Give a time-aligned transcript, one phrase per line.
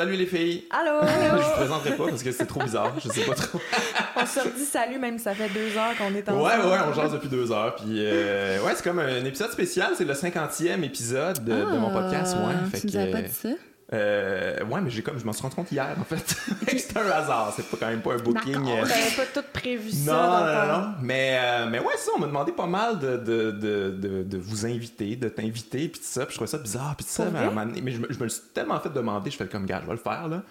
[0.00, 0.64] Salut les filles!
[0.70, 1.00] Allô!
[1.02, 3.60] Je vous présenterai pas parce que c'est trop bizarre, je sais pas trop.
[4.16, 6.42] on se redit salut même si ça fait deux heures qu'on est ensemble.
[6.42, 7.76] Ouais, ouais, on jase depuis deux heures.
[7.76, 11.90] Puis, euh, ouais, c'est comme un épisode spécial, c'est le 50e épisode de, de mon
[11.90, 12.34] podcast.
[12.34, 13.48] Ouais, Ah, fait tu nous que, pas dit ça?
[13.92, 16.36] Euh, ouais, mais j'ai comme, je m'en suis rendu compte hier en fait.
[16.78, 18.56] c'est un hasard, c'est pas quand même pas un booking.
[18.56, 20.12] Euh, n'avait pas tout prévu ça.
[20.12, 20.94] Non, dans non, ton- non, non.
[21.02, 24.38] Mais, euh, mais ouais, ça, on m'a demandé pas mal de, de, de, de, de
[24.38, 26.24] vous inviter, de t'inviter, puis tout ça.
[26.26, 27.24] Puis je trouvais ça bizarre, puis tout ça.
[27.32, 29.80] Mais, mais je, me, je me le suis tellement fait demander, je fais comme, gars,
[29.82, 30.42] je vais le faire, là.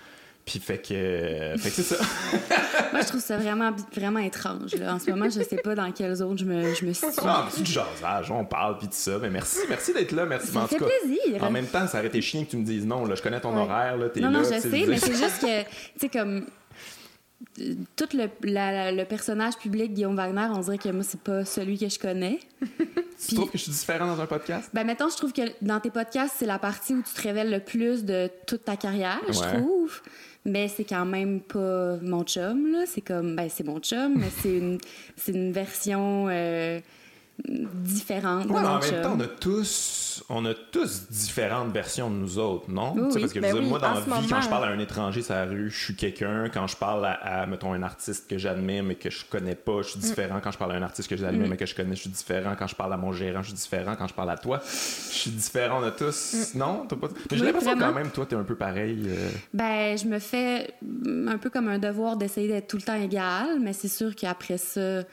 [0.46, 1.98] Puis fait que, euh, fait que c'est ça.
[2.92, 4.74] Moi, je trouve ça vraiment, vraiment étrange.
[4.76, 4.96] Là.
[4.96, 7.06] En ce moment, je sais pas dans quelle zone je me, je me situe.
[7.24, 9.20] non, mais c'est du jasage, on parle, puis tout ça.
[9.22, 10.48] Mais merci, merci d'être là, merci.
[10.48, 11.44] Ça en fait tout cas, plaisir.
[11.44, 13.40] En même temps, ça aurait été chiant que tu me dises non, là, je connais
[13.40, 13.62] ton Ouais.
[13.62, 14.40] horaire, là, t'es non, là.
[14.40, 15.68] non, je tu sais, mais c'est juste que, tu
[16.00, 16.46] sais, comme.
[17.60, 21.46] euh, Tout le, la- le personnage public Guillaume Wagner, on dirait que moi, c'est pas
[21.46, 22.40] celui que je connais.
[23.28, 24.70] Tu trouves que je suis différent dans un podcast?
[24.74, 27.52] Ben, mettons, je trouve que dans tes podcasts, c'est la partie où tu te révèles
[27.52, 30.02] le plus de toute ta carrière, je trouve.
[30.50, 32.86] Mais c'est quand même pas mon chum, là.
[32.88, 34.80] C'est comme, ben, c'est mon chum, mais c'est une,
[35.28, 36.80] une version euh,
[37.48, 41.72] différente de Ouais, mais mon en même temps, on a tous, on a tous différentes
[41.72, 42.94] versions de nous autres, non?
[42.96, 43.20] Oui.
[43.22, 45.22] Parce que Ben oui, moi, dans la vie, moment, quand je parle à un étranger
[45.22, 46.50] sur la rue, je suis quelqu'un.
[46.50, 49.82] Quand je parle à, à, mettons, un artiste que j'admire mais que je connais pas,
[49.82, 50.40] je suis différent.
[50.44, 51.50] Quand je parle à un artiste que j'admire Mm.
[51.52, 52.56] mais que je connais, je suis différent.
[52.58, 53.96] Quand je parle à mon gérant, je suis différent.
[53.98, 55.80] Quand je parle à toi, je suis différent.
[55.82, 56.54] On a tous.
[56.56, 56.86] Non?
[56.88, 57.08] T'as pas...
[57.32, 57.40] Mais j'ai Mm.
[57.40, 59.06] Oui, l'impression quand même, toi, t'es un peu pareil.
[59.08, 62.84] euh, Ben, je me fais mm, un peu comme un devoir d'essayer d'être tout le
[62.84, 65.04] temps égal, mais c'est sûr qu'après ça,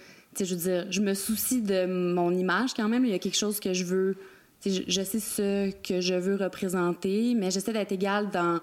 [0.45, 3.05] je veux dire, je me soucie de mon image quand même.
[3.05, 4.17] Il y a quelque chose que je veux.
[4.65, 8.61] Je, je sais ce que je veux représenter, mais j'essaie d'être égale dans,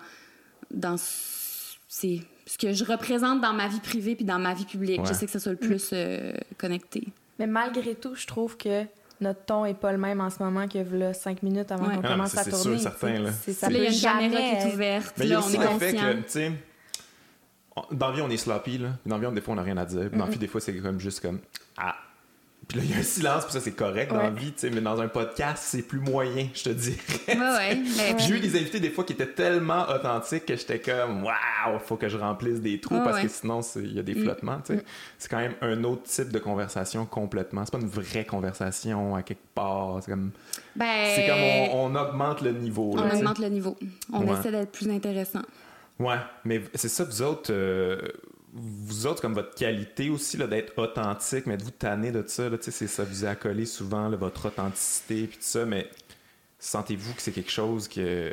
[0.72, 1.34] dans ce
[1.88, 5.00] c'est ce que je représente dans ma vie privée puis dans ma vie publique.
[5.02, 5.08] Ouais.
[5.08, 7.04] J'essaie que ça soit le plus euh, connecté.
[7.40, 8.84] Mais malgré tout, je trouve que
[9.22, 11.96] notre ton est pas le même en ce moment que là, cinq minutes avant Ouais.
[11.96, 12.64] qu'on Ah, commence à c'est tourner.
[12.78, 13.30] sûr, certain, là.
[13.32, 15.14] C'est- Ça là, il y a une caméra qui est ouverte.
[15.20, 15.80] Mais là, on est conscient.
[15.80, 16.54] que, tu sais, on-
[17.92, 18.90] dans la vie, on est sloppy, là.
[19.06, 20.10] Dans la vie, on- des fois, on n'a rien à dire.
[20.12, 21.40] Dans la vie, des fois, c'est comme juste comme
[21.78, 21.96] Ah.
[22.66, 24.40] Puis là, il y a un silence, puis ça, c'est correct dans la Ouais.
[24.40, 24.70] vie, tu sais.
[24.70, 26.98] Mais dans un podcast, c'est plus moyen, je te dirais.
[27.28, 27.84] Ouais, ouais.
[28.20, 31.98] J'ai eu des invités, des fois, qui étaient tellement authentiques que j'étais comme Waouh, faut
[31.98, 33.28] que je remplisse des trous Ouais, parce que ouais.
[33.30, 34.86] sinon, il y a des flottements, tu sais.
[35.18, 37.66] C'est quand même un autre type de conversation complètement.
[37.66, 39.98] C'est pas une vraie conversation à quelque part.
[40.02, 40.32] C'est comme,
[40.78, 41.40] ben, c'est comme
[41.76, 43.78] on, on augmente le niveau, là, on augmente le niveau.
[44.14, 44.40] On Ouais.
[44.40, 45.42] essaie d'être plus intéressant.
[46.00, 47.98] Ouais, mais c'est ça, vous autres, euh,
[48.54, 52.58] vous autres, comme votre qualité aussi, d'être authentique, mais de vous tanner de ça, là,
[52.60, 55.88] c'est ça vous accolé souvent, là, votre authenticité, puis tout ça, mais
[56.60, 58.00] sentez-vous que c'est quelque chose que...
[58.02, 58.32] euh,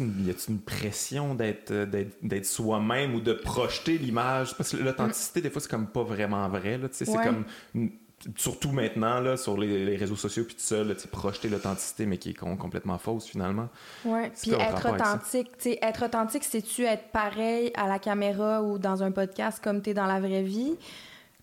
[0.00, 4.56] une- Y a-t-il une pression d'être, euh, d'être, d'être soi-même ou de projeter l'image?
[4.56, 7.44] Parce que l'authenticité, des fois, c'est comme pas vraiment vrai, là, c'est comme...
[7.74, 7.90] une-
[8.34, 12.06] Surtout maintenant, là, sur les, les réseaux sociaux, puis tout ça, là, tu projeter l'authenticité,
[12.06, 13.68] mais qui est com- complètement fausse, finalement.
[14.04, 14.30] Ouais.
[14.34, 18.62] C'est Puis quoi être authentique, tu sais, être authentique, c'est-tu être pareil à la caméra
[18.62, 20.74] ou dans un podcast comme t'es dans la vraie vie?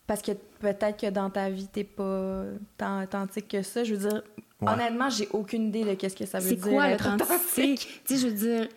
[0.07, 2.43] Parce que peut-être que dans ta vie, t'es pas
[2.77, 3.83] tant authentique que ça.
[3.85, 4.21] Je veux dire,
[4.61, 4.71] Ouais.
[4.71, 7.33] honnêtement, j'ai aucune idée de qu'est-ce que ça veut C'est dire quoi être l'authenticité?
[7.73, 8.01] authentique.
[8.05, 8.67] Tu sais, je veux dire,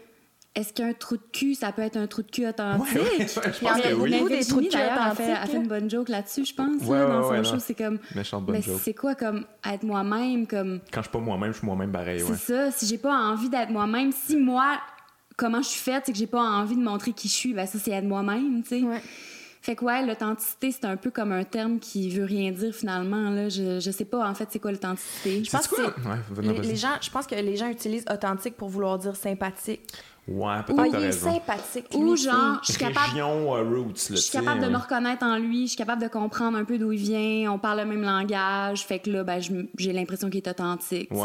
[0.56, 2.94] est-ce qu'un trou de cul, ça peut être un trou de cul authentique?
[2.94, 4.10] Ouais, ouais, je y en pense que oui.
[4.10, 6.98] des Virginie, trous de cul d'ailleurs, elle fait, une bonne joke là-dessus, je pense, Ouais,
[6.98, 7.58] là, ouais, dans ouais, son show.
[7.60, 8.80] C'est comme, Méchante bonne mais joke.
[8.82, 12.22] c'est quoi comme être moi-même, comme, Quand je suis pas moi-même, je suis moi-même pareil,
[12.22, 12.28] ouais.
[12.36, 14.78] c'est ça, si j'ai pas envie d'être moi-même, si moi,
[15.36, 17.66] comment je suis faite, c'est que j'ai pas envie de montrer qui je suis, ben
[17.66, 18.82] ça, c'est être moi-même, tu sais.
[18.82, 19.02] Ouais.
[19.60, 23.30] Fait que ouais, l'authenticité, c'est un peu comme un terme qui veut rien dire finalement,
[23.30, 23.48] là.
[23.48, 25.42] Je, je sais pas, en fait, c'est quoi l'authenticité?
[25.42, 28.96] Je pense que Ouais, les gens, je pense que les gens utilisent authentique pour vouloir
[28.98, 29.80] dire sympathique.
[30.28, 31.32] Ouais, peut-être il t'as est raison.
[31.32, 31.86] sympathique.
[31.94, 34.68] Ou genre, je suis capable Région euh, roots, là, Je suis tu sais, capable de
[34.68, 37.58] me reconnaître en lui, je suis capable de comprendre un peu d'où il vient, on
[37.58, 39.40] parle le même langage, fait que là, ben,
[39.78, 41.08] j'ai l'impression qu'il est authentique.
[41.10, 41.22] tu sais.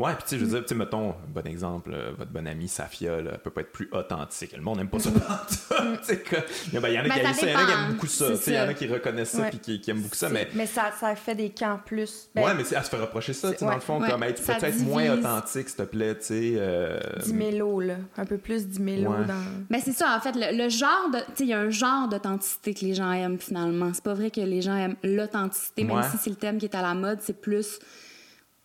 [0.00, 0.06] Ouais.
[0.10, 2.46] Ouais, puis tu sais, je veux dire, tu sais, mettons, bon exemple, euh, votre bonne
[2.46, 4.56] amie Safia, là, elle peut pas être plus authentique.
[4.56, 5.10] Le monde n'aime pas ça
[6.08, 6.36] que-
[6.68, 7.58] Il y en a- il y a Ben, qui ça aiment ça, il y en
[7.58, 7.78] a qui dépend.
[7.84, 9.50] aiment beaucoup ça, C'est tu sais, il y en a qui reconnaissent ça Ouais.
[9.50, 10.48] puis qui, qui aiment beaucoup ça, mais...
[10.54, 12.28] Mais ça, ça fait des camps plus.
[12.34, 13.74] Ben, ouais, mais c'est- elle se fait reprocher ça, tu sais, dans Ouais.
[13.76, 16.52] le fond, Ouais, comme, hey, tu peux être moins authentique, s'il te plaît, tu sais.
[16.56, 17.94] euh, Dimélo, là.
[18.16, 19.24] Un peu plus dimélo Ouais.
[19.26, 19.34] dans.
[19.68, 21.18] Ben, c'est ça, en fait, le, le genre de.
[21.18, 23.90] Tu sais, il y a un genre d'authenticité que les gens aiment finalement.
[23.94, 26.02] C'est pas vrai que les gens aiment l'authenticité, même Ouais.
[26.10, 27.78] si c'est le thème qui est à la mode, c'est plus.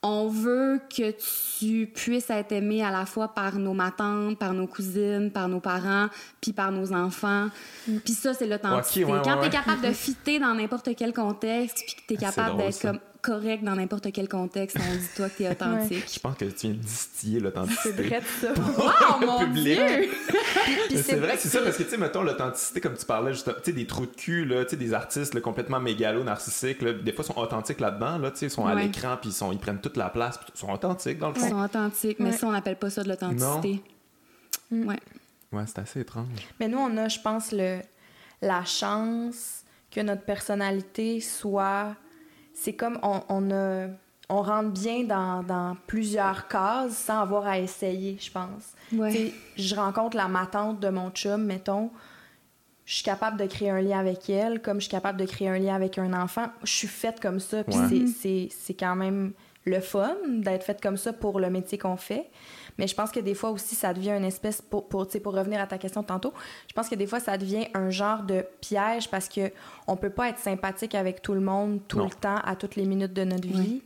[0.07, 1.15] On veut que
[1.57, 5.59] tu puisses être aimé à la fois par nos matantes, par nos cousines, par nos
[5.59, 6.09] parents,
[6.39, 7.47] puis par nos enfants.
[8.03, 9.03] Puis ça, c'est l'authenticité.
[9.03, 9.63] Ok, ouais, Quand ouais, t'es ouais.
[9.63, 12.99] capable de fitter dans n'importe quel contexte, puis que t'es Ah, c'est capable d'être comme
[13.25, 16.05] correct dans n'importe quel contexte, on dit toi que t'es authentique.
[16.13, 18.03] Je pense que tu viens de distiller C'est l'authenticité.
[18.07, 18.53] vrai ça.
[19.19, 19.79] Wow, mon public.
[19.79, 20.09] Dieu!
[21.03, 23.45] C'est vrai que c'est ça, parce que, tu sais, mettons, l'authenticité, comme tu parlais, juste,
[23.47, 26.81] tu sais, des trous de cul, là, tu sais, des artistes là, complètement mégalo, narcissiques,
[26.81, 28.83] là, des fois, sont authentiques là-dedans, là, tu sais, ils sont à Ouais.
[28.83, 31.35] l'écran, puis ils, sont, ils prennent toute la place, puis ils sont authentiques, dans le
[31.35, 31.49] Ils fond.
[31.49, 32.37] sont authentiques, mais Ouais.
[32.37, 33.81] ça, on n'appelle pas ça de l'authenticité.
[34.71, 34.87] Mm.
[34.87, 34.99] Ouais.
[35.51, 36.27] Ouais, c'est assez étrange.
[36.59, 37.79] Mais nous, on a, je pense, le,
[38.41, 41.95] la chance que notre personnalité soit.
[42.57, 43.87] C'est comme on, on, a,
[44.29, 48.73] on rentre bien dans, dans plusieurs cases sans avoir à essayer, je pense.
[48.93, 49.33] Ouais.
[49.57, 51.91] Je rencontre la matante de mon chum, mettons.
[52.85, 55.49] Je suis capable de créer un lien avec elle, comme je suis capable de créer
[55.49, 56.47] un lien avec un enfant.
[56.63, 57.63] Je suis faite comme ça.
[57.63, 57.87] Puis Ouais.
[57.89, 59.33] c'est- c'est- c'est quand même
[59.65, 62.29] le fun d'être faite comme ça pour le métier qu'on fait.
[62.77, 65.19] Mais je pense que des fois aussi, ça devient une espèce, pour, pour, tu sais,
[65.19, 66.33] pour revenir à ta question de tantôt,
[66.67, 69.51] je pense que des fois, ça devient un genre de piège parce que
[69.87, 72.05] on peut pas être sympathique avec tout le monde tout Non.
[72.05, 73.81] le temps, à toutes les minutes de notre vie.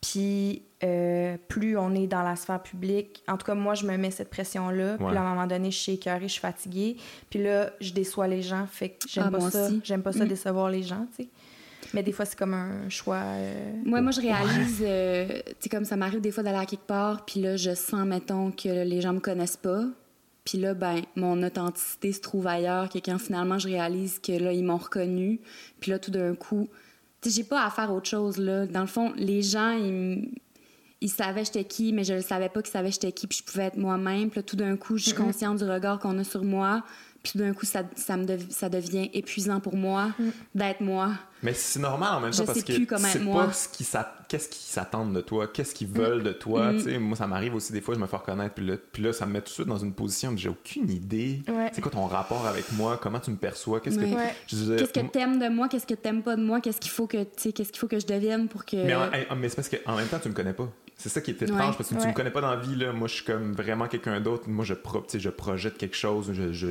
[0.00, 3.96] Puis euh, plus on est dans la sphère publique, en tout cas, moi, je me
[3.96, 4.96] mets cette pression-là.
[4.96, 5.16] Puis Ouais.
[5.16, 6.96] à un moment donné, je suis écœurée, je suis fatiguée.
[7.30, 8.66] Puis là, je déçois les gens.
[8.66, 9.68] Fait que j'aime Ah, pas ça.
[9.84, 10.28] J'aime pas ça Mm.
[10.28, 11.28] décevoir les gens, tu sais.
[11.94, 13.16] Mais des fois, c'est comme un choix.
[13.22, 16.66] euh, Moi, moi, je réalise, euh, tu sais, comme ça m'arrive des fois d'aller à
[16.66, 19.84] quelque part, puis là, je sens, mettons, que les gens me connaissent pas.
[20.44, 24.52] Puis là, ben, mon authenticité se trouve ailleurs, que quand finalement je réalise que là,
[24.52, 25.40] ils m'ont reconnu.
[25.80, 26.68] Puis là, tout d'un coup,
[27.20, 28.66] tu sais, j'ai pas à faire autre chose, là.
[28.66, 30.30] Dans le fond, les gens, ils,
[31.00, 33.44] ils savaient j'étais qui, mais je le savais pas qu'ils savaient j'étais qui, puis je
[33.52, 34.30] pouvais être moi-même.
[34.30, 36.82] Puis là, tout d'un coup, je suis consciente du regard qu'on a sur moi.
[37.22, 40.08] Puis d'un coup, ça, ça, me dev- ça devient épuisant pour moi
[40.56, 41.10] d'être moi.
[41.44, 42.62] Mais c'est normal en même temps Je parce
[43.14, 43.46] que moi.
[43.46, 46.72] pas ce qui s'a- qu'est-ce qu'ils s'attendent de toi, qu'est-ce qu'ils veulent de toi.
[46.72, 46.76] Mm.
[46.78, 49.02] Tu sais, moi, ça m'arrive aussi des fois, je me fais reconnaître, puis là, puis
[49.04, 51.42] là, ça me met tout de suite dans une position où j'ai aucune idée.
[51.48, 51.70] Ouais.
[51.72, 54.04] C'est quoi ton rapport avec moi, comment tu me perçois, qu'est-ce que.
[54.04, 54.34] Ouais.
[54.48, 57.22] Qu'est-ce que t'aimes de moi, qu'est-ce que t'aimes pas de moi, qu'est-ce qu'il faut que
[57.22, 59.56] tu sais, qu'est-ce qu'il faut que je devienne pour que Mais, en- hey, mais c'est
[59.56, 60.68] parce qu'en même temps, tu me connais pas.
[61.02, 61.74] C'est ça qui est étrange, Ouais.
[61.76, 62.06] parce que tu Ouais.
[62.06, 62.92] me connais pas dans la vie, là.
[62.92, 64.44] Moi, je suis comme vraiment quelqu'un d'autre.
[64.48, 66.30] Moi, je, pro- tu je projette quelque chose.
[66.32, 66.68] Je,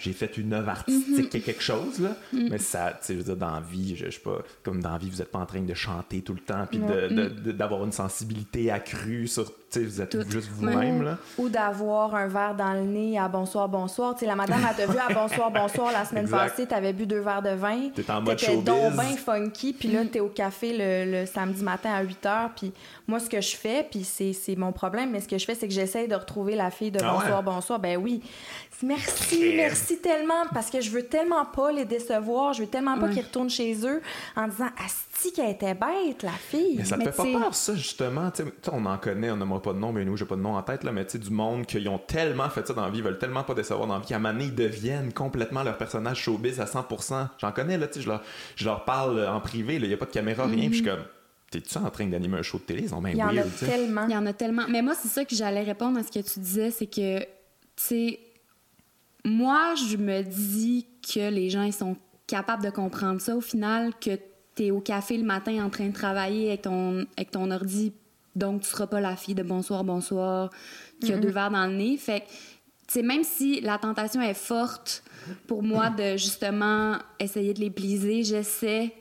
[0.00, 2.16] j'ai fait une œuvre artistique, quelque chose, là.
[2.32, 4.80] Mais ça, tu sais, je veux dire, dans la vie, je, je sais pas, comme
[4.80, 7.08] dans la vie, vous êtes pas en train de chanter tout le temps, puis de-
[7.08, 10.30] de- de- d'avoir une sensibilité accrue sur, tu vous êtes Tout.
[10.30, 11.18] juste vous-même, Ou- là.
[11.38, 14.14] Ou d'avoir un verre dans le nez à bonsoir, bonsoir.
[14.14, 16.36] Tu sais, la madame, elle t'a vu à bonsoir, bonsoir la semaine Exact.
[16.38, 17.88] passée, t'avais bu deux verres de vin.
[17.94, 18.64] T'es en mode T'étais showbiz.
[18.64, 22.48] donc bien funky, puis là, t'es au café le, le samedi matin à 8 h.
[22.56, 22.72] Puis
[23.08, 25.54] moi, ce que je fais, puis c'est c'est mon problème, mais ce que je fais,
[25.54, 27.44] c'est que j'essaye de retrouver la fille de Ah bonsoir, ouais?
[27.44, 27.78] bonsoir.
[27.78, 28.22] Ben oui.
[28.82, 33.06] Merci, merci tellement, parce que je veux tellement pas les décevoir, je veux tellement pas
[33.06, 33.12] Ouais.
[33.14, 34.02] qu'ils retournent chez eux
[34.36, 36.74] en disant Asti, qu'elle était bête, la fille.
[36.78, 38.30] Mais ça te Mais fait pas peur, ça, justement?
[38.30, 40.24] Tu sais, tu sais, on en connaît, on n'aimera pas de nom, mais nous, j'ai
[40.24, 42.66] pas de nom en tête, là, mais tu sais, du monde qui ont tellement fait
[42.66, 44.34] ça dans la vie, ils veulent tellement pas décevoir dans la vie, qu'à un moment
[44.34, 47.28] donné, ils deviennent complètement leur personnage showbiz à 100%.
[47.38, 48.22] J'en connais, là, tu sais, je leur,
[48.56, 50.84] je leur parle en privé, il y a pas de caméra, rien, puis je suis
[50.84, 51.04] comme,
[51.50, 52.82] t'es-tu en train d'animer un show de télé?
[52.82, 53.66] Ils sont bien Il y en a weird, tu sais.
[53.66, 54.06] tellement.
[54.06, 54.64] il y en a tellement.
[54.68, 57.26] Mais moi, c'est ça que j'allais répondre à ce que tu disais, c'est que tu
[57.76, 58.20] sais
[59.24, 61.96] moi, je me dis que les gens ils sont
[62.26, 64.18] capables de comprendre ça au final que
[64.54, 67.92] tu es au café le matin en train de travailler avec ton avec ton ordi
[68.34, 70.50] donc tu seras pas la fille de bonsoir bonsoir
[71.00, 71.96] qui a deux verres dans le nez.
[71.96, 72.24] Fait
[72.92, 75.02] que même si la tentation est forte
[75.46, 78.92] pour moi de justement essayer de les pleaser j'essaie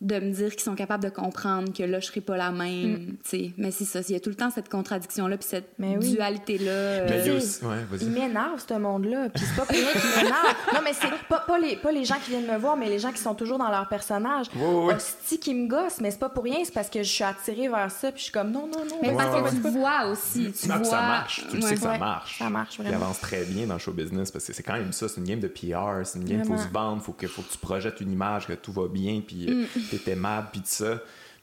[0.00, 3.16] de me dire qu'ils sont capables de comprendre que là je serai pas la même
[3.24, 5.48] tu sais mais c'est ça il y a tout le temps cette contradiction là puis
[5.48, 6.12] cette Mais oui.
[6.12, 9.28] dualité là Mais il aussi, ouais, Il m'énerve, ce monde-là.
[9.30, 10.54] Puis c'est pas pour rien qu'il m'énerve.
[10.74, 12.98] Non, mais c'est pas, pas, les, pas les gens qui viennent me voir, mais les
[13.00, 14.46] gens qui sont toujours dans leur personnage.
[14.54, 14.94] Ouais.
[14.94, 16.58] Hostie qui me gosse, mais c'est pas pour rien.
[16.64, 18.10] C'est parce que je suis attirée vers ça.
[18.12, 18.96] Puis je suis comme, non, non, non.
[19.02, 19.72] Mais Ouais, parce ouais, que ouais.
[19.72, 20.84] tu vois aussi, tu Non, vois.
[20.84, 22.38] ça marche, tu le sais que ça marche.
[22.38, 23.04] ça marche Il vraiment.
[23.06, 25.26] avance très bien dans le show business parce que c'est quand même ça, c'est une
[25.26, 26.68] game de PR, c'est une game, faut Vraiment.
[26.68, 29.46] se vendre, faut que, faut que tu projettes une image, que tout va bien, puis
[29.48, 31.00] euh, t'es aimable, puis tout ça.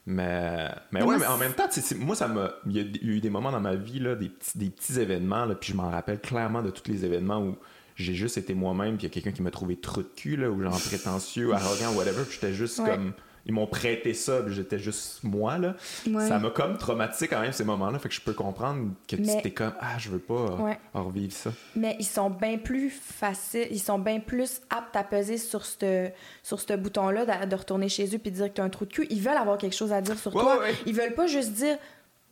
[0.08, 2.52] Mais, mais ouais, mais en même temps, moi, ça m'a.
[2.68, 5.46] Il y a eu des moments dans ma vie, là, des, petits, des petits événements,
[5.46, 7.58] là, puis je m'en rappelle clairement de tous les événements où
[7.96, 10.36] j'ai juste été moi-même, puis il y a quelqu'un qui m'a trouvé trop de cul,
[10.38, 12.90] là, ou genre prétentieux, arrogant, whatever, puis j'étais juste Ouais.
[12.92, 13.14] comme.
[13.48, 15.76] Ils m'ont prêté ça, puis j'étais juste moi, là.
[16.08, 16.28] Ouais.
[16.28, 19.36] Ça m'a comme traumatisé quand même ces moments-là, fait que je peux comprendre que Mais-
[19.36, 20.80] tu t'es comme Ah, je veux pas euh, Ouais.
[20.94, 21.52] revivre ça.
[21.76, 26.10] Mais ils sont bien plus faciles, ils sont bien plus aptes à peser sur ce
[26.44, 28.70] sur ce bouton-là de, de retourner chez eux puis de dire que tu as un
[28.70, 29.08] trou de cul.
[29.10, 30.60] Ils veulent avoir quelque chose à dire sur Ouais, toi.
[30.88, 31.78] Ils veulent pas juste dire,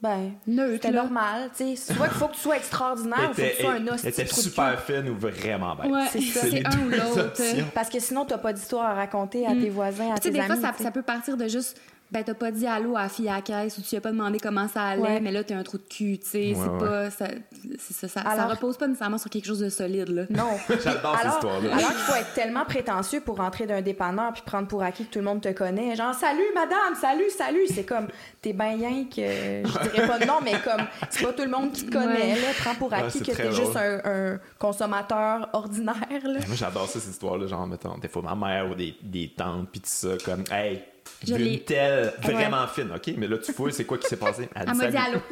[0.03, 1.49] ben, Neutre, c'était normal.
[1.57, 3.75] Tu sais, soit qu'il faut que tu sois extraordinaire ou faut que tu sois un
[3.77, 5.89] Elle hostie était de trou de super fine ou vraiment bête.
[5.91, 6.41] Ouais, C'est ça.
[6.41, 7.41] c'est les un ou l'autre.
[7.73, 10.31] Parce que sinon, t'as pas d'histoire à raconter à tes voisins, à Tu sais, tes
[10.31, 10.47] des amis.
[10.47, 10.83] fois, ça, tu sais.
[10.83, 11.79] ça peut partir de juste,
[12.11, 14.01] ben, t'as pas dit allô à la fille à la caisse ou tu lui as
[14.01, 15.19] pas demandé comment ça allait, Ouais.
[15.19, 16.37] mais là, t'as un trou de cul, tu sais.
[16.37, 16.79] Ouais, c'est ouais.
[16.79, 17.09] pas.
[17.09, 20.23] Ça, ça, repose pas nécessairement sur quelque chose de solide, là.
[20.29, 20.51] Non.
[20.69, 21.75] J'adore cette alors, histoire-là.
[21.75, 25.13] Alors qu'il faut être tellement prétentieux pour rentrer d'un dépanneur puis prendre pour acquis que
[25.13, 25.95] tout le monde te connaît.
[25.95, 27.65] Genre, salut madame, salut, salut.
[27.67, 28.07] C'est comme,
[28.41, 29.67] t'es ben rien que.
[29.67, 32.33] Je dirais pas de nom, mais comme, c'est pas tout le monde qui te connaît.
[32.33, 32.41] Ouais.
[32.41, 35.95] Là, prends pour acquis que t'es juste un, un consommateur ordinaire.
[36.11, 36.39] Là.
[36.47, 37.47] Moi, j'adore ça, cette histoire-là.
[37.47, 40.83] Genre, mettons, des fois, ma mère ou des, des tantes, pis tout ça, comme, hey,
[41.23, 43.13] Je j'ai vu l'ai- une telle vraiment fine, OK?
[43.17, 44.49] Mais là, tu fouilles, c'est quoi qui s'est passé?
[44.55, 45.19] Elle m'a dit allô.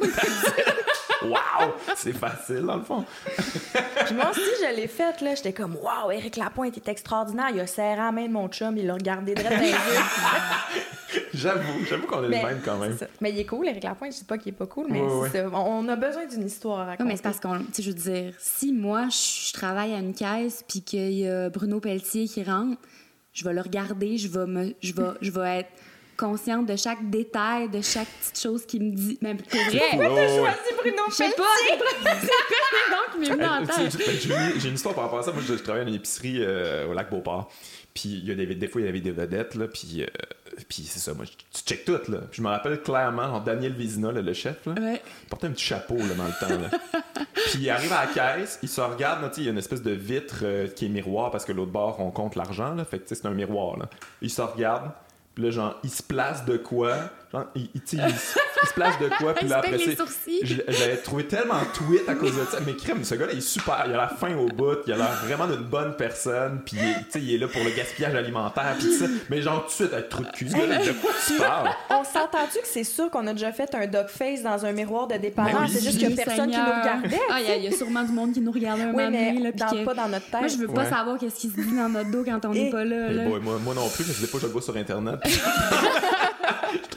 [1.22, 1.70] Waouh!
[1.94, 3.04] C'est facile, dans le fond.
[4.06, 5.36] Puis moi aussi, je l'ai faite, là.
[5.36, 7.46] J'étais comme, waouh, Éric Lapointe est extraordinaire.
[7.54, 9.76] Il a serré la main de mon chum, il l'a regardé droit dans les yeux.
[11.34, 12.96] J'avoue, j'avoue qu'on est Mais le même quand même.
[13.20, 14.12] Mais il est cool, Éric Lapointe.
[14.12, 15.00] Je dis pas qu'il est pas cool, mais.
[15.00, 17.90] On on a besoin d'une histoire à Oui, mais c'est parce qu'on, tu sais, je
[17.90, 21.78] veux dire, si moi, je je travaille à une caisse puis qu'il y a Bruno
[21.80, 22.80] Pelletier qui rentre,
[23.32, 25.70] je vais le regarder, je vais me, je vais, je vais être
[26.16, 29.18] consciente de chaque détail, de chaque petite chose qu'il me dit.
[29.22, 29.80] Mais pour vrai.
[29.94, 30.50] Oh, ouais.
[30.68, 31.76] C'est Bruno je sais pas, c'est
[32.90, 33.96] nom qui m'est venu en tête?
[33.98, 35.32] ben, J'ai une histoire par rapport à ça.
[35.32, 37.50] Moi, je, je travaille dans une épicerie euh, au lac Beauport.
[37.94, 40.06] Puis il y a des, des fois, il y avait des vedettes, là, puis, euh,
[40.68, 42.18] puis c'est ça, moi, je- tu check tout, là.
[42.30, 45.02] Puis je me rappelle clairement, Daniel Vizina, là, le chef, là, Ouais.
[45.24, 46.70] il portait un petit chapeau, là, dans le temps, là.
[47.34, 49.52] puis il arrive à la caisse, il se regarde, là, tu sais, il y a
[49.52, 52.74] une espèce de vitre euh, qui est miroir, parce que l'autre bord, on compte l'argent,
[52.74, 53.88] là, fait que, tu sais, c'est un miroir, là.
[54.22, 54.90] Il se regarde,
[55.34, 56.96] puis là, genre, il se place de quoi,
[57.32, 59.66] genre, il, il, sais, il se- il se place de quoi, puis Il là, se
[59.68, 62.58] après, je je l'avais trouvé tellement tweet à cause de ça.
[62.66, 63.82] Mais crème, ce gars-là, il est super.
[63.86, 64.76] Il a la fin au bout.
[64.86, 66.60] Il a l'air vraiment d'une bonne personne.
[66.64, 68.74] Puis, il est- tu sais, il est là pour le gaspillage alimentaire.
[68.78, 69.06] Puis, ça.
[69.30, 70.48] Mais genre, tout de suite, avec trop de cul.
[70.48, 71.70] ce gars-là, De quoi tu parles?
[71.90, 75.06] On s'entend-tu que c'est sûr qu'on a déjà fait un dog face dans un miroir
[75.08, 75.52] de dépanneur?
[75.60, 75.70] Ben oui.
[75.72, 77.20] C'est juste qu'il y a personne qui nous regardait.
[77.30, 78.92] Ah, il y, a- il y a sûrement du monde qui nous regardait un Oui,
[78.92, 80.40] moment donné, mais là, puis dans, que- pas dans notre tête.
[80.40, 80.90] Moi, je veux pas Ouais.
[80.90, 83.08] savoir qu'est-ce qui se dit dans notre dos quand on n'est Et- pas là.
[83.12, 83.24] Là.
[83.24, 85.16] boy, moi, moi non plus, que des fois, je le vois sur Internet.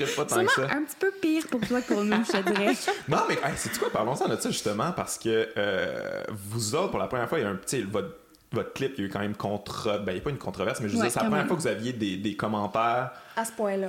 [0.04, 0.64] pas tant que ça.
[0.64, 2.74] un petit peu pire pour toi que pour nous, je te dirais.
[3.08, 3.90] Non, mais hey, c'est quoi?
[3.92, 7.46] Parlons-en de ça justement parce que euh, vous autres, pour la première fois, il y
[7.46, 7.82] a un petit.
[7.84, 8.10] Votre,
[8.52, 10.00] votre clip, il y a eu quand même contre.
[10.04, 11.40] Ben, il n'y a pas une controverse, mais je veux Ouais, dire, c'est la première
[11.40, 11.48] même.
[11.48, 13.12] fois que vous aviez des, des commentaires.
[13.36, 13.88] À ce point-là.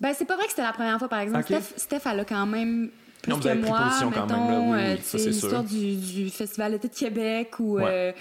[0.00, 1.52] Ben, c'est pas vrai que c'était la première fois, par exemple.
[1.76, 2.90] Steph, elle a quand même
[3.22, 5.78] plus Non, vous que moi, mettons, même, là, oui, euh, l'histoire sûr.
[5.78, 7.84] du, du Festival d'été de Québec ou, Ouais.
[7.86, 8.12] euh,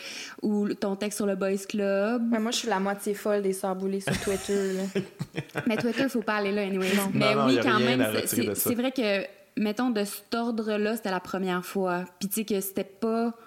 [0.44, 2.22] ou ton texte sur le Boys Club.
[2.32, 4.78] Mais moi, je suis la moitié folle des sœurs boulées sur Twitter.
[5.68, 6.88] Mais Twitter, faut pas aller là, anyway.
[6.96, 7.10] Non.
[7.14, 9.26] Mais Non, oui, y a quand rien même, c'est vrai que,
[9.60, 12.06] mettons, de cet ordre-là, c'était la première fois.
[12.20, 13.32] Puis, tu sais, que c'était pas.
[13.32, 13.38] Tu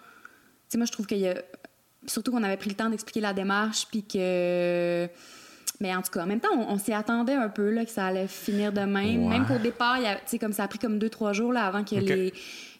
[0.70, 1.34] sais, moi, je trouve qu'il y a.
[2.06, 5.08] Surtout qu'on avait pris le temps d'expliquer la démarche, puis que.
[5.81, 7.90] Mais en tout cas, en même temps, on, on s'y attendait un peu là, que
[7.90, 9.25] ça allait finir de même.
[9.25, 9.31] Ouais.
[9.31, 11.33] Même qu'au départ, il y a- tu sais, comme ça a pris comme deux, trois
[11.33, 12.33] jours là, avant que, les,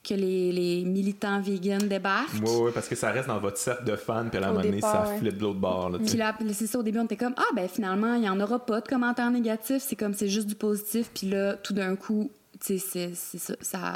[0.09, 2.35] que les, les militants vegan débarquent.
[2.45, 4.53] Oui, oui, parce que ça reste dans votre cercle de fans, puis à la Au
[4.53, 5.19] moment donné, ça ouais.
[5.19, 5.91] flippe de l'autre bord.
[5.91, 8.29] Là, Puis là, c'est ça, au début, on était comme, ah, ben finalement, il n'y
[8.29, 9.83] en aura pas de commentaires négatifs.
[9.83, 11.11] C'est comme, c'est juste du positif.
[11.13, 12.31] Puis là, tout d'un coup,
[12.65, 13.55] tu sais, c'est ça.
[13.61, 13.93] Ça,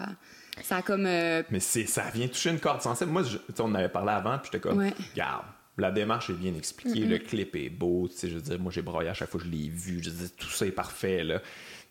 [0.64, 1.06] ça a comme.
[1.06, 3.12] euh, Mais c'est, ça vient toucher une corde sensible.
[3.12, 4.92] Moi, je- tu sais, on en avait parlé avant, puis j'étais comme, Ouais.
[5.12, 5.44] regarde,
[5.78, 8.72] la démarche est bien expliquée, le clip est beau, tu sais, je veux dire, moi
[8.72, 10.72] j'ai broyé à chaque fois que je l'ai vu, je veux dire, tout ça est
[10.72, 11.40] parfait, là.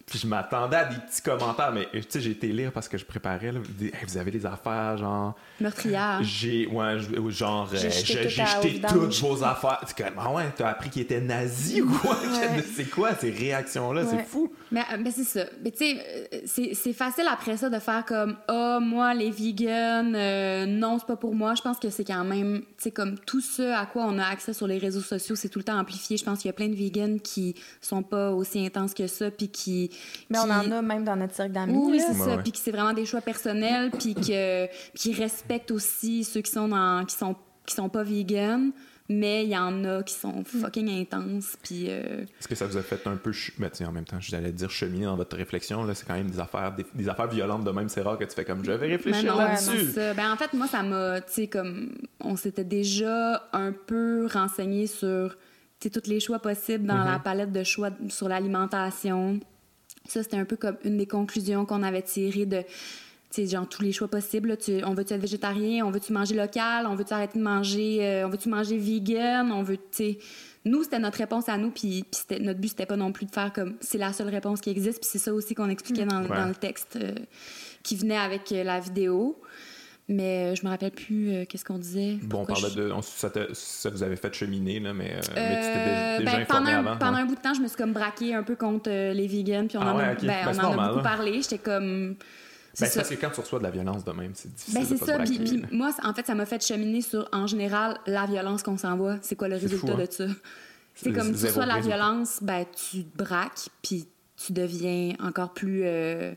[0.10, 2.98] Puis je m'attendais à des petits commentaires, mais tu sais, j'ai été lire parce que
[2.98, 6.20] je préparais, là, des- Hey, vous avez des affaires, genre, meurtrière.
[6.24, 9.82] j'ai, ouais, je- genre, J'ai euh, jeté j'ai toutes vos affaires.
[9.86, 12.16] C'est comme, ah ouais, t'as appris qu'il était nazi ou quoi?
[12.24, 12.64] Ouais.
[12.76, 14.04] C'est quoi ces réactions-là?
[14.04, 14.08] Ouais.
[14.10, 14.50] C'est fou.
[14.72, 15.46] Mais, euh, ben, c'est ça.
[15.64, 15.98] Mais tu sais,
[16.34, 21.08] euh, c'est facile après ça de faire comme Ah, moi, les vegans, euh, non, c'est
[21.08, 21.54] pas pour moi.
[21.56, 24.26] Je pense que c'est quand même, tu sais, comme tout ce à quoi on a
[24.26, 26.16] accès sur les réseaux sociaux, c'est tout le temps amplifié.
[26.16, 29.32] Je pense qu'il y a plein de vegans qui sont pas aussi intenses que ça,
[29.32, 29.92] puis qui.
[30.30, 31.74] Mais on qui- en a même dans notre cercle d'amis.
[31.77, 32.36] Oui, c'est ça.
[32.36, 32.44] ouais.
[32.44, 36.51] Puis que c'est vraiment des choix personnels, puis que puis qu'ils respectent aussi ceux qui
[36.51, 37.36] sont dans, qui sont
[37.66, 38.72] qui sont pas vegan,
[39.10, 41.58] mais il y en a qui sont fucking intenses.
[41.62, 44.20] Puis euh, Est-ce que ça vous a fait un peu, ch- ben, en même temps,
[44.22, 47.27] j'allais dire cheminer dans votre réflexion, là, c'est quand même des affaires, des, des affaires
[47.27, 49.70] violentes de même, c'est rare que tu fais comme, je vais réfléchir là-dessus.
[49.70, 50.13] non, c'est ça.
[50.13, 54.88] Ben en fait, moi, ça m'a, tu sais, comme on s'était déjà un peu renseigné
[54.88, 55.36] sur,
[55.82, 57.12] tu sais, tous les choix possibles dans Mm-hmm.
[57.12, 59.42] la palette de choix sur l'alimentation.
[60.08, 62.62] Ça, c'était un peu comme une des conclusions qu'on avait tirées de,
[63.30, 64.50] sais, genre tous les choix possibles.
[64.50, 64.58] là.
[64.58, 65.86] Tu- on veut-tu être végétarien?
[65.86, 66.88] On veut-tu manger local?
[66.88, 67.98] On veut-tu arrêter de manger?
[68.02, 69.52] euh, on veut-tu manger vegan?
[69.52, 70.16] On veut, tu.
[70.66, 72.04] Nous, c'était notre réponse à nous, puis,
[72.42, 75.00] notre but, c'était pas non plus de faire comme c'est la seule réponse qui existe,
[75.00, 76.28] puis c'est ça aussi qu'on expliquait dans, Ouais.
[76.28, 77.14] dans le texte euh,
[77.84, 79.40] qui venait avec euh, la vidéo.
[80.10, 82.18] Mais euh, je me rappelle plus euh, qu'est-ce qu'on disait.
[82.24, 82.92] Bon, on parlait je- de.
[82.92, 86.18] on- ça, ça vous avait fait cheminer, là, mais, euh, mais tu Euh, t'étais déjà,
[86.20, 86.98] déjà ben, informé pendant, un- avant.
[86.98, 87.22] pendant ouais.
[87.22, 89.68] un bout de temps, je me suis comme braquée un peu contre euh, les vegans,
[89.68, 90.22] puis on Ah en, ouais, a, ok.
[90.22, 91.04] ben, Ben, on en a beaucoup là.
[91.04, 91.42] parlé.
[91.42, 92.16] J'étais comme.
[92.80, 94.74] Ben, parce que quand tu reçois de la violence de même, c'est difficile.
[94.76, 95.18] Ben, c'est ça.
[95.20, 99.18] Puis, moi, en fait, ça m'a fait cheminer sur, en général, la violence qu'on s'envoie.
[99.24, 100.06] C'est quoi le résultat fou, hein.
[100.06, 100.26] de ça?
[100.96, 104.06] C'est comme tu reçois la violence, ben, tu te braques, puis
[104.38, 106.34] tu deviens encore plus euh,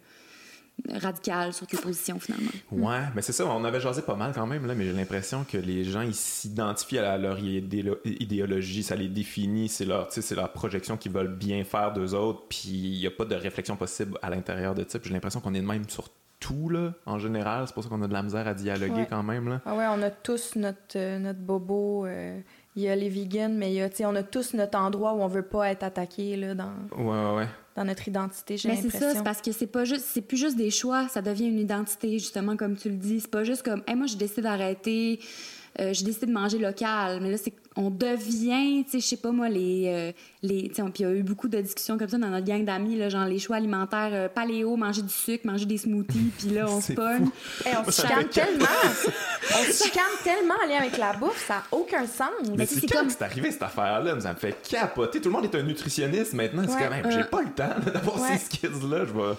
[0.89, 2.51] radical sur tes positions, finalement.
[2.73, 5.45] Ouais, mais c'est ça, on avait jasé pas mal quand même, là, mais j'ai l'impression
[5.45, 10.15] que les gens, ils s'identifient à leur idéolo- idéologie, ça les définit, c'est leur, tu
[10.15, 13.25] sais, c'est leur projection qu'ils veulent bien faire d'eux autres, puis il n'y a pas
[13.25, 14.99] de réflexion possible à l'intérieur de ça.
[15.03, 16.09] J'ai l'impression qu'on est de même sur
[16.39, 17.65] tout, là, en général.
[17.67, 19.07] C'est pour ça qu'on a de la misère à dialoguer Ouais.
[19.11, 19.61] quand même, là.
[19.67, 22.41] Ah ouais, on a tous notre, euh, notre bobo euh,
[22.77, 24.79] il y a les vegans, mais il y a, tu sais, on a tous notre
[24.79, 27.49] endroit où on veut pas être attaqué là, dans, Ouais, ouais, ouais.
[27.77, 29.09] dans notre identité, j'ai Mais c'est l'impression.
[29.09, 31.59] ça, c'est parce que c'est pas juste, c'est plus juste des choix, ça devient une
[31.59, 33.21] identité, justement, comme tu le dis.
[33.21, 35.19] C'est pas juste comme, hey, moi, j'ai décidé d'arrêter,
[35.81, 37.21] euh, j'ai décidé de manger local.
[37.21, 39.85] Mais là, c'est on devient, tu sais, je sais pas moi, les.
[39.87, 42.19] euh, les tu sais, on- puis il y a eu beaucoup de discussions comme ça
[42.19, 45.65] dans notre gang d'amis, là, genre les choix alimentaires euh, paléo, manger du sucre, manger
[45.67, 47.29] des smoothies, puis là, on se pogne.
[47.65, 48.67] Hey, on se chicane tellement.
[49.53, 52.29] on se chicane tellement en lien avec la bouffe, ça n'a aucun sens.
[52.57, 54.21] Mais c'est comme- que c'est arrivé cette affaire-là?
[54.21, 55.21] Ça me fait capoter.
[55.21, 56.65] Tout le monde est un nutritionniste maintenant.
[56.67, 56.83] C'est Ouais.
[56.85, 57.25] quand même, j'ai Euh.
[57.25, 58.37] pas le temps d'avoir Ouais.
[58.37, 59.05] ces skills-là.
[59.07, 59.35] Je vais.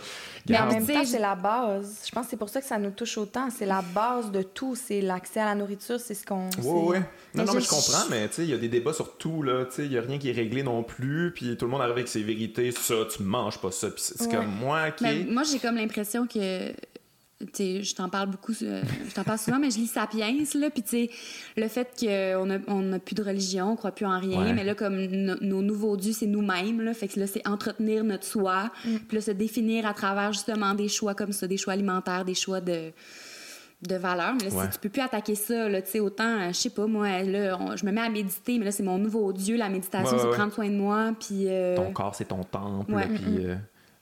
[0.50, 2.04] Mais en même temps, c'est la base.
[2.06, 3.50] Je pense que c'est pour ça que ça nous touche autant.
[3.50, 4.76] C'est la base de tout.
[4.76, 6.00] C'est l'accès à la nourriture.
[6.00, 6.50] C'est ce qu'on.
[6.52, 7.00] C'est- ouais.
[7.00, 7.06] Non,
[7.36, 9.16] Mais non, je- mais je comprends, mais tu sais, il y a des débats sur
[9.18, 9.66] tout, là.
[9.66, 11.32] Tu sais, il y a rien qui est réglé non plus.
[11.34, 12.72] Puis tout le monde arrive avec ses vérités.
[12.72, 13.90] Ça, tu manges pas ça.
[13.90, 14.36] Puis c'est Ouais.
[14.36, 15.02] comme moi, OK.
[15.02, 16.72] Mais moi, j'ai comme l'impression que.
[17.58, 20.84] Je t'en parle beaucoup, euh, je t'en parle souvent, mais je lis Sapiens, là, puis
[20.84, 21.10] tu sais,
[21.58, 24.54] le fait qu'on n'a on a plus de religion, on croit plus en rien, Ouais.
[24.54, 28.04] mais là, comme no- nos nouveaux dieux, c'est nous-mêmes, là, fait que là, c'est entretenir
[28.04, 31.74] notre soi, puis là, se définir à travers, justement, des choix comme ça, des choix
[31.74, 32.92] alimentaires, des choix de
[33.88, 34.66] de valeur, mais là, Ouais.
[34.66, 37.24] si tu peux plus attaquer ça, là, tu sais, autant, euh, je sais pas, moi,
[37.24, 40.18] là, on- je me mets à méditer, mais là, c'est mon nouveau dieu, la méditation,
[40.18, 41.48] Ouais, ouais, c'est prendre soin de moi, puis...
[41.48, 42.94] euh, Ton corps, c'est ton temple.
[43.16, 43.56] Puis, euh,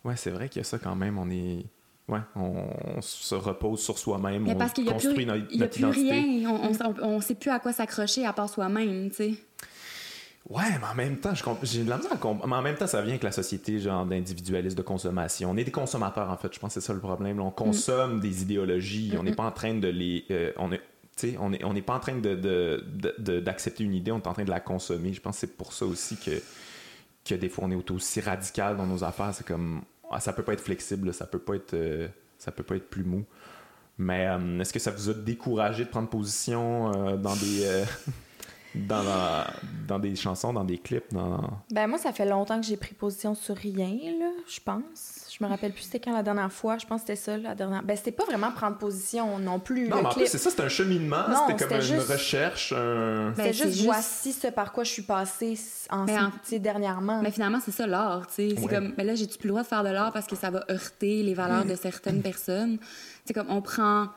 [0.03, 1.17] ouais, c'est vrai qu'il y a ça quand même.
[1.17, 1.63] On est.
[2.10, 2.66] Ouais, on,
[2.98, 4.48] on se repose sur soi-même.
[4.48, 6.12] On parce qu'il n'y a, construit plus, notre, il y a notre plus identité.
[6.12, 6.50] rien.
[6.50, 9.34] On, on, on sait plus à quoi s'accrocher à part soi-même, tu sais.
[10.50, 13.01] Ouais, mais en même temps, j'ai de la misère à Mais en même temps, ça
[13.01, 15.51] vient avec la société, genre, d'individualisme de consommation.
[15.51, 16.51] On est des consommateurs, en fait.
[16.51, 17.38] Je pense que c'est ça le problème.
[17.38, 17.44] là.
[17.44, 19.13] On consomme des idéologies.
[19.20, 20.25] On n'est pas en train de les.
[20.32, 20.82] euh, on est.
[21.38, 22.82] On n'est on n'est pas en train de-
[23.42, 25.12] d'accepter une idée, on est en train de la consommer.
[25.12, 26.42] Je pense que c'est pour ça aussi que,
[27.25, 29.34] que des fois on est aussi radical dans nos affaires.
[29.34, 32.63] C'est comme ah, ça peut pas être flexible, ça peut pas être euh, ça peut
[32.63, 33.25] pas être plus mou.
[33.98, 37.86] Mais euh, est-ce que ça vous a découragé de prendre position euh, dans des euh,
[38.75, 39.04] dans,
[39.88, 42.96] dans des chansons, dans des clips, dans Ben moi, ça fait longtemps que j'ai pris
[42.96, 43.89] position sur rien,
[44.20, 45.19] là, je pense.
[45.39, 46.77] Je me rappelle plus c'était quand la dernière fois.
[46.77, 47.81] Je pense que c'était ça, la dernière.
[47.81, 49.88] Ben c'était pas vraiment prendre position non plus.
[49.88, 51.99] Non, le mais en plus, c'est ça, c'est un cheminement, Non, c'était comme c'était une
[51.99, 53.30] juste- recherche, un...
[53.30, 55.58] Ben, C'était c'est juste, juste- voici ce par quoi je suis passée
[55.89, 57.21] en, Mais en- tu sais, dernièrement.
[57.21, 58.56] Mais finalement, c'est ça l'art, tu sais.
[58.60, 60.49] C'est comme, mais là, j'ai-tu plus le droit de faire de l'art parce que ça
[60.49, 62.78] va heurter les valeurs de certaines personnes?
[63.23, 64.10] C'est comme, on prend.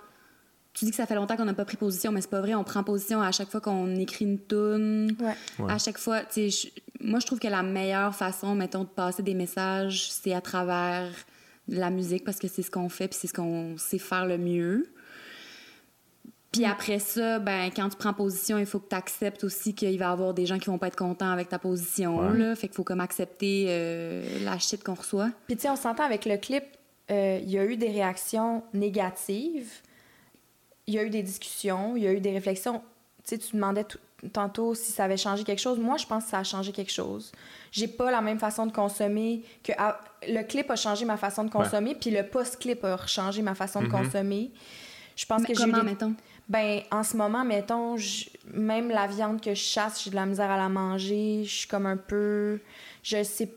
[0.74, 2.54] Tu dis que ça fait longtemps qu'on n'a pas pris position, mais c'est pas vrai.
[2.54, 5.14] On prend position à chaque fois qu'on écrit une tune.
[5.20, 5.36] Ouais.
[5.64, 5.70] Ouais.
[5.72, 9.22] À chaque fois, tu sais, moi, je trouve que la meilleure façon, mettons, de passer
[9.22, 11.08] des messages, c'est à travers
[11.68, 14.38] la musique parce que c'est ce qu'on fait puis c'est ce qu'on sait faire le
[14.38, 14.92] mieux.
[16.52, 19.98] Puis après ça, ben, quand tu prends position, il faut que tu acceptes aussi qu'il
[19.98, 22.18] va y avoir des gens qui vont pas être contents avec ta position.
[22.18, 22.38] Ouais.
[22.38, 22.54] Là.
[22.54, 25.30] Fait qu'il faut comme accepter euh, la shit qu'on reçoit.
[25.46, 26.64] Puis tu sais, on s'entend avec le clip,
[27.10, 29.70] euh, il y a eu des réactions négatives,
[30.86, 32.82] il y a eu des discussions, il y a eu des réflexions.
[33.24, 33.98] Tu sais, tu demandais tout-
[34.32, 35.78] tantôt si ça avait changé quelque chose.
[35.78, 37.32] Moi, je pense que ça a changé quelque chose.
[37.72, 39.72] J'ai pas la même façon de consommer que
[40.28, 43.80] le clip a changé ma façon de consommer, puis le post-clip a changé ma façon
[43.80, 43.92] de Mhm.
[43.92, 44.50] consommer.
[45.16, 46.14] Je pense Mais que j'ai des- mettons?
[46.48, 47.96] Ben, en ce moment, mettons,
[48.52, 51.42] même la viande que je chasse, j'ai de la misère à la manger.
[51.44, 52.60] Je suis comme un peu.
[53.02, 53.48] Je sais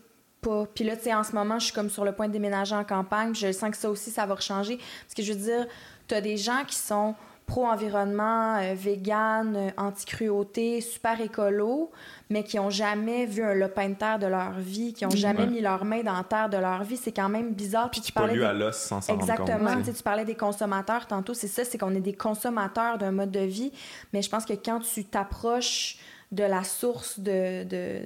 [0.42, 0.66] pas.
[0.74, 2.76] Puis là, tu sais, en ce moment, je suis comme sur le point de déménager
[2.76, 3.32] en campagne.
[3.32, 4.78] puis je sens que ça aussi, ça va changer.
[4.78, 5.68] Parce que je veux dire,
[6.08, 11.92] tu as des gens qui sont pro-environnement, euh, vegan, euh, anti-cruauté, super écolo,
[12.30, 15.42] mais qui ont jamais vu un lopin de terre de leur vie, qui ont jamais
[15.42, 15.48] Ouais.
[15.48, 16.98] mis leurs mains dans la terre de leur vie.
[16.98, 17.90] C'est quand même bizarre.
[17.92, 19.22] Puis tu qui parlais des- à l'os sans s'en compte.
[19.30, 19.84] Exactement.
[19.84, 23.32] sais, tu parlais des consommateurs tantôt, c'est ça, c'est qu'on est des consommateurs d'un mode
[23.32, 23.72] de vie.
[24.14, 25.98] Mais je pense que quand tu t'approches
[26.36, 28.00] de la source de, de,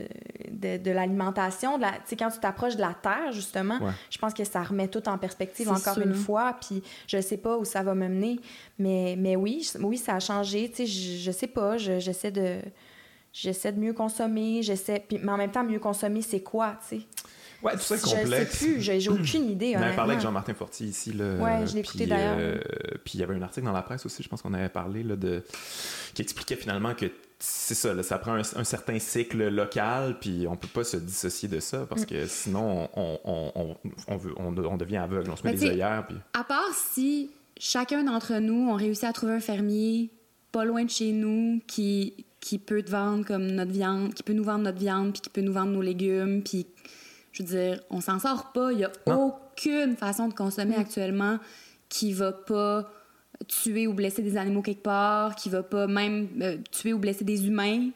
[0.52, 3.92] de, de l'alimentation, la- tu sais, quand tu t'approches de la terre, justement, Ouais.
[4.10, 6.04] je pense que ça remet tout en perspective encore sûr.
[6.06, 6.56] une fois.
[6.62, 8.39] Puis je sais pas où ça va me mener,
[8.78, 10.70] mais, mais oui, je- oui, ça a changé.
[10.70, 12.60] Tu sais, je, je sais pas, je- j'essaie de...
[13.32, 15.04] J'essaie de mieux consommer, j'essaie...
[15.08, 17.02] Puis, mais en même temps, mieux consommer, c'est quoi, tu sais?
[17.62, 18.58] Ouais, tout ça est Je sais complexe.
[18.58, 20.24] plus, j'ai aucune idée, On avait parlé avec.
[20.24, 21.13] Jean-Martin Fortier ici.
[21.13, 22.38] Là, Ouais, je l'ai écouté d'ailleurs.
[22.39, 22.58] euh,
[23.04, 25.04] puis il y avait un article dans la presse aussi, je pense qu'on avait parlé,
[25.04, 25.44] là, de...
[26.15, 27.06] qui expliquait finalement que
[27.39, 30.97] c'est ça, là, ça prend un, un certain cycle local, puis on peut pas se
[30.97, 33.75] dissocier de ça, parce que sinon, on, on, on,
[34.08, 36.17] on, veut- devient aveugle, on se met des œillères, puis...
[36.34, 40.10] À part si chacun d'entre nous, on réussit à trouver un fermier
[40.52, 44.34] pas loin de chez nous qui, qui peut te vendre comme notre viande, qui peut
[44.34, 46.65] nous vendre notre viande, puis qui peut nous vendre nos légumes, puis
[47.32, 48.71] je veux dire, on s'en sort pas.
[48.73, 49.36] Il y a Non.
[49.56, 51.38] aucune façon de consommer actuellement
[51.88, 52.91] qui va pas
[53.47, 57.23] tuer ou blesser des animaux quelque part, qui va pas même euh, tuer ou blesser
[57.23, 57.89] des humains,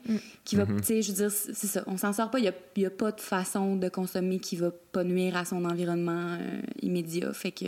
[0.45, 2.47] qui va, tu sais, je veux dire, c'est ça, on s'en sort pas, il y
[2.47, 5.63] a, il y a pas de façon de consommer qui va pas nuire à son
[5.65, 7.65] environnement euh, immédiat, fait que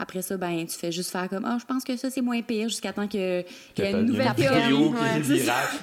[0.00, 2.40] après ça, ben, tu fais juste faire comme, ah, je pense que ça, c'est moins
[2.42, 3.42] pire, jusqu'à temps que-
[3.74, 4.72] qu'il y ait une nouvelle vidéo théorie.
[4.72, 5.20] qui Ouais.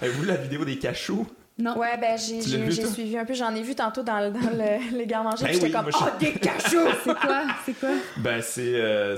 [0.02, 1.28] Avez-vous la vidéo des cachous?
[1.58, 1.78] Non.
[1.78, 3.34] Ouais, ben j'ai suivi un peu.
[3.34, 5.46] J'en ai vu tantôt dans, le- dans le, les garde-manger.
[5.46, 6.78] Ben j'étais oui, comme, moi, oh, des cachous!
[7.06, 7.42] C'est quoi?
[7.66, 7.90] C'est quoi?
[8.18, 9.16] Ben, c'est euh,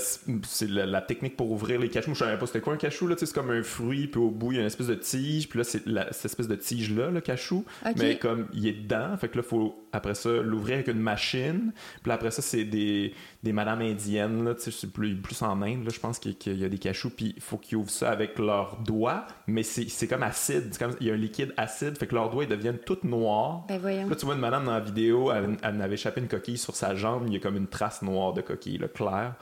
[0.69, 2.13] la, la technique pour ouvrir les cachous.
[2.13, 3.15] Je savais pas c'était quoi un cachou, là.
[3.17, 5.50] C'est comme un fruit, puis au bout, il y a une espèce de tige.
[5.50, 7.65] Puis là, c'est la- cette espèce de tige-là, le cachou.
[7.97, 11.71] Mais comme il est dedans, fait que là, faut après ça l'ouvrir avec une machine.
[12.04, 13.13] Puis là, après ça, c'est des,
[13.48, 14.54] des madames indiennes, là.
[14.94, 15.90] Plus, plus en Inde, là.
[15.94, 18.78] Je pense qu'il y a des cachous, puis il faut qu'ils ouvrent ça avec leurs
[18.78, 19.26] doigts.
[19.48, 20.78] Mais c'est comme acide.
[20.78, 23.66] Comme, il y a un liquide acide, fait que leurs doigts, ils deviennent tout noirs.
[23.68, 24.08] Ben, voyons.
[24.08, 26.76] Là, tu vois une madame dans la vidéo, elle, elle avait échappé une coquille sur
[26.76, 29.36] sa jambe, il y a comme une trace noire de coquille, là, claire.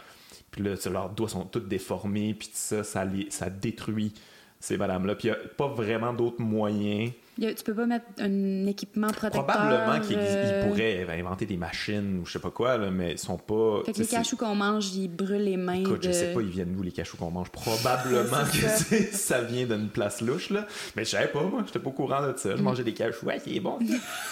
[0.51, 4.13] Puis là, leurs doigts sont tous déformés, puis ça, ça, les, ça détruit
[4.59, 5.15] ces madames-là.
[5.15, 7.11] Puis il n'y a pas vraiment d'autres moyens.
[7.41, 9.45] A- tu peux pas mettre un équipement protecteur.
[9.45, 13.19] Probablement qu'ils euh, pourraient inventer des machines ou je sais pas quoi, là, mais ils
[13.19, 13.81] sont pas.
[13.85, 15.81] Fait que tu les cachous qu'on mange, ils brûlent les mains.
[15.81, 17.49] Écoute, je sais pas, ils viennent d'où les cachous qu'on mange?
[17.49, 18.43] Probablement
[18.89, 19.41] que ça.
[19.41, 20.65] vient d'une place louche, là.
[20.95, 21.63] Mais je savais pas, moi.
[21.65, 22.37] J'étais pas au courant de Mm.
[22.37, 22.55] ça.
[22.55, 23.25] Je mangeais des cachous.
[23.25, 23.77] Ouais, c'est bon.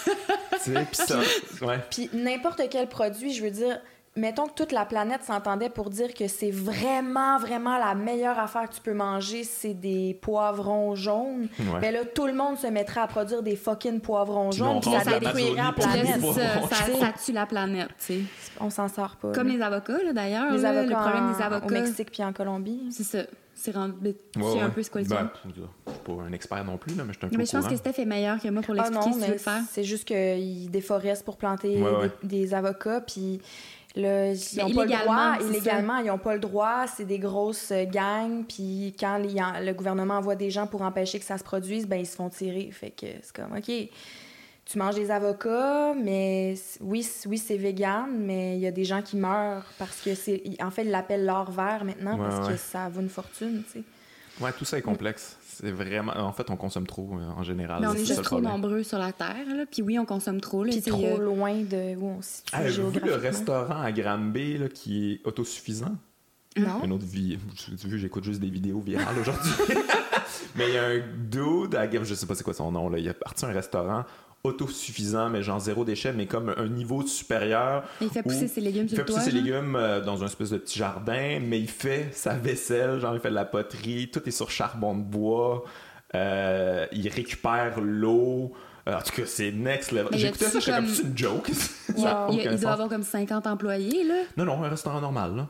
[0.04, 1.18] tu sais, pis ça.
[1.62, 1.78] Ouais.
[1.90, 3.78] Puis n'importe quel produit, je veux dire,
[4.16, 8.68] mettons que toute la planète s'entendait pour dire que c'est vraiment, vraiment la meilleure affaire
[8.68, 11.48] que tu peux manger, c'est des poivrons jaunes.
[11.58, 11.80] Ouais.
[11.80, 14.80] Ben là, tout le monde se mettrait à produire des fucking poivrons Puis jaunes, on
[14.80, 16.20] puis ça détruirait la planète.
[16.32, 18.20] ça, tue la planète, tu sais.
[18.60, 19.32] On s'en sort pas.
[19.32, 19.54] Comme là.
[19.54, 20.52] les avocats, là, d'ailleurs.
[20.52, 21.66] Les là, avocats le problème des avocats.
[21.66, 22.82] au Mexique puis en Colombie.
[22.90, 23.18] C'est ça.
[23.56, 23.94] C'est rendu.
[24.32, 26.94] Tu Ouais, sais un peu ce qu'elle Ben, je suis pas un expert non plus,
[26.96, 28.62] là, mais je suis un peu Mais je pense que Steph est meilleur que moi
[28.62, 29.60] pour Ah l'expliquer non, si tu veux mais le faire.
[29.70, 32.10] c'est juste qu'ils déforestent pour planter Ouais, ouais.
[32.24, 33.40] Des, des avocats, puis
[33.96, 35.34] là, ils n'ont pas le droit.
[35.40, 36.86] c'est Illégalement, ils n'ont pas le droit.
[36.86, 41.18] C'est des grosses euh, gangs, puis quand les- le gouvernement envoie des gens pour empêcher
[41.18, 42.70] que ça se produise, ben ils se font tirer.
[42.72, 43.70] Fait que c'est comme, OK,
[44.66, 49.02] tu manges des avocats, mais oui, oui c'est vegan, mais il y a des gens
[49.02, 50.42] qui meurent parce que c'est...
[50.62, 52.54] En fait, ils l'appellent l'or vert maintenant Ouais, parce ouais.
[52.54, 53.84] que ça vaut une fortune, tu sais.
[54.42, 55.36] Ouais, tout ça est complexe.
[55.54, 56.12] C'est vraiment.
[56.16, 57.80] En fait, on consomme trop euh, en général.
[57.80, 58.52] Mais on est juste trop problème.
[58.52, 59.64] nombreux sur la Terre, là.
[59.70, 60.70] Puis oui, on consomme trop, là.
[60.72, 63.92] Puis C'est, trop euh, loin de où on se situe Avez-vous vu le restaurant à
[63.92, 65.96] Granby là, qui est autosuffisant?
[66.56, 66.84] Non?
[66.84, 67.38] Une autre vie.
[67.56, 69.52] Tu as vu, j'écoute juste des vidéos virales aujourd'hui.
[70.56, 72.98] mais il y a un dude, à, je sais pas c'est quoi son nom, là.
[72.98, 74.04] il a parti un restaurant
[74.44, 77.82] autosuffisant, mais genre zéro déchet, mais comme un niveau supérieur.
[78.00, 79.16] Il fait pousser ses légumes Il sur fait le toit.
[79.18, 79.44] pousser ses genre?
[79.46, 83.20] légumes euh, dans un espèce de petit jardin, mais il fait sa vaisselle, genre il
[83.20, 85.64] fait de la poterie, tout est sur charbon de bois,
[86.14, 88.52] euh, il récupère l'eau.
[88.86, 90.08] Euh, En tout cas, c'est next level.
[90.12, 91.48] J'écoutais ça, j'étais comme c'est une joke.
[91.48, 91.54] Il,
[92.02, 92.64] Ça a il a- il doit sens.
[92.66, 94.14] avoir comme 50 employés, là.
[94.36, 95.48] Non, non, un restaurant normal, là.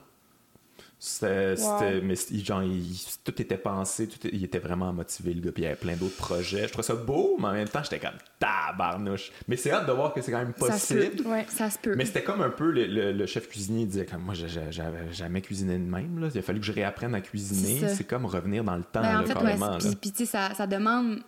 [1.07, 2.01] C'était, Wow.
[2.03, 5.67] mais genre, il- tout était pensé, tout, il était vraiment motivé, le gars, puis il
[5.67, 6.63] y avait plein d'autres projets.
[6.67, 9.31] Je trouvais ça beau, mais en même temps, j'étais comme tabarnouche.
[9.47, 11.27] Mais c'est hâte de voir que c'est quand même Ça possible.
[11.29, 11.45] Ouais.
[11.51, 11.95] Ça se peut.
[11.95, 15.13] Mais c'était comme un peu le, le- le chef cuisinier il disait comme moi j'avais
[15.13, 16.29] jamais cuisiné de même là.
[16.35, 18.05] il a fallu que je réapprenne à cuisiner C'est ça.
[18.05, 19.79] comme revenir dans le temps Ben, là, en fait, carrément, là.
[19.79, 21.19] puis, puis, tu sais, ça, ça demande,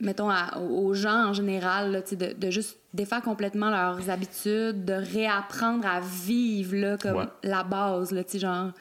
[0.00, 4.94] mettons, à- aux gens en général, là, de, de juste défaire complètement leurs habitudes, de
[4.94, 7.28] réapprendre à vivre, là, comme Ouais.
[7.44, 8.72] la base, là, tu sais, genre...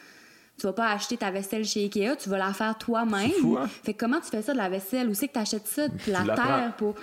[0.62, 3.32] Tu vas pas acheter ta vaisselle chez Ikea, tu vas la faire toi-même.
[3.58, 3.68] Hein?
[3.84, 5.10] Fait que comment tu fais ça de la vaisselle?
[5.10, 5.88] Où c'est que tu achètes ça?
[5.88, 6.94] De la terre pour...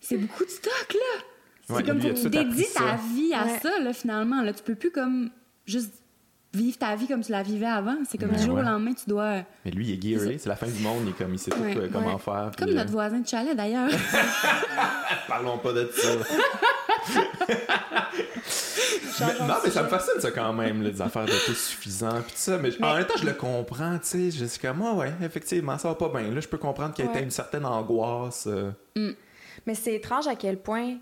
[0.00, 1.22] C'est beaucoup de stock, là!
[1.68, 3.60] C'est Ouais, comme faut dédier ta vie à Ouais.
[3.62, 4.42] ça, là, finalement.
[4.42, 5.30] Là, tu peux plus comme
[5.66, 5.92] juste
[6.52, 7.94] vivre ta vie comme tu la vivais avant.
[8.08, 8.62] C'est comme Ouais, du jour ouais.
[8.62, 9.42] au lendemain, tu dois...
[9.64, 11.52] mais lui il est gearé c'est la fin du monde il est comme il sait
[11.52, 12.18] tout euh, comment ouais.
[12.18, 13.88] faire Comme puis, notre euh, voisin de chalet, d'ailleurs.
[15.28, 16.08] parlons pas de ça
[19.20, 22.36] Mais- non, mais ça me fascine, ça, quand même, là, des affaires d'autosuffisant, puis tout
[22.38, 22.58] ça.
[22.58, 24.30] Mais, en même temps, je le comprends, tu sais.
[24.30, 26.30] Je suis comme, ah ouais, effectivement, ça va pas bien.
[26.30, 27.22] Là, je peux comprendre qu'il y a Ouais.
[27.22, 28.46] une certaine angoisse.
[28.46, 28.70] euh.
[29.66, 30.96] Mais c'est étrange à quel point,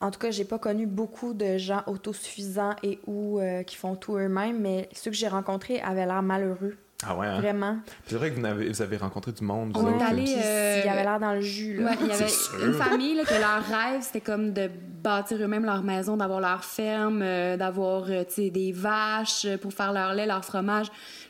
[0.00, 3.96] en tout cas, j'ai pas connu beaucoup de gens autosuffisants et ou euh, qui font
[3.96, 7.40] tout eux-mêmes, mais ceux que j'ai rencontrés avaient l'air malheureux, Ah ouais, hein?
[7.40, 7.78] vraiment.
[8.06, 9.72] C'est vrai que vous avez, vous avez rencontré du monde.
[9.76, 11.90] vous On est allé, euh, ils avaient l'air dans le jus, là.
[11.90, 12.64] Ouais, il y avait C'est sûr.
[12.66, 14.70] une famille là, que leur rêve, c'était comme de
[15.02, 19.58] bâtir eux-mêmes leur maison, d'avoir leur ferme, euh, d'avoir euh, tu sais, des vaches euh,
[19.58, 20.86] pour faire leur lait, leur fromage.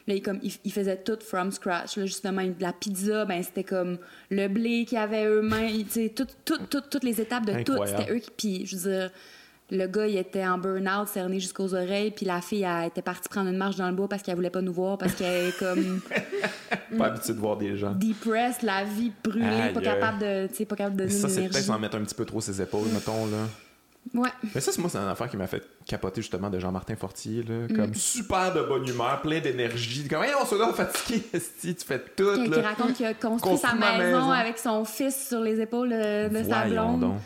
[0.06, 1.96] Là, ils, comme, ils, ils faisaient tout from scratch.
[1.96, 3.98] Là, justement, la pizza, ben, c'était comme
[4.30, 5.82] le blé qu'ils avaient eux-mêmes.
[5.84, 8.30] tu sais, tout- tout- tout- toutes les étapes de tout, c'était eux qui.
[8.36, 9.10] Puis, je veux dire,
[9.70, 13.28] le gars, il était en burn-out, cerné jusqu'aux oreilles, puis la fille, elle était partie
[13.28, 15.58] prendre une marche dans le bois parce qu'elle voulait pas nous voir, parce qu'elle est
[15.58, 16.00] comme
[16.98, 17.92] Pas habitué de voir des gens.
[17.92, 21.48] depressed, la vie brûlée, pas capable de, tu sais, pas capable de donner ça, c'est
[21.48, 23.38] peut-être s'en mettre un petit peu trop ses épaules, mettons, là.
[24.14, 24.28] Ouais.
[24.54, 27.42] Mais ça, c'est moi, c'est une affaire qui m'a fait capoter, justement, de Jean-Martin Fortier,
[27.42, 27.66] là.
[27.74, 27.94] Comme Mm.
[27.96, 30.06] super de bonne humeur, plein d'énergie.
[30.06, 32.62] Comme, hey, on se là fatigué, tu fais tout, Qui, qui là.
[32.68, 34.30] raconte qu'il a construit Construit sa ma maison, maison.
[34.30, 37.00] avec son fils sur les épaules de, sa blonde.
[37.00, 37.16] donc.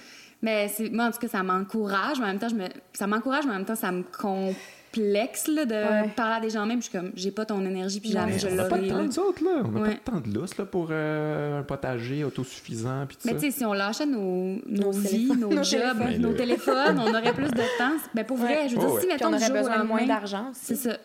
[0.42, 2.18] Mais c'est, moi, en tout cas, ça m'encourage.
[2.18, 5.48] Mais en même temps, je me, ça m'encourage, mais en même temps, ça me complexe
[5.48, 6.08] là, de Ouais.
[6.16, 6.78] parler à des gens même.
[6.82, 8.88] Je suis comme, j'ai pas ton énergie, puis jamais je on n'a pas de l'aurai.
[8.90, 9.04] temps, là.
[9.04, 9.62] nous autres, là.
[9.64, 9.88] On n'a Ouais.
[9.88, 13.38] pas de temps de lousse, là, pour euh, un potager autosuffisant, puis tout Mais ça.
[13.38, 15.38] tu sais, si on lâchait nos, nos, Nos vies, téléphones.
[15.40, 16.20] nos Nos jobs, téléphones.
[16.22, 17.96] nos Mais téléphones, on aurait plus de temps.
[18.14, 18.68] Ben pour vrai, Ouais.
[18.68, 20.96] je veux dire, Oh, si mettons on aurait jour besoin de moins d'argent C'est ça.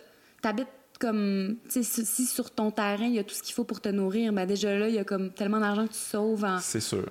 [0.41, 0.67] T'habites
[0.99, 3.65] comme, tu sais, si si sur ton terrain, il y a tout ce qu'il faut
[3.65, 6.45] pour te nourrir, ben déjà là, il y a comme tellement d'argent que tu sauves
[6.45, 6.57] en...
[6.59, 7.03] C'est sûr.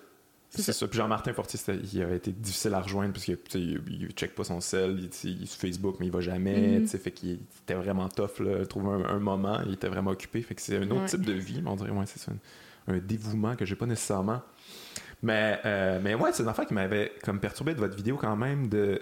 [0.62, 0.86] C'est ça.
[0.88, 1.58] Puis Jean-Martin Fortier,
[1.92, 5.06] il avait été difficile à rejoindre parce sais, il, check pas son sel, il,
[5.42, 6.86] est sur Facebook, mais il va jamais.
[6.86, 8.38] Sais, Fait qu'il était vraiment tough.
[8.40, 10.42] Là, trouver un, un moment, il était vraiment occupé.
[10.42, 11.06] Fait que c'est un autre Ouais.
[11.06, 12.32] type de vie, mais on dirait, ouais, c'est ça.
[12.86, 14.42] Un, un dévouement que j'ai pas nécessairement.
[15.22, 18.36] Mais, euh, mais ouais, c'est une affaire qui m'avait comme perturbé de votre vidéo quand
[18.36, 19.00] même de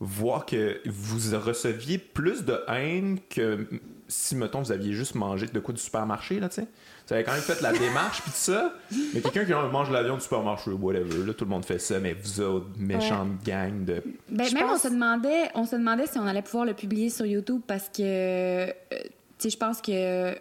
[0.00, 3.66] voir que vous receviez plus de haine que
[4.08, 6.66] si, mettons, vous aviez juste mangé de quoi du supermarché, là, tu sais.
[7.06, 8.72] Vous avez quand même fait la démarche, puis tout ça.
[9.12, 11.98] Mais quelqu'un qui mange la viande du supermarché, whatever, là, tout le monde fait ça,
[12.00, 14.02] mais vous autres, méchante gang de...
[14.30, 17.10] Ben, même pense- on se demandait, on se demandait si on allait pouvoir le publier
[17.10, 19.00] sur YouTube parce que, euh, tu
[19.38, 20.34] sais, je pense que,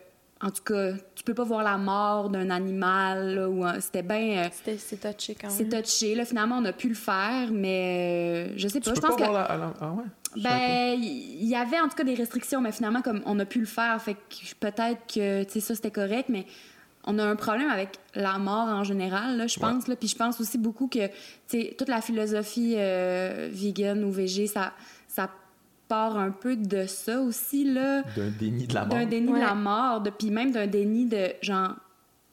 [0.43, 4.03] en tout cas, tu peux pas voir la mort d'un animal là, ou un- c'était
[4.03, 5.82] bien, euh, C'était- C'est touché quand c'est même.
[5.82, 6.15] touché.
[6.15, 8.91] Là, finalement, on a pu le faire, mais euh, je sais Tu pas.
[8.91, 9.58] peux Je pense pas que voir la...
[9.58, 10.03] la- Ah ouais?
[10.36, 13.60] Ben, il y avait en tout cas des restrictions, mais finalement, comme on a pu
[13.60, 16.45] le faire, fait que peut-être que, tu sais, ça c'était correct, mais
[17.06, 19.69] on a un problème avec la mort en général, là, je Ouais.
[19.69, 19.88] pense.
[19.88, 21.13] Là, puis je pense aussi beaucoup que, tu
[21.47, 24.73] sais, toute la philosophie euh, vegan ou végé, ça,
[25.08, 25.29] ça
[25.93, 28.01] part un peu de ça aussi, là.
[28.15, 28.89] D'un déni de la mort.
[28.97, 29.39] D'un déni Ouais.
[29.39, 31.73] de la mort, de, puis même d'un déni de, genre,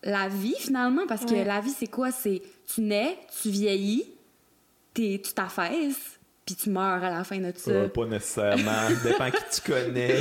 [0.03, 2.11] la vie, finalement, parce que la vie, c'est quoi?
[2.11, 2.41] C'est,
[2.73, 4.05] tu nais, tu vieillis,
[4.95, 7.71] t'es- tu t'affaisses, puis tu meurs à la fin de ça.
[7.71, 8.89] Euh, pas nécessairement.
[9.05, 10.17] Dépend qui tu connais.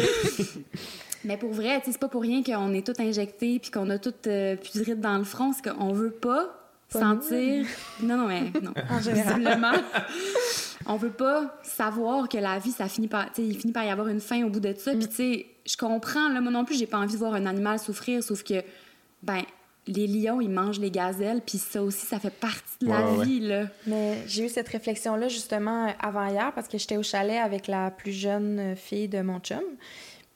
[1.23, 3.89] Mais pour vrai, tu sais, c'est pas pour rien qu'on est tout injecté puis qu'on
[3.89, 6.58] a tout euh, pudrite dans le front, c'est qu'on veut Pas
[6.89, 7.65] sentir.
[8.01, 8.73] Non, non, mais non.
[8.89, 8.97] En.
[8.97, 9.73] Visiblement,
[10.85, 13.83] on veut pas savoir que la vie, ça finit par, tu sais, il finit par
[13.83, 14.91] y avoir une fin au bout de ça.
[14.91, 16.29] Puis tu sais, je comprends.
[16.29, 18.63] Là, moi non plus, j'ai pas envie de voir un animal souffrir, sauf que,
[19.21, 19.43] ben,
[19.87, 23.17] les lions, ils mangent les gazelles, puis ça aussi, ça fait partie de la Ouais,
[23.17, 23.63] ouais, vie, là.
[23.87, 27.89] Mais j'ai eu cette réflexion-là justement avant hier parce que j'étais au chalet avec la
[27.91, 29.61] plus jeune euh, fille de mon chum.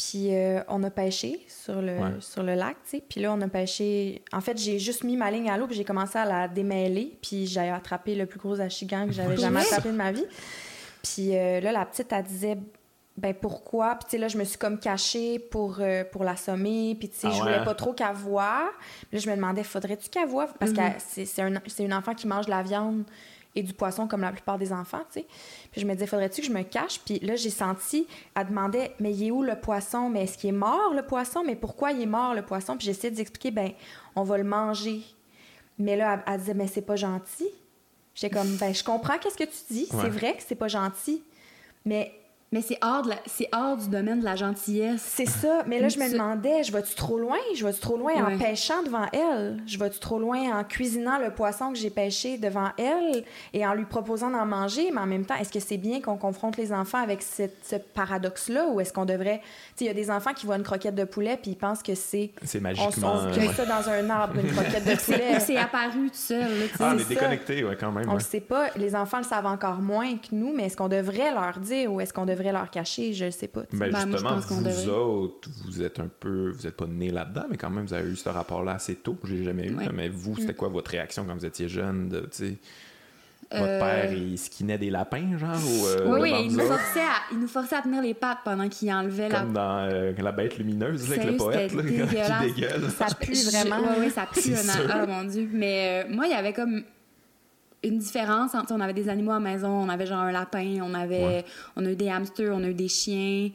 [0.09, 2.11] Puis euh, on a pêché sur le, Ouais.
[2.19, 3.03] sur le lac, tu sais.
[3.07, 4.21] Puis là, on a pêché.
[4.33, 7.17] En fait, j'ai juste mis ma ligne à l'eau, puis j'ai commencé à la démêler.
[7.21, 10.25] Puis j'ai attrapé le plus gros achigan que j'avais jamais attrapé de ma vie.
[11.03, 12.57] Puis euh, là, la petite, elle disait
[13.15, 13.93] ben pourquoi?
[13.95, 17.17] Puis tu sais là je me suis comme cachée pour euh, pour l'assommer puis tu
[17.19, 18.71] sais Ah je voulais pas trop qu'elle voie
[19.09, 20.47] Puis là je me demandais faudrait-tu qu'elle voie?
[20.59, 20.77] Parce Mhm.
[20.77, 23.03] que c'est c'est un c'est une enfant qui mange de la viande
[23.55, 25.27] et du poisson comme la plupart des enfants tu sais.
[25.71, 26.99] Puis je me disais faudrait-tu que je me cache?
[27.05, 30.09] Puis là j'ai senti elle demandait mais il est où le poisson?
[30.09, 31.43] Mais est-ce qu'il est mort le poisson?
[31.45, 33.71] Mais pourquoi il est mort le poisson puis j'essayais d'expliquer ben
[34.15, 35.01] on va le manger.
[35.77, 37.47] Mais là elle, elle disait mais c'est pas gentil
[38.15, 39.87] j'étais comme ben je comprends qu'est-ce que tu dis.
[39.91, 40.01] Ouais.
[40.01, 41.23] c'est vrai que c'est pas gentil.
[41.85, 42.13] Mais
[42.53, 45.01] Mais c'est hors, de la- c'est hors du domaine de la gentillesse.
[45.05, 45.63] c'est ça.
[45.67, 47.35] Mais là, je me demandais, je vais-tu trop loin?
[47.55, 48.37] Je vais-tu trop loin en Ouais.
[48.37, 49.57] pêchant devant elle?
[49.65, 53.73] Je vais-tu trop loin en cuisinant le poisson que j'ai pêché devant elle et en
[53.73, 54.91] lui proposant d'en manger?
[54.93, 57.75] Mais en même temps, est-ce que c'est bien qu'on confronte les enfants avec cette- ce
[57.77, 59.39] paradoxe-là ou est-ce qu'on devrait...
[59.39, 59.45] Tu
[59.77, 61.81] sais, il y a des enfants qui voient une croquette de poulet puis ils pensent
[61.81, 62.31] que c'est...
[62.43, 63.13] C'est On, magiquement...
[63.15, 63.53] on euh, cueille ouais.
[63.55, 65.39] ça dans un arbre, une croquette de poulet.
[65.39, 66.65] C'est apparu tout seul, là.
[66.79, 68.05] Ah, on est déconnecté, ouais, quand même.
[68.07, 68.17] On ouais.
[68.19, 68.67] le sait pas.
[68.75, 71.99] Les enfants le savent encore moins que nous, mais est-ce qu'on devrait leur dire ou
[71.99, 73.13] est-ce qu'on devrait leur cacher?
[73.13, 73.61] Je le sais pas.
[73.71, 74.87] Ben, Ben, je justement, pense vous devrait.
[74.89, 76.51] autres, vous êtes un peu...
[76.51, 79.17] Vous êtes pas nés là-dedans, mais quand même, vous avez eu ce rapport-là assez tôt.
[79.23, 79.75] J'ai jamais eu.
[79.75, 79.87] Ouais.
[79.93, 82.09] mais vous, c'était quoi votre réaction quand vous étiez jeune?
[82.09, 82.57] De, tu sais,
[83.51, 85.55] votre Euh, père, il skinait des lapins, genre?
[85.55, 88.67] Ou, euh, Oui, il nous, forçait à, il nous forçait à tenir les pattes pendant
[88.67, 91.83] qu'il enlevait la Comme dans euh, La bête lumineuse, là, avec le poète, là,
[92.47, 92.89] qui dégueule.
[92.89, 93.77] Ça pue vraiment.
[93.99, 94.53] Oui, ça pue.
[94.53, 94.87] Un-.
[94.89, 95.47] Ah, mon Dieu.
[95.53, 96.83] Mais moi, il y avait comme
[97.83, 98.73] une différence entre.
[98.73, 101.23] On avait des animaux à la maison, on avait genre un lapin, on avait.
[101.23, 101.45] Ouais.
[101.75, 103.49] On a eu des hamsters, on a eu des chiens.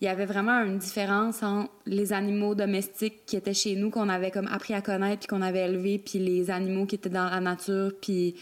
[0.00, 4.08] Il y avait vraiment une différence entre les animaux domestiques qui étaient chez nous, qu'on
[4.08, 7.28] avait comme appris à connaître, puis qu'on avait élevés, puis les animaux qui étaient dans
[7.28, 7.92] la nature.
[8.00, 8.34] Puis.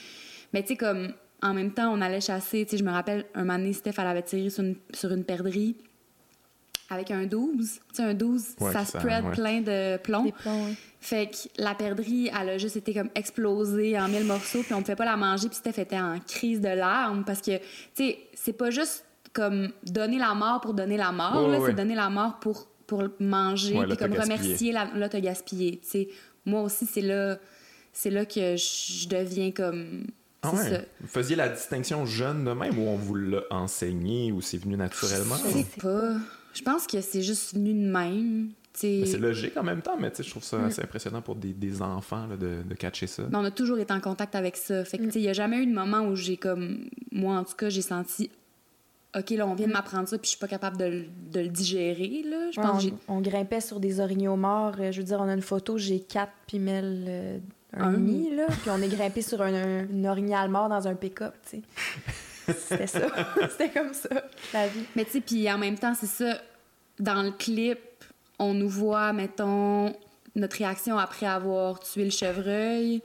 [0.53, 1.13] Mais tu sais, comme.
[1.43, 2.65] En même temps, on allait chasser.
[2.65, 5.13] Tu sais, je me rappelle, un moment donné, Steph, elle avait tiré sur une, sur
[5.13, 5.77] une perdrix
[6.91, 7.57] avec un 12.
[7.59, 9.31] Tu sais, un 12, Ouais, ça ça, spread ouais.
[9.33, 10.75] plein de plombs, oui.
[11.01, 14.79] Fait que la perdrix, elle a juste été comme explosée en mille morceaux, puis on
[14.79, 17.63] ne pouvait pas la manger, puis Steph était en crise de larmes parce que, tu
[17.95, 21.57] sais, c'est pas juste comme donner la mort pour donner la mort, Ouais, là, ouais,
[21.59, 21.75] c'est ouais.
[21.75, 25.79] donner la mort pour, pour manger, Ouais, puis comme remercier, la, là, t'as gaspillé.
[25.83, 26.09] Tu sais,
[26.45, 27.37] moi aussi, c'est là,
[27.93, 30.07] c'est là que je deviens comme.
[30.43, 30.71] Ah ouais.
[30.71, 30.79] ça.
[31.01, 34.77] Vous faisiez la distinction jeune de même ou on vous l'a enseigné ou c'est venu
[34.77, 35.37] naturellement?
[35.37, 36.15] Je sais pas.
[36.57, 38.51] Je pense que c'est juste venu de même.
[38.73, 41.53] c'est logique en même temps, mais tu sais, je trouve ça assez impressionnant pour des,
[41.53, 43.25] des enfants là, de, de catcher ça.
[43.31, 44.85] Mais on a toujours été en contact avec ça.
[44.85, 46.89] Fait que, tu sais, il n'y a jamais eu de moment où j'ai comme.
[47.13, 48.31] Moi, en tout cas, j'ai senti.
[49.17, 51.41] OK, là, on vient de m'apprendre ça, puis je suis pas capable de, le- de
[51.41, 52.51] le digérer, là.
[52.51, 54.75] Je pense Ouais, on, on grimpait sur des orignaux morts.
[54.79, 57.39] Euh, Je veux dire, on a une photo, j'ai 4 puis Mel euh,
[57.73, 57.93] un Un.
[57.93, 58.47] demi, là.
[58.49, 61.63] Puis on est grimpé sur un, un- une orignal mort dans un pick-up, tu sais.
[62.47, 63.01] C'était ça.
[63.51, 64.09] C'était comme ça,
[64.53, 64.85] la vie.
[64.95, 66.39] Mais tu sais, puis en même temps, c'est ça,
[66.99, 67.79] dans le clip,
[68.39, 69.95] on nous voit, mettons,
[70.35, 73.03] notre réaction après avoir tué le chevreuil.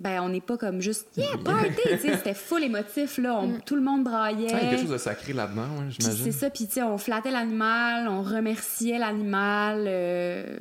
[0.00, 3.36] Ben, on n'est pas comme juste «Yeah, party!» Tu sais, C'était full émotif, là.
[3.38, 4.48] On- Tout le monde braillait.
[4.48, 6.24] Il y a quelque chose de sacré là-dedans, ouais, j'imagine.
[6.24, 9.84] c'est ça, puis tu sais, on flattait l'animal, on remerciait l'animal.
[9.86, 10.56] euh,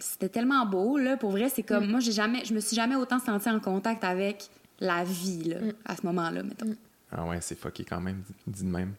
[0.00, 1.16] C'était tellement beau, là.
[1.16, 1.86] Pour vrai, c'est comme...
[1.86, 2.44] Moi, j'ai jamais...
[2.44, 4.48] Je me suis jamais autant sentie en contact avec
[4.80, 6.74] la vie, là, à ce moment-là, mettons.
[7.12, 8.94] Ah ouais, c'est fucké quand même, dit- de même.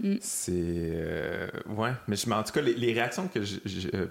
[0.00, 0.14] Mm.
[0.20, 0.52] C'est.
[0.54, 4.06] euh, ouais, mais, je, en tout cas, les, les réactions que je, je- euh,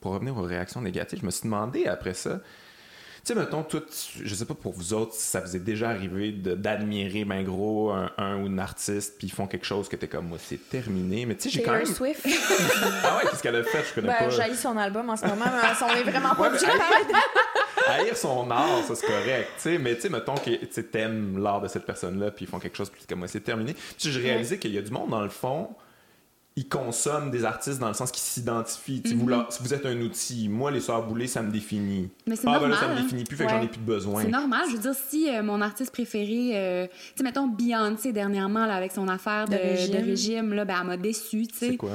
[0.00, 2.40] Pour revenir aux réactions négatives, je me suis demandé après ça.
[3.24, 3.82] Tu sais, mettons, tout,
[4.22, 7.90] je sais pas pour vous autres si ça vous est déjà arrivé d'admirer, ben gros,
[7.90, 10.68] un, un ou une artiste, puis ils font quelque chose que t'es comme moi, c'est
[10.68, 11.24] terminé.
[11.24, 11.86] Mais tu sais, j'ai quand même.
[11.86, 12.20] Swift,
[13.02, 13.82] Ah ouais, qu'est-ce qu'elle a fait?
[13.88, 14.28] Je connais ben, pas.
[14.28, 16.58] j'haïs son album en ce moment, mais on est vraiment pas Ouais,
[17.88, 21.62] haïr son art, ça c'est correct, tu sais, mais tu sais, mettons que t'aimes l'art
[21.62, 23.72] de cette personne-là, puis ils font quelque chose, puis comme moi, c'est terminé.
[23.72, 25.70] Puis j'ai réalisé qu'il y a du monde, dans le fond,
[26.56, 29.02] ils consomment des artistes dans le sens qu'ils s'identifient.
[29.02, 31.50] Tu sais, vous, là, si vous êtes un outil, moi, les Sœurs Boulay, ça me
[31.50, 32.10] définit.
[32.26, 33.80] Mais c'est ah, ben là, normal, ça me définit plus, fait que j'en ai plus
[33.80, 34.22] besoin.
[34.22, 34.62] C'est normal.
[34.68, 38.74] Je veux dire, si euh, mon artiste préféré, euh, tu sais, mettons Beyoncé dernièrement, là,
[38.76, 40.54] avec son affaire de, De de régime.
[40.54, 41.76] là, ben, elle m'a déçue, tu C'est sais.
[41.76, 41.90] quoi?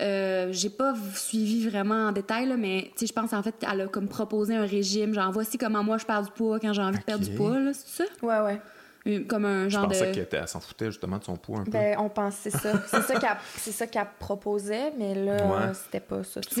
[0.00, 3.54] Euh, j'ai pas suivi vraiment en détail, là, mais tu sais, je pense en fait
[3.58, 6.72] qu'elle a comme proposé un régime, genre voici comment moi je perds du poids quand
[6.72, 8.10] j'ai envie de perdre du poids, là, c'est ça?
[8.22, 8.60] Ouais, ouais.
[9.28, 10.14] Comme un Je genre pensais de.
[10.14, 11.72] qu'elle était- elle s'en foutait justement de son poids un peu.
[11.72, 12.80] Ben, on pense, c'est ça.
[12.86, 15.74] C'est ça qu'elle c'est ça qu'elle proposait, mais là, Ouais.
[15.74, 16.40] c'était pas ça.
[16.40, 16.54] tout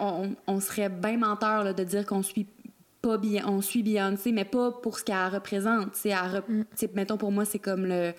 [0.00, 2.46] on, on serait bien menteur là, de dire qu'on suit
[3.02, 5.92] pas bien, on suit Beyoncé, mais pas pour ce qu'elle représente.
[5.92, 6.62] Tu sais, elle rep- Mm.
[6.62, 8.14] tu sais, mettons pour moi, c'est comme le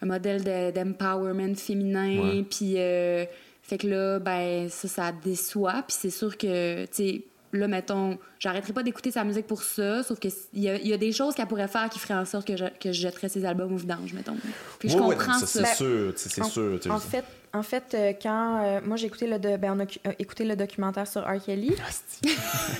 [0.00, 3.26] un modèle de- d'empowerment féminin, puis euh,
[3.60, 8.18] fait que là, ben ça, ça déçoit, puis c'est sûr que, tu sais, là, mettons,
[8.38, 11.12] j'arrêterai pas d'écouter sa musique pour ça, sauf que il y, a- y a des
[11.12, 13.72] choses qu'elle pourrait faire qui feraient en sorte que je, que je jetterais ses albums
[13.72, 14.36] au vidange, mettons.
[14.78, 15.46] Puis je Ouais, ouais, comprends ça.
[15.46, 16.78] c'est Ben, sûr, c'est en, sûr.
[16.88, 19.80] En je- fait, en fait euh, quand euh, moi j'ai écouté le de- ben, on
[19.80, 21.42] a euh, écouté le documentaire sur R.
[21.44, 22.34] Kelly Asti.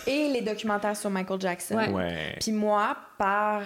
[0.06, 1.76] et les documentaires sur Michael Jackson.
[1.76, 1.90] Ouais.
[1.90, 2.36] Ouais.
[2.40, 3.62] Puis moi, par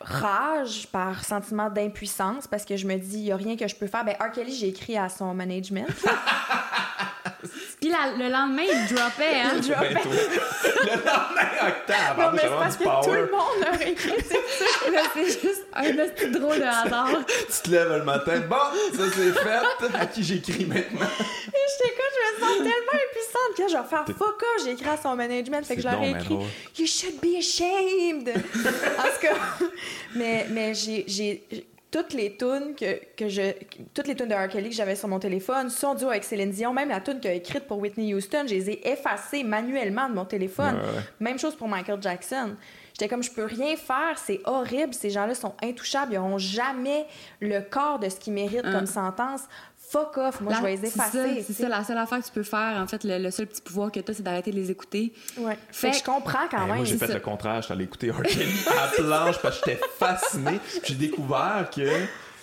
[0.00, 3.76] rage, par sentiment d'impuissance, parce que je me dis, il n'y a rien que je
[3.76, 4.04] peux faire.
[4.04, 4.32] Ben, R.
[4.32, 5.86] Kelly, j'ai écrit à son management.
[7.80, 9.52] Puis la- le lendemain, il droppait, hein?
[9.56, 9.68] Il.
[9.68, 10.12] Ben, toi,
[10.84, 14.90] le lendemain, octave, Non, mais c'est parce que tout le monde aurait écrit ça.
[14.90, 17.08] Là, c'est juste un petit drôle de hasard.
[17.26, 18.56] Tu te lèves le matin, bon,
[18.96, 19.96] ça c'est fait.
[19.98, 20.84] À qui j'écris maintenant?
[20.86, 24.64] Et j'étais comme, je me sens tellement impuissante que je vais faire fuck off.
[24.64, 26.34] J'ai écrit à son management, fait que leur ai écrit.
[26.78, 28.28] You should be ashamed.
[28.28, 29.66] en tout cas,
[30.14, 31.44] mais, mais j'ai
[31.90, 33.52] toutes les tunes que, que je
[33.94, 34.48] toutes les tunes de R.
[34.48, 37.30] Kelly que j'avais sur mon téléphone, son duo avec Céline Dion, même la tune qu'il
[37.30, 40.76] a écrite pour Whitney Houston, je les ai effacées manuellement de mon téléphone.
[40.76, 41.02] Ouais.
[41.18, 42.56] Même chose pour Michael Jackson.
[42.92, 47.06] J'étais comme, je peux rien faire, c'est horrible, ces gens-là sont intouchables, ils n'auront jamais
[47.40, 48.72] le corps de ce qu'ils méritent Hein.
[48.72, 49.42] comme sentence.
[49.90, 51.44] Fuck off, moi La- je vais les c'est ça, effacer.
[51.46, 53.60] C'est ça, la seule affaire que tu peux faire, en fait, le, le seul petit
[53.60, 55.12] pouvoir que tu as, c'est d'arrêter de les écouter.
[55.36, 55.58] Ouais.
[55.72, 56.76] Fait Fait que je comprends quand Ben, même.
[56.76, 57.14] moi, j'ai fait ça.
[57.14, 57.60] le contraire.
[57.62, 58.22] J'étais allé écouter R.
[58.22, 60.60] Kelly à la planche parce que j'étais fasciné.
[60.84, 61.82] J'ai découvert que.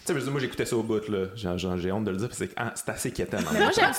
[0.08, 1.26] Tu sais, je veux dire, moi, j'écoutais ça au bout, là.
[1.36, 3.44] J'ai, j'ai- j'ai honte de le dire, parce que c'est, ah, c'est assez quétaine.
[3.52, 3.92] moi, j'aime.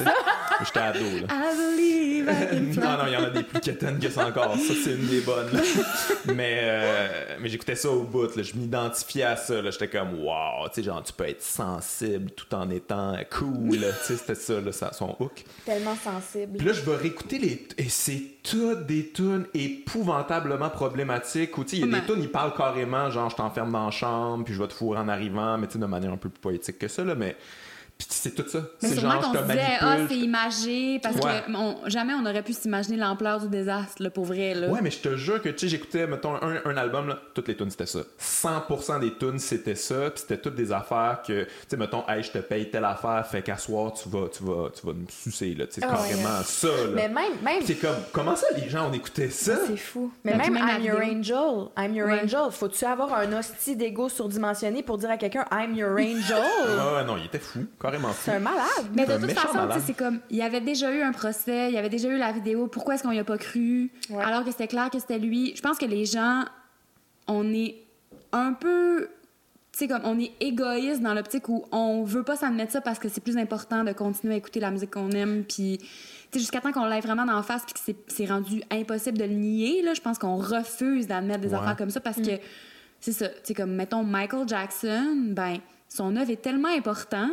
[0.64, 1.26] J'étais ado, là.
[1.28, 2.82] I believe I can fly.
[2.82, 4.56] non, non, il y en a des plus quétaines que ça encore.
[4.56, 5.52] Ça, c'est une des bonnes.
[5.52, 5.60] là.
[6.34, 8.34] Mais, euh, mais j'écoutais ça au bout.
[8.34, 8.42] Là.
[8.42, 9.60] Je m'identifiais à ça.
[9.60, 9.70] là.
[9.70, 13.76] J'étais comme, wow, tu sais, genre, tu peux être sensible tout en étant cool.
[13.76, 13.88] là.
[14.00, 15.44] Tu sais, c'était ça, là, ça, son hook.
[15.66, 16.56] Tellement sensible.
[16.58, 17.68] Puis là, je vais réécouter les.
[17.76, 21.52] Et c'est toutes des tunes épouvantablement problématiques.
[21.52, 23.90] Tu sais, il y a des tunes, ils parlent carrément, genre, je t'enferme dans la
[23.90, 26.28] chambre, puis je vais te fourrer en arrivant, mais tu sais, de manière un peu
[26.28, 27.14] plus poétique que ça, là.
[27.14, 27.36] Mais.
[27.98, 28.60] Puis c'est tout ça.
[28.80, 31.42] Mais C'est sûrement genre, qu'on je se te disait, ah, c'est imagé, parce Ouais.
[31.46, 34.68] que on- jamais on aurait pu s'imaginer l'ampleur du désastre, là, pour vrai, là.
[34.68, 37.48] Ouais, mais je te jure que, tu sais, j'écoutais, mettons, un, un album, là, toutes
[37.48, 37.98] les tunes, c'était ça.
[38.18, 42.22] 100% des tunes, c'était ça, puis c'était toutes des affaires que, tu sais, mettons, hey,
[42.22, 45.06] je te paye telle affaire, fait qu'à soir, tu vas, tu vas, tu vas me
[45.08, 46.74] sucer, là, tu sais, c'est Ah ouais, carrément ça, là.
[46.94, 49.56] Mais même, même C'est comme, comment ça, les gens, on écoutait ça?
[49.66, 50.12] c'est fou.
[50.24, 51.00] Mais même même I'm Your.
[51.02, 52.20] Angel, I'm Your Ouais.
[52.22, 56.44] Angel, faut-tu avoir un hostie d'ego surdimensionné pour dire à quelqu'un I'm Your Angel?
[56.80, 58.22] Ah non, il était fou, carrément fou.
[58.24, 58.64] C'est un malade.
[58.94, 61.78] Mais de toute façon, c'est comme, il y avait déjà eu un procès, il y
[61.78, 63.90] avait déjà eu la vidéo, pourquoi est-ce qu'on y a pas cru?
[64.10, 64.22] Ouais.
[64.22, 65.54] Alors que c'était clair que c'était lui.
[65.56, 66.44] Je pense que les gens,
[67.26, 67.76] on est
[68.32, 69.08] un peu,
[69.72, 72.98] tu sais, comme, on est égoïste dans l'optique où on veut pas s'admettre ça parce
[72.98, 75.86] que c'est plus important de continuer à écouter la musique qu'on aime, puis, tu
[76.32, 79.24] sais, jusqu'à temps qu'on l'ait vraiment d'en face, puis que c'est- c'est rendu impossible de
[79.24, 81.56] le nier, là, je pense qu'on refuse d'admettre des Ouais.
[81.58, 82.32] affaires comme ça parce que,
[83.00, 85.58] c'est ça, tu sais, comme, mettons, Michael Jackson, ben,
[85.88, 87.30] son œuvre est tellement important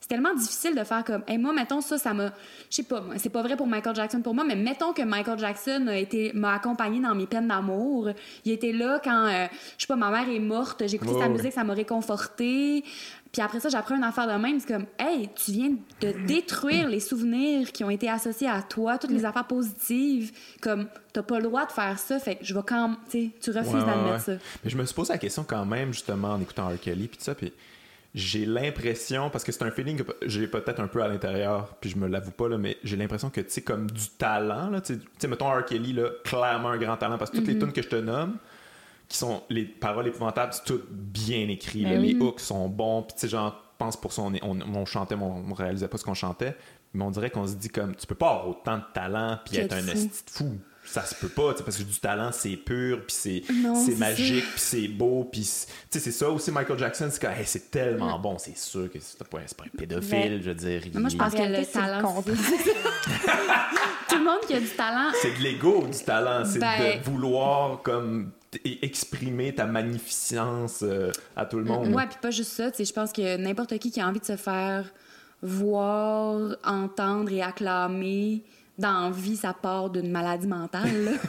[0.00, 2.32] c'est tellement difficile de faire comme, hey, moi, mettons ça, ça m'a,
[2.70, 5.02] je sais pas, moi, c'est pas vrai pour Michael Jackson pour moi, mais mettons que
[5.02, 8.08] Michael Jackson a été, m'a accompagné dans mes peines d'amour.
[8.44, 9.46] Il était là quand, euh,
[9.76, 11.28] je sais pas, ma mère est morte, j'ai écouté sa ouais.
[11.28, 12.82] musique, ça m'a réconforté.
[13.32, 14.58] Puis après ça, j'apprends une affaire de même.
[14.58, 15.70] C'est comme, hey, tu viens
[16.00, 20.32] de détruire les souvenirs qui ont été associés à toi, toutes les affaires positives.
[20.60, 23.30] Comme, t'as pas le droit de faire ça, fait que je vais quand tu sais,
[23.40, 24.36] tu refuses Ouais, d'admettre ouais.
[24.38, 24.44] ça.
[24.64, 26.80] Mais je me suis posé la question quand même, justement, en écoutant R.
[26.80, 27.52] Kelly, puis tout ça, puis
[28.14, 31.90] j'ai l'impression, parce que c'est un feeling que j'ai peut-être un peu à l'intérieur, puis
[31.90, 34.80] je me l'avoue pas, là, mais j'ai l'impression que, tu sais, comme du talent, là,
[34.80, 35.64] tu sais- mettons R.
[35.64, 37.58] Kelly, là, clairement un grand talent, parce que toutes les Mm-hmm.
[37.60, 38.38] tunes que je te nomme,
[39.08, 41.90] qui sont les paroles épouvantables, c'est tout bien écrit, là.
[41.90, 44.42] Ben les hooks sont bons, puis tu sais, genre, je pense pour ça, on, est-
[44.44, 46.56] on, on chantait, mais on, on réalisait pas ce qu'on chantait,
[46.94, 49.56] mais on dirait qu'on se dit comme, tu peux pas avoir autant de talent, puis
[49.58, 50.58] être un esti de fou.
[50.92, 53.98] Ça se peut pas, parce que du talent, c'est pur, puis c'est Non, c'est c'est
[53.98, 57.44] magique, puis c'est beau, puis c'est- tu sais, c'est ça aussi Michael Jackson, c'est hey,
[57.46, 60.54] c'est tellement bon, c'est sûr que c'est pas, c'est pas un pédophile, Mais- je veux
[60.54, 60.82] dire.
[60.86, 62.22] il- Moi, je pense que le talent.
[64.08, 67.04] Tout le monde qui a du talent, c'est de l'ego du talent, c'est Ben- de
[67.04, 71.88] vouloir comme t- exprimer ta magnificence euh, à tout le monde.
[71.94, 72.70] Ouais, puis pas juste ça.
[72.70, 74.84] tu sais, Je pense que n'importe qui qui a envie de se faire
[75.42, 78.42] voir, entendre et acclamer
[78.80, 81.04] dans la vie, ça part d'une maladie mentale.
[81.04, 81.12] là.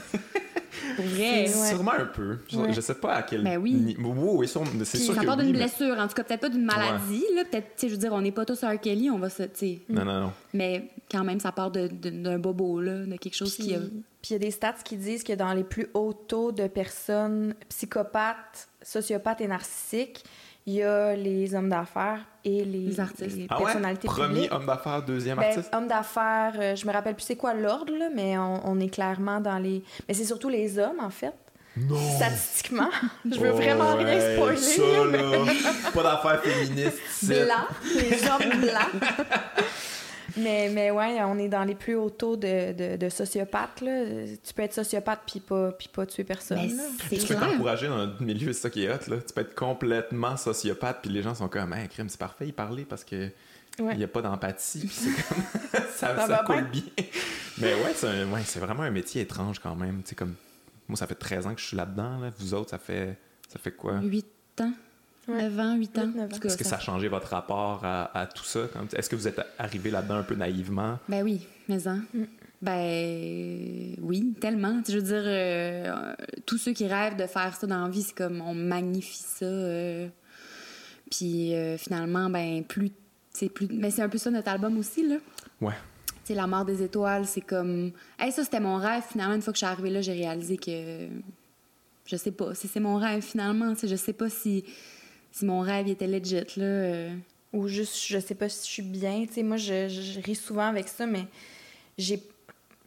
[0.96, 1.44] Pour vrai.
[1.44, 1.48] Ouais.
[1.48, 2.40] Sûrement un peu.
[2.50, 2.74] Je, Ouais.
[2.74, 3.74] je sais pas à quel Ben oui.
[3.74, 6.08] ni- Oui, oui, sûr- c'est Puis sûr ça que part oui, d'une mais- blessure, en
[6.08, 7.24] tout cas, peut-être pas d'une maladie.
[7.36, 8.80] Là, peut-être, tu sais, je veux dire, on n'est pas tous R.
[8.80, 9.44] Kelly, on va se.
[9.44, 10.32] tu sais, Non, non, non.
[10.54, 13.76] Mais quand même, ça part de- de- d'un bobo, là, de quelque chose Puis qui
[13.76, 13.80] a.
[13.80, 13.92] puis
[14.30, 17.54] il y a des stats qui disent que dans les plus hauts taux de personnes
[17.70, 20.24] psychopathes, sociopathes et narcissiques,
[20.66, 23.36] il y a les hommes d'affaires et les, Les artistes.
[23.38, 23.64] les Ah ouais?
[23.66, 24.54] personnalités Premier publiques.
[24.54, 25.70] homme d'affaires, deuxième Ben, artiste?
[25.74, 28.90] hommes d'affaires, euh, je me rappelle plus c'est quoi l'ordre, là, mais on, on est
[28.90, 29.84] clairement dans les...
[30.08, 31.34] Mais c'est surtout les hommes, en fait.
[31.78, 31.96] Non!
[32.18, 32.90] Statistiquement.
[33.26, 34.58] je veux Oh, vraiment rien hey, spoiler.
[34.58, 35.52] Ça, mais- là,
[35.94, 37.00] pas d'affaires féministes.
[37.24, 39.10] blancs, les hommes blancs.
[40.38, 43.82] mais, mais ouais, on est dans les plus hauts taux de, de, de sociopathes.
[43.82, 44.04] Là.
[44.44, 46.60] Tu peux être sociopathe puis pas, puis pas tuer personne.
[47.12, 49.18] Mais Tu peux t'encourager dans notre milieu, c'est ça qui est hot, là.
[49.18, 52.54] Tu peux être complètement sociopathe, puis les gens sont comme, hey, crime, c'est parfait, il
[52.54, 53.30] parlait parce que
[53.80, 53.94] Ouais.
[53.94, 55.44] il n'y a pas d'empathie, puis c'est comme,
[55.96, 56.82] ça, Ça ça va coule bien.
[57.58, 60.02] Mais ouais, c'est un- ouais, c'est vraiment un métier étrange quand même.
[60.18, 60.36] Comme,
[60.90, 62.32] moi, ça fait 13 ans que je suis là-dedans, là.
[62.38, 63.18] Vous autres, ça fait,
[63.48, 64.00] ça fait quoi?
[64.02, 64.26] 8
[64.60, 64.74] ans,
[65.28, 65.44] Ouais.
[65.44, 66.02] 9 ans, 8 ans.
[66.02, 66.28] Ans.
[66.44, 68.62] Est-ce que ça a changé votre rapport à, à tout ça?
[68.96, 70.98] Est-ce que vous êtes arrivé là-dedans un peu naïvement?
[71.08, 72.00] Ben oui, mais en.
[72.14, 72.24] Mm.
[72.62, 74.82] Ben oui, tellement.
[74.88, 76.14] Je veux dire, euh,
[76.46, 79.46] tous ceux qui rêvent de faire ça dans la vie, c'est comme on magnifie ça.
[79.46, 80.08] euh,
[81.10, 82.92] puis euh, finalement, ben plus,
[83.34, 83.68] c'est plus.
[83.72, 85.18] Mais c'est un peu ça notre album aussi là.
[85.60, 85.74] Ouais.
[86.24, 89.04] Tu sais, la mort des étoiles, c'est comme, hey, ça c'était mon rêve.
[89.10, 91.08] Finalement, une fois que je suis arrivée là, j'ai réalisé que
[92.06, 93.74] je sais pas si c'est mon rêve finalement.
[93.74, 94.64] Tu sais, je sais pas si
[95.32, 96.64] si mon rêve il était legit là.
[96.64, 97.16] euh.
[97.54, 99.26] Ou juste, je sais pas si je suis bien.
[99.28, 101.26] Tu sais, moi, je, je- je ris souvent avec ça, mais
[101.98, 102.24] j'ai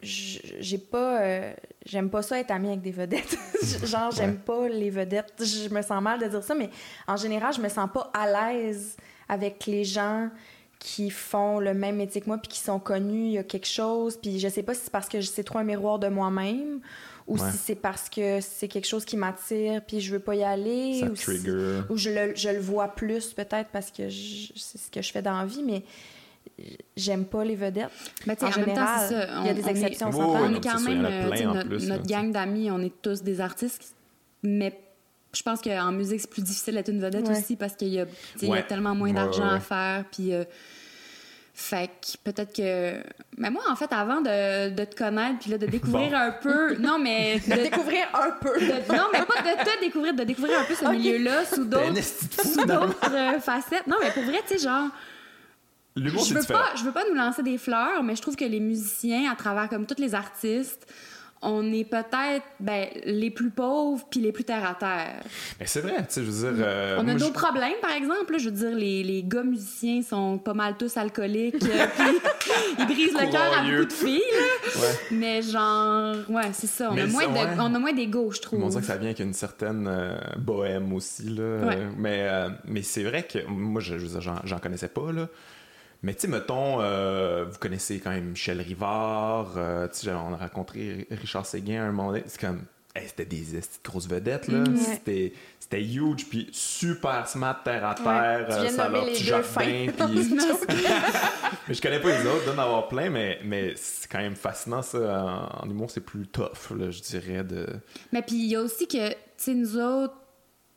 [0.01, 1.53] j'ai pas euh,
[1.85, 3.37] j'aime pas ça être amie avec des vedettes
[3.85, 6.69] genre j'aime pas les vedettes je me sens mal de dire ça mais
[7.07, 8.97] en général je me sens pas à l'aise
[9.29, 10.29] avec les gens
[10.77, 13.67] qui font le même métier que moi puis qui sont connus il y a quelque
[13.67, 16.81] chose puis je sais pas si c'est parce que c'est trop un miroir de moi-même
[17.27, 17.51] ou Ouais.
[17.51, 20.99] si c'est parce que c'est quelque chose qui m'attire puis je veux pas y aller
[20.99, 21.31] Ça ou si-
[21.89, 25.21] ou je le, je le vois plus peut-être parce que c'est ce que je fais
[25.23, 25.83] dans la vie, mais
[26.95, 27.89] j'aime pas les vedettes.
[28.25, 30.79] Ben, En en, même temps, général, il y a des est- exceptions, on est quand
[30.81, 33.95] même, euh, plein notre, plus, notre là, gang d'amis, on est tous des artistes,
[34.43, 34.79] mais
[35.33, 37.37] je pense qu'en musique, c'est plus difficile d'être une vedette Ouais.
[37.37, 40.05] aussi parce qu'il y, y a tellement moins Ouais, d'argent à faire.
[40.11, 40.45] Puis, euh,
[41.57, 43.01] fait que peut-être que.
[43.37, 46.17] Mais moi, en fait, avant de, de te connaître, puis là, de découvrir Bon.
[46.17, 46.75] un peu.
[46.75, 47.39] Non, mais.
[47.47, 48.59] De de- découvrir un peu.
[48.59, 51.65] de- non, mais pas de te découvrir, de découvrir un peu ce milieu-là sous un
[51.65, 52.59] d'autres sous
[53.15, 53.87] euh, facettes.
[53.87, 54.89] Non, mais pour vrai, tu sais, genre.
[55.95, 56.59] L'humour, je c'est veux différent.
[56.59, 59.35] pas je veux pas nous lancer des fleurs mais je trouve que les musiciens à
[59.37, 60.85] travers comme tous les artistes
[61.45, 65.21] on est peut-être ben, les plus pauvres puis les plus terre à terre.
[65.59, 66.65] Mais c'est vrai, tu sais, je veux dire.
[66.65, 69.43] euh, on a nos je- problèmes par exemple, là, je veux dire les, les gars
[69.43, 71.85] musiciens sont pas mal tous alcooliques euh,
[72.39, 74.81] puis ils brisent le cœur à beaucoup de filles là.
[74.81, 74.95] Ouais.
[75.11, 77.55] mais genre ouais, c'est ça, on Mais a moins ça, de ouais.
[77.59, 78.67] on a moins d'ego, je On trouve.
[78.69, 81.23] dirait que ça vient avec une certaine euh, bohème aussi.
[81.29, 81.65] Là.
[81.67, 81.77] Ouais.
[81.97, 82.27] Mais
[82.65, 85.11] mais c'est vrai que moi, je, je veux dire, j'en connaissais pas.
[85.11, 85.27] Là.
[86.05, 89.53] Mais tu sais, mettons, euh, vous connaissez quand même Michel Rivard.
[89.57, 92.23] euh, tu sais, on a rencontré Richard Séguin à un moment donné.
[92.27, 92.61] C'est comme.
[92.95, 93.43] hey, c'était des
[93.83, 94.59] grosses vedettes, là.
[94.59, 94.77] Mhm.
[94.77, 98.45] C'était, c'était huge, puis super smart, terre à terre.
[98.49, 100.29] Tu euh, ça nommer leur petit jardin, puis-
[101.67, 104.83] mais je connais pas les autres, d'en avoir plein, mais, mais c'est quand même fascinant,
[104.83, 104.99] ça.
[105.59, 107.43] En, en humour, c'est plus tough, là, je dirais.
[107.43, 107.65] De...
[108.13, 110.13] Mais puis il y a aussi que, tu sais, nous autres,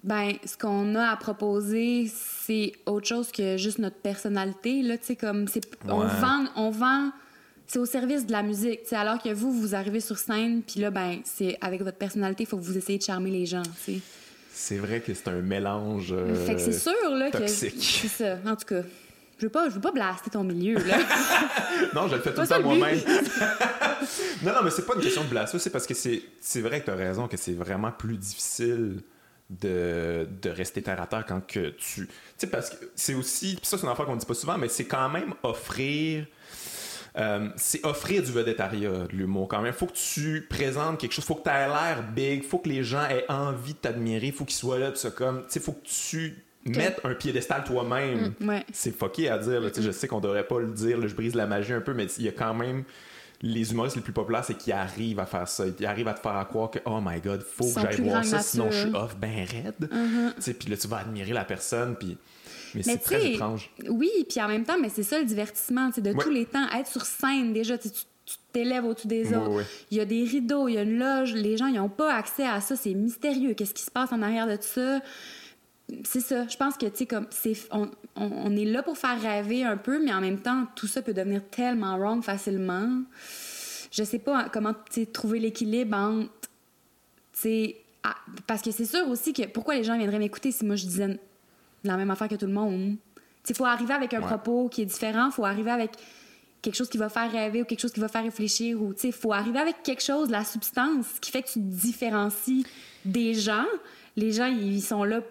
[0.04, 4.82] ben, ce qu'on a à proposer, c'est autre chose que juste notre personnalité.
[4.82, 7.10] Là, tu sais, comme, c'est, on vend, on vend,
[7.66, 8.82] c'est au service de la musique.
[8.84, 11.98] tu sais, alors que vous, vous arrivez sur scène, puis là, ben, c'est avec votre
[11.98, 13.62] personnalité, il faut que vous essayez de charmer les gens.
[13.84, 14.00] tu sais.
[14.52, 16.12] C'est vrai que c'est un mélange.
[16.12, 17.38] euh, fait que c'est sûr, là, que.
[17.38, 17.74] toxique.
[18.02, 18.38] C'est ça.
[18.44, 18.82] En tout cas,
[19.38, 20.98] je veux pas, je veux pas blaster ton milieu, là.
[21.94, 22.98] Non, je le fais tout le temps moi-même.
[24.42, 26.80] non, non, mais c'est pas une question de blasphème, c'est parce que c'est c'est vrai
[26.80, 29.00] que tu as raison que c'est vraiment plus difficile
[29.50, 32.06] de, de rester terre à terre quand que tu.
[32.06, 33.58] Tu sais, parce que c'est aussi.
[33.62, 36.26] Ça, c'est une affaire qu'on dit pas souvent, mais c'est quand même offrir.
[37.16, 39.72] euh, c'est offrir du vedettariat, de l'humour quand même.
[39.72, 42.82] Faut que tu présentes quelque chose, faut que tu aies l'air big, faut que les
[42.84, 45.40] gens aient envie de t'admirer, faut qu'ils soient là, tout ça comme.
[45.46, 48.34] Tu sais, faut que tu mettes un piédestal toi-même.
[48.42, 48.66] ouais.
[48.72, 49.60] C'est fucké à dire.
[49.62, 49.70] là.
[49.70, 51.80] Tu sais, Je sais qu'on devrait pas le dire, là, je brise la magie un
[51.80, 52.84] peu, mais il y a quand même
[53.40, 55.64] les humoristes les plus populaires, c'est qu'ils arrivent à faire ça.
[55.78, 58.40] Ils arrivent à te faire croire que, oh my god, faut que j'aille voir ça,
[58.40, 59.88] sinon je suis off ben raide.
[59.92, 60.34] Uh-huh.
[60.36, 62.16] Tu sais, Puis là, tu vas admirer la personne, puis...
[62.74, 63.70] mais, Mais c'est très étrange.
[63.88, 66.24] Oui, puis en même temps, mais c'est ça le divertissement, c'est de Ouais.
[66.24, 67.88] tous les temps, être sur scène déjà, tu
[68.52, 69.64] t'élèves au-dessus des autres.
[69.90, 72.12] Il y a des rideaux, il y a une loge, les gens ils n'ont pas
[72.14, 73.54] accès à ça, c'est mystérieux.
[73.54, 75.00] Qu'est-ce qui se passe en arrière de tout ça?
[76.04, 76.46] C'est ça.
[76.48, 79.64] Je pense que tu sais comme c'est on, on, on est là pour faire rêver
[79.64, 83.02] un peu, mais en même temps tout ça peut devenir tellement wrong facilement.
[83.90, 86.30] Je sais pas comment tu sais, trouver l'équilibre entre
[87.32, 88.14] tu sais, ah,
[88.46, 91.18] parce que c'est sûr aussi que pourquoi les gens viendraient m'écouter si moi je disais
[91.84, 92.96] la même affaire que tout le monde?
[93.48, 94.26] Il faut arriver avec un Ouais.
[94.26, 95.92] propos qui est différent, faut arriver avec
[96.60, 99.12] quelque chose qui va faire rêver ou quelque chose qui va faire réfléchir ou il
[99.12, 102.66] faut arriver avec quelque chose, la substance qui fait que tu te différencies
[103.06, 103.64] des gens.
[104.16, 105.22] Les gens, ils sont là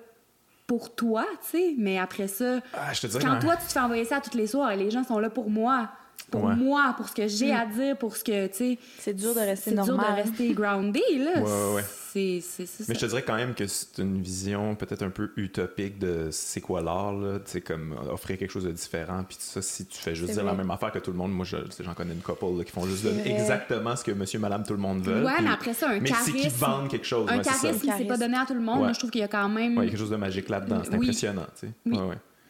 [0.67, 3.71] pour toi, tu sais, mais après ça, Ah, je te dirais quand toi, tu te
[3.71, 5.89] fais envoyer ça tous les soirs et les gens sont là pour moi,
[6.31, 6.55] pour Ouais.
[6.57, 9.39] moi, pour ce que j'ai à dire, pour ce que, tu sais, C'est dur de
[9.39, 10.13] rester c'est dur de normal.
[10.15, 11.39] rester groundé, là.
[11.39, 11.83] Ouais, ouais, ouais.
[12.11, 12.99] C'est c'est- c'est Mais ça.
[12.99, 16.59] je te dirais quand même que c'est une vision peut-être un peu utopique de c'est
[16.61, 17.37] quoi l'art, là.
[17.39, 19.23] Tu sais, comme offrir quelque chose de différent.
[19.25, 21.31] Puis ça, si tu fais juste C'est dire la même affaire que tout le monde,
[21.31, 23.31] moi, je- j'en connais une couple là, qui font juste donner vrai.
[23.31, 25.23] exactement ce que monsieur, madame, tout le monde veut.
[25.23, 27.29] Ouais, mais après ça, un mais c'est qu'ils charisme- vendent quelque chose.
[27.29, 28.17] Un ouais, c'est charisme, c'est pas Charisme.
[28.19, 28.75] donné à tout le monde.
[28.79, 28.83] Ouais.
[28.85, 29.77] Moi, je trouve qu'il y a quand même.
[29.77, 30.81] Ouais, il y a quelque chose de magique là-dedans.
[30.83, 30.97] C'est Oui.
[31.05, 31.73] impressionnant, tu sais.
[31.85, 31.97] Oui.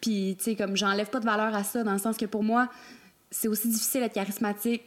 [0.02, 2.44] Puis, tu sais, comme j'enlève pas de valeur à ça, dans le sens que pour
[2.44, 2.70] moi,
[3.32, 4.84] c'est aussi difficile d'être charismatique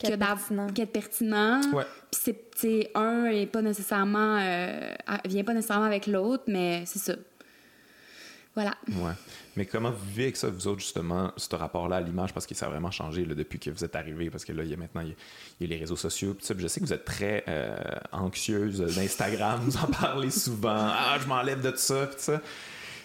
[0.00, 0.66] que Qu'être d'av- pertinent.
[0.68, 1.60] qu'être pertinent.
[1.72, 1.84] Ouais.
[2.10, 4.38] Puis, c'est, un est pas nécessairement.
[4.40, 4.92] euh,
[5.26, 7.14] vient pas nécessairement avec l'autre, mais c'est ça.
[8.56, 8.74] Voilà.
[8.88, 9.12] Ouais.
[9.56, 12.54] Mais comment vous vivez avec ça, vous autres, justement, ce rapport-là à l'image, parce que
[12.54, 14.74] ça a vraiment changé là, depuis que vous êtes arrivés, parce que là, il y
[14.74, 15.14] a maintenant, il y a,
[15.60, 17.42] il y a les réseaux sociaux, puis ça, puis je sais que vous êtes très
[17.48, 17.76] euh,
[18.12, 22.40] anxieuse d'Instagram, vous en parlez souvent, ah, je m'enlève de tout ça, puis tout ça.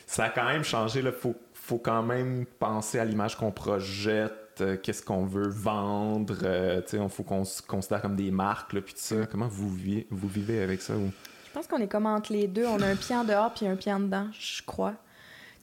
[0.05, 4.33] Ça a quand même changé, là, faut, faut quand même penser à l'image qu'on projette,
[4.81, 8.73] qu'est-ce qu'on veut vendre, euh, tu sais, il faut qu'on se considère comme des marques,
[8.73, 9.25] là, puis tout ça.
[9.29, 10.93] Comment vous vivez, vous vivez avec ça?
[10.95, 11.09] Ou...
[11.47, 12.65] Je pense qu'on est comme entre les deux.
[12.65, 14.93] On a un pied en dehors puis un pied en dedans, je crois.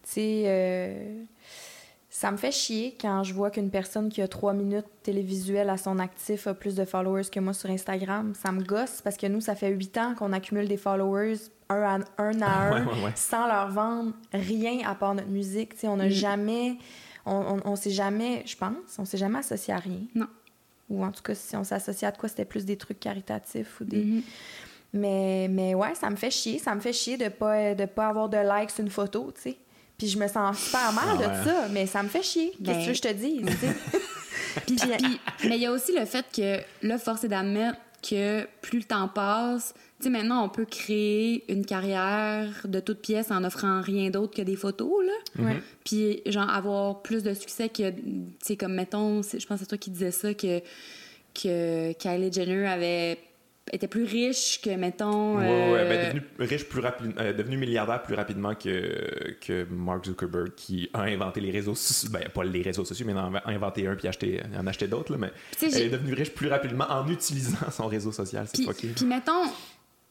[0.04, 1.22] Tu sais, euh,
[2.10, 5.76] ça me fait chier quand je vois qu'une personne qui a trois minutes télévisuelles à
[5.76, 8.32] son actif a plus de followers que moi sur Instagram.
[8.34, 11.34] Ça me gosse parce que nous, ça fait huit ans qu'on accumule des followers
[11.68, 13.12] un à un, à un Ouais, ouais, ouais.
[13.16, 15.74] sans leur vendre rien à part notre musique.
[15.74, 16.10] Tu sais, on n'a Mm.
[16.10, 16.76] jamais...
[17.26, 20.00] On, on, on s'est jamais, je pense, on s'est jamais associé à rien.
[20.14, 20.26] Non.
[20.88, 23.80] Ou en tout cas, si on s'associait à de quoi, c'était plus des trucs caritatifs
[23.80, 24.02] ou des...
[24.04, 24.22] Mhm.
[24.92, 26.58] Mais, mais ouais, ça me fait chier.
[26.58, 29.42] Ça me fait chier de pas, de pas avoir de likes sur une photo, tu
[29.50, 29.56] sais.
[29.98, 31.44] Puis je me sens super mal Ah de ouais.
[31.44, 32.52] ça, mais ça me fait chier.
[32.52, 33.74] Qu'est-ce Ben- que tu veux que je te dise, tu sais?
[34.66, 37.76] Puis, puis- mais il y a aussi le fait que, là, force est d'admettre
[38.08, 43.00] que plus le temps passe, tu sais, maintenant, on peut créer une carrière de toute
[43.00, 45.44] pièce en offrant rien d'autre que des photos, là.
[45.44, 45.62] Ouais.
[45.84, 48.02] Puis, genre, avoir plus de succès que, tu
[48.42, 50.60] sais, comme, mettons, je pense que c'est toi qui disais ça, que,
[51.34, 53.18] que Kylie Jenner avait
[53.72, 55.38] était plus riche que, mettons...
[55.38, 60.04] Ouais, ouais, euh, ben, devenu riche plus rapidement, devenu milliardaire plus rapidement que, que Mark
[60.06, 63.42] Zuckerberg, qui a inventé les réseaux sociaux, ben pas les réseaux sociaux, mais en a
[63.46, 66.48] inventé un puis acheté, en a acheté d'autres, là, mais elle est devenue riche plus
[66.48, 69.32] rapidement en utilisant son réseau social, c'est Puis, puis mettons,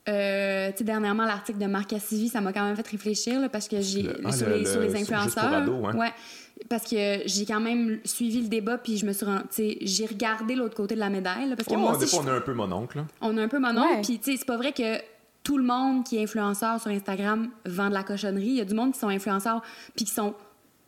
[0.08, 3.50] euh, tu sais, dernièrement, l'article de Marc Cassivi, ça m'a quand même fait réfléchir là,
[3.50, 5.54] parce que j'ai Le- ah, sur, le- les, sur le- les juste pour influenceurs.
[5.54, 5.98] ados, hein.
[5.98, 6.12] ouais.
[6.70, 9.78] Parce que j'ai quand même suivi le débat, puis je me suis rend- tu sais,
[9.82, 11.50] j'ai regardé l'autre côté de la médaille.
[11.50, 12.98] là, parce que Oh, moi des aussi, je- on a un peu mon oncle.
[13.00, 13.06] là.
[13.22, 13.76] on a un peu mon.
[13.76, 14.02] Ouais.
[14.02, 14.98] Puis, tu sais, c'est pas vrai que
[15.44, 18.46] tout le monde qui est influenceur sur Instagram vend de la cochonnerie.
[18.48, 19.62] Il y a du monde qui sont influenceurs
[19.96, 20.34] puis qui sont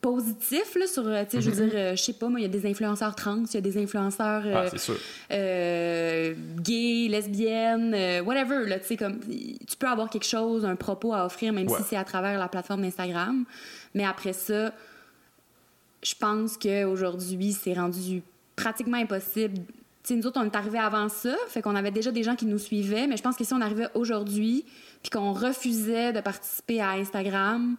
[0.02, 2.46] positifs, là, sur, tu sais, je veux dire, euh, je sais pas, moi, il y
[2.46, 4.70] a des influenceurs trans, il y a des influenceurs Ah, euh,
[5.32, 10.76] euh, gays, lesbiennes, euh, whatever, là, tu sais, comme, tu peux avoir quelque chose, un
[10.76, 11.78] propos à offrir, même Ouais.
[11.78, 13.44] si c'est à travers la plateforme d'Instagram.
[13.96, 14.72] Mais après ça,
[16.10, 18.22] je pense qu'aujourd'hui, c'est rendu
[18.56, 19.58] pratiquement impossible.
[20.04, 22.36] Tu sais, nous autres, on est arrivés avant ça, fait qu'on avait déjà des gens
[22.36, 24.66] qui nous suivaient, mais je pense que si on arrivait aujourd'hui,
[25.02, 27.76] puis qu'on refusait de participer à Instagram,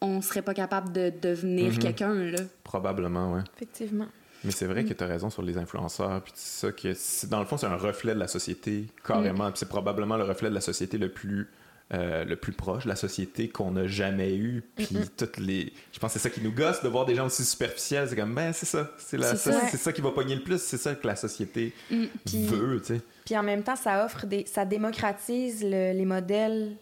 [0.00, 1.78] on serait pas capable de devenir Mhm.
[1.78, 2.38] quelqu'un, là.
[2.64, 3.42] Probablement, ouais.
[3.56, 4.08] Effectivement.
[4.42, 7.40] Mais c'est vrai que tu as raison sur les influenceurs, puis c'est ça que dans
[7.40, 10.54] le fond c'est un reflet de la société carrément, puis c'est probablement le reflet de
[10.54, 11.48] la société le plus
[11.92, 15.98] euh, le plus proche de la société qu'on n'a jamais eu, puis toutes les je
[15.98, 18.34] pense que c'est ça qui nous gosse de voir des gens aussi superficiels, c'est comme
[18.34, 19.76] ben c'est ça, c'est la ça, ça.
[19.76, 22.04] ça qui va pogner le plus, c'est ça que la société Mm.
[22.46, 23.00] Veut, tu sais.
[23.24, 24.44] Puis en même temps, ça offre des.
[24.46, 26.76] ça démocratise le- les modèles.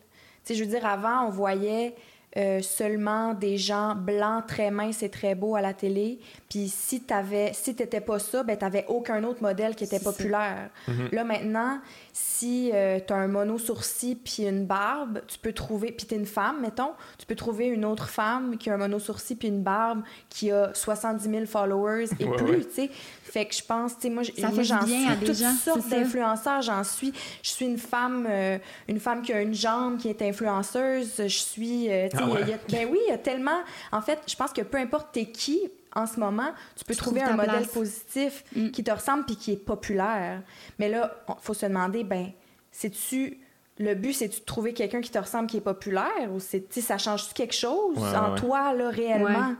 [0.45, 1.95] Tu sais, je veux dire, avant, on voyait
[2.37, 6.21] euh, seulement des gens blancs, très minces et très beaux à la télé.
[6.51, 10.69] Puis si t'avais, si t'étais pas ça, ben t'avais aucun autre modèle qui était populaire.
[10.89, 11.09] Mhm.
[11.13, 11.81] Là maintenant,
[12.13, 15.91] si euh, t'as un mono sourcil puis une barbe, tu peux trouver.
[15.93, 18.99] Puis t'es une femme, mettons, tu peux trouver une autre femme qui a un mono
[18.99, 22.47] sourcil puis une barbe qui a 70 000 followers et Ouais, plus.
[22.51, 22.65] ouais.
[22.65, 22.91] Tu sais,
[23.39, 26.63] fait que je pense, tu sais, moi, j'en bien suis toutes gens, sortes c'est d'influenceurs.
[26.63, 27.13] J'en suis.
[27.43, 28.59] Je suis une femme, euh,
[28.89, 31.13] une femme qui a une jambe, qui est influenceuse.
[31.19, 31.91] Je suis.
[31.91, 32.41] euh, tu sais, Ah ouais?
[32.43, 33.61] il y a- ben oui, il y a tellement.
[33.93, 35.61] En fait, je pense que peu importe t'es qui
[35.95, 37.69] en ce moment, tu peux Tu trouver un modèle place.
[37.69, 38.71] positif Mm.
[38.71, 40.43] qui te ressemble puis qui est populaire.
[40.79, 42.31] Mais là, il faut se demander, ben,
[42.73, 43.39] c'est-tu.
[43.81, 46.99] Le but, c'est-tu de trouver quelqu'un qui te ressemble, qui est populaire, ou c'est, ça
[46.99, 48.39] change-tu quelque chose Ouais, en ouais.
[48.41, 49.55] toi, là, réellement, Ouais.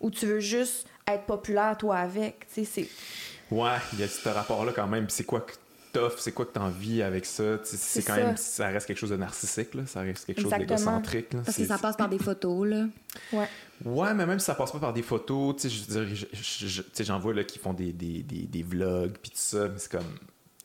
[0.00, 3.54] ou tu veux juste être populaire, toi, avec, tu sais, c'est...
[3.54, 5.06] Ouais, il y a ce rapport-là quand même.
[5.06, 5.52] Puis c'est quoi que
[5.92, 7.58] t'offres, c'est quoi que t'en vis avec ça.
[7.62, 8.24] C'est C'est quand ça.
[8.24, 9.86] même, ça reste quelque chose de narcissique, là.
[9.86, 10.76] ça reste quelque chose Exactement.
[10.98, 11.32] d'égocentrique.
[11.32, 11.40] là.
[11.44, 12.86] Parce que ça passe par des photos, là.
[13.32, 13.48] Ouais.
[13.84, 16.16] Ouais, mais même si ça passe pas par des photos, tu sais, je veux dire,
[16.32, 19.12] je- je- je- tu sais, j'en vois là qui font des, des, des, des vlogs,
[19.22, 20.02] puis tout ça, mais c'est comme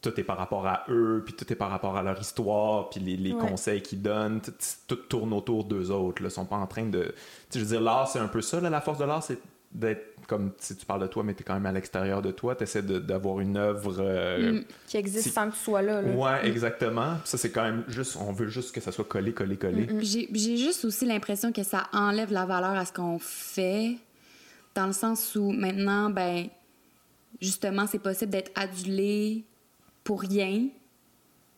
[0.01, 2.99] tout est par rapport à eux, puis tout est par rapport à leur histoire, puis
[2.99, 3.47] les, les Ouais.
[3.47, 4.53] conseils qu'ils donnent, tout,
[4.87, 6.23] tout tourne autour d'eux autres.
[6.23, 7.09] Là, ils sont pas en train de, tu
[7.51, 9.37] sais, je veux dire, l'art c'est un peu ça, là, la force de l'art, c'est
[9.71, 12.55] d'être comme si tu parles de toi, mais t'es quand même à l'extérieur de toi,
[12.55, 13.95] t'essaies de- d'avoir une œuvre.
[13.99, 14.63] euh, Mm.
[14.87, 16.01] Qui existe sans que tu sois là.
[16.01, 16.11] là.
[16.11, 17.15] Ouais, exactement.
[17.21, 19.87] Puis Ça, c'est quand même juste, on veut juste que ça soit collé, collé, collé.
[19.87, 20.01] Mm, mm.
[20.03, 23.97] J'ai j'ai juste aussi l'impression que ça enlève la valeur à ce qu'on fait,
[24.75, 26.47] dans le sens où maintenant, ben,
[27.41, 29.43] justement, c'est possible d'être adulé
[30.03, 30.67] pour rien.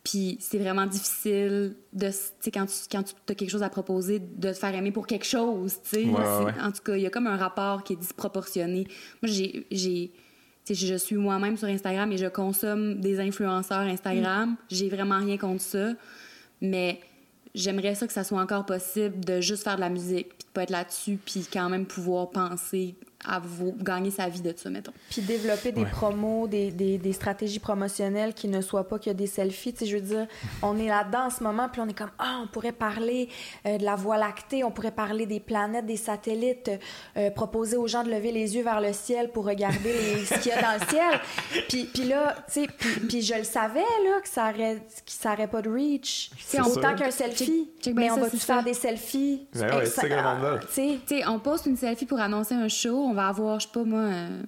[0.04, 3.70] Puis c'est vraiment difficile de, tu sais, quand tu, quand tu as quelque chose à
[3.70, 6.04] proposer, de te faire aimer pour quelque chose, tu sais.
[6.04, 6.52] Ouais, ouais.
[6.62, 8.86] En tout cas, il y a comme un rapport qui est disproportionné.
[9.22, 10.12] Moi, j'ai, j'ai,
[10.66, 14.56] tu sais, je suis moi-même sur Instagram et je consomme des influenceurs Instagram.
[14.68, 15.94] J'ai vraiment rien contre ça.
[16.60, 17.00] Mais
[17.54, 20.52] j'aimerais ça que ça soit encore possible de juste faire de la musique, puis de
[20.52, 22.94] pas être là-dessus, puis quand même pouvoir penser
[23.26, 24.92] à vous, gagner sa vie de ça, mettons.
[25.10, 25.90] Puis développer des Ouais.
[25.90, 29.72] promos, des, des, des stratégies promotionnelles qui ne soient pas que des selfies.
[29.72, 30.26] Tu sais, je veux dire,
[30.62, 33.28] on est là-dedans en ce moment, puis on est comme, ah, on pourrait parler
[33.66, 36.70] euh, de la Voie lactée, on pourrait parler des planètes, des satellites,
[37.16, 40.34] euh, proposer aux gens de lever les yeux vers le ciel pour regarder les- ce
[40.40, 41.20] qu'il y a dans le ciel.
[41.68, 45.12] Puis, puis là, tu sais, puis, puis je le savais, là, que ça aurait, que
[45.12, 46.30] ça aurait pas de reach.
[46.38, 47.68] C'est Autant qu'un selfie.
[47.80, 48.62] Check- check mais on ça, va-tu c'est faire ça.
[48.62, 49.46] des selfies?
[49.54, 53.28] Ben ouais, sais, Tu sais, on poste une selfie pour annoncer un show, on va
[53.28, 54.42] avoir, je sais pas moi, euh,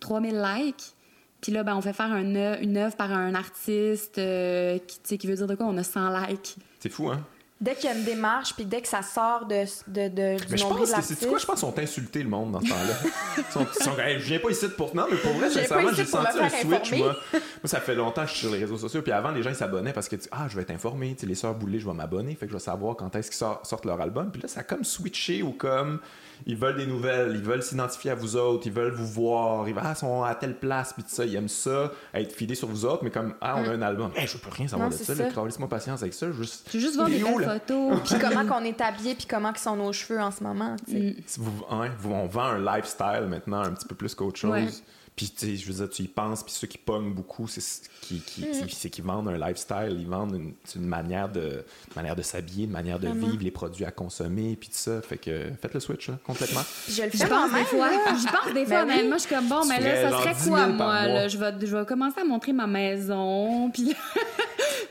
[0.00, 0.92] 3000 likes.
[1.40, 4.96] Puis là, ben, on fait faire un œuvre- une œuvre par un artiste euh, qui,
[4.98, 5.66] tu sais, qui veut dire de quoi?
[5.66, 6.56] On a 100 likes.
[6.80, 7.24] C'est fou, hein?
[7.58, 10.44] Dès qu'il y a une démarche, puis dès que ça sort de, de, de- du
[10.50, 11.28] Mais je nombril pense de que c'est l'artiste...
[11.28, 11.38] quoi?
[11.38, 12.94] Je pense qu'ils sont insultés le monde dans ce temps-là?
[13.38, 14.94] Ils sont, ils sont- Hey, je viens pas ici pour.
[14.94, 17.16] Non, mais pour vrai, sincèrement, j'ai senti un switch, moi.
[17.32, 19.00] Moi, ça fait longtemps que je suis sur les réseaux sociaux.
[19.00, 21.14] Puis avant, les gens ils s'abonnaient parce que, tu- ah, je vais être informé.
[21.14, 22.34] Tu sais, les sœurs Boulay, je vais m'abonner.
[22.34, 24.30] Fait que je vais savoir quand est-ce qu'ils sor- sortent leur album.
[24.30, 26.00] Puis là, ça a comme switché ou comme.
[26.46, 29.74] Ils veulent des nouvelles, ils veulent s'identifier à vous autres, ils veulent vous voir, ils,
[29.78, 32.68] ah, ils sont à telle place, puis tout ça, ils aiment ça, être filés sur
[32.68, 34.92] vous autres, mais comme, ah, on a un album, hey, je peux rien savoir Mm.
[34.92, 35.22] Non, de ça, ça.
[35.22, 36.68] là, laisse-moi patience avec ça, juste.
[36.68, 37.58] Je veux juste voir belles là?
[37.58, 38.00] photos.
[38.04, 40.92] Puis comment qu'on est habillé, puis comment que sont nos cheveux en ce moment, tu
[40.92, 40.98] sais.
[40.98, 41.14] Mm.
[41.26, 41.64] Si vous,
[42.10, 44.50] on vend un lifestyle maintenant un petit peu plus qu'autre chose.
[44.50, 44.68] Ouais.
[45.16, 47.62] Puis, tu sais, je veux dire, tu y penses, puis ceux qui pognent beaucoup, c'est
[47.62, 48.66] ce qui, qui, Mm.
[48.66, 50.34] qui- c'est qu'ils vendent un lifestyle, ils vendent
[50.74, 53.28] une, manière de, une manière de s'habiller, une manière de Vraiment.
[53.28, 55.00] vivre, les produits à consommer, puis tout ça.
[55.00, 56.60] Fait que faites le switch, là, complètement.
[56.86, 57.90] Je le fais pense moi-même, des fois.
[58.18, 58.92] J'y pense des Ben fois, oui.
[58.92, 59.16] honnêtement.
[59.16, 61.06] Je suis comme, bon, Tu mais là, ça serait 10 000 quoi, moi?
[61.06, 61.28] Là?
[61.28, 63.70] Je, vais, je vais commencer à montrer ma maison.
[63.74, 63.94] Puis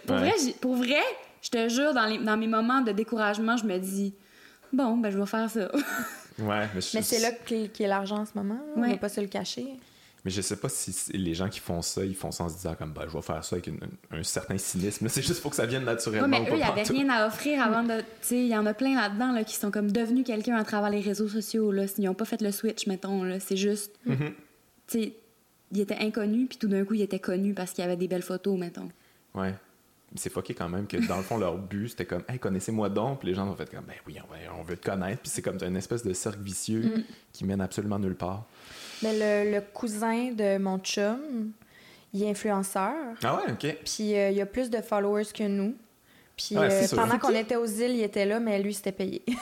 [0.07, 0.21] pour, Ouais.
[0.23, 1.03] vrai, j'ai- pour vrai,
[1.43, 4.11] je te jure, dans, les, dans mes moments de découragement, je me dis,
[4.73, 5.69] bon, ben, je vais faire ça.
[6.37, 8.83] Ouais, mais, je, Mais c'est là qu'est qu'est l'argent en ce moment, là.
[8.87, 9.67] on va pas se le cacher.
[10.25, 12.55] Mais je sais pas si les gens qui font ça, ils font ça en se
[12.55, 13.79] disant comme, bah, je vais faire ça avec une-
[14.11, 15.07] un certain cynisme.
[15.09, 16.27] C'est juste pour que ça vienne Ouais, naturellement.
[16.27, 16.93] mais eux, pas il n'y avait partout.
[16.93, 17.99] rien à offrir avant de.
[17.99, 20.63] Tu sais, il y en a plein là-dedans là, qui sont comme devenus quelqu'un à
[20.65, 21.71] travers les réseaux sociaux.
[21.71, 21.85] Là.
[21.97, 23.23] Ils n'ont pas fait le switch, mettons.
[23.39, 23.93] C'est juste.
[24.05, 24.33] Mhm.
[24.87, 25.13] Tu sais,
[25.71, 28.07] ils étaient inconnus, puis tout d'un coup, ils étaient connus parce qu'il y avait des
[28.07, 28.89] belles photos, mettons.
[29.33, 29.53] Ouais.
[30.11, 32.89] Mais C'est fucké quand même que dans le fond, leur but, c'était comme, hey, connaissez-moi
[32.89, 33.19] donc.
[33.19, 34.15] Puis les gens ont fait comme, ben oui,
[34.57, 35.21] on, veut te connaître.
[35.21, 37.03] Puis c'est comme une espèce de cercle vicieux
[37.33, 38.45] qui mène absolument nulle part.
[39.05, 41.51] Mais le, le cousin de mon chum,
[42.13, 42.93] il est influenceur.
[43.23, 43.77] Ah ouais, OK.
[43.85, 45.75] Puis euh, il a plus de followers que nous.
[46.35, 48.91] Puis Ouais, c'est euh, pendant qu'on était aux îles, il était là, mais lui, c'était
[48.91, 49.23] payé.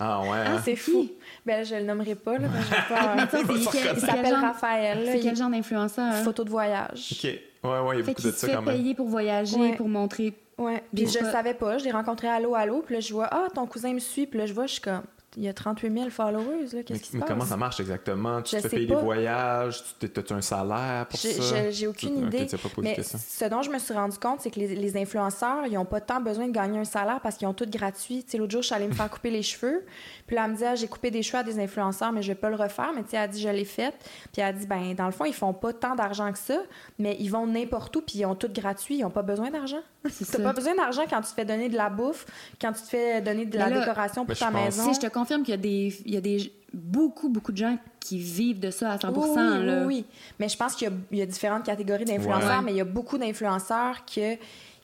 [0.00, 0.28] Ah ouais.
[0.32, 0.62] Ah, hein?
[0.64, 1.08] c'est fou.
[1.44, 2.46] Ben, je le nommerai pas, là.
[2.48, 5.00] vais pas, euh, Il s'appelle genre- Raphaël.
[5.06, 6.14] C'est il- quel genre d'influenceur?
[6.24, 7.12] Photo de voyage.
[7.12, 7.24] OK.
[7.24, 7.40] Ouais,
[7.80, 8.76] ouais, il y a Fait beaucoup de ça quand même.
[8.76, 9.74] payer pour voyager, Ouais.
[9.76, 10.34] pour montrer.
[10.56, 10.82] Ouais.
[10.94, 11.78] Puis je pas- savais pas.
[11.78, 12.80] Je l'ai rencontré allô, allô.
[12.82, 14.26] Puis là, je vois, ah, ton cousin me suit.
[14.28, 15.02] Puis là, je vois, je suis comme,
[15.38, 16.68] il y a 38 000 followers, là.
[16.74, 17.28] Mais, Qu'est-ce qui se mais passe?
[17.28, 18.42] comment ça marche exactement?
[18.42, 18.96] Tu Je te fais sais payer pas.
[18.96, 19.82] des voyages?
[20.00, 21.42] Tu t'as-tu un salaire pour J'ai- ça?
[21.56, 22.46] j'ai- j'ai aucune idée.
[22.46, 25.64] tu as Mais ce dont je me suis rendu compte, c'est que les, les influenceurs,
[25.66, 28.24] ils n'ont pas tant besoin de gagner un salaire parce qu'ils ont tout gratuit.
[28.28, 29.84] Tu l'autre jour, je suis allée me faire couper les cheveux.
[30.26, 32.28] Puis là, elle me dit, ah, j'ai coupé des cheveux à des influenceurs, mais je
[32.28, 32.90] vais pas le refaire.
[32.94, 33.94] Mais tu sais, elle a dit, je l'ai fait.
[34.32, 36.58] Puis elle a dit, ben, dans le fond, ils font pas tant d'argent que ça,
[36.98, 38.98] mais ils vont n'importe où, puis ils ont tout gratuit.
[38.98, 39.80] Ils ont pas besoin d'argent.
[40.04, 40.38] T'as ça.
[40.40, 42.26] pas besoin d'argent quand tu te fais donner de la bouffe,
[42.60, 44.84] quand tu te fais donner de la là- décoration pour je ta maison.
[44.92, 47.56] Si je te confirme qu'il y a des, il y a des beaucoup, beaucoup de
[47.58, 49.78] gens qui vivent de ça à 100 Oui, oui, là.
[49.80, 50.04] oui, oui.
[50.38, 52.64] Mais je pense qu'il y a, il y a différentes catégories d'influenceurs, Ouais.
[52.64, 54.36] mais il y a beaucoup d'influenceurs que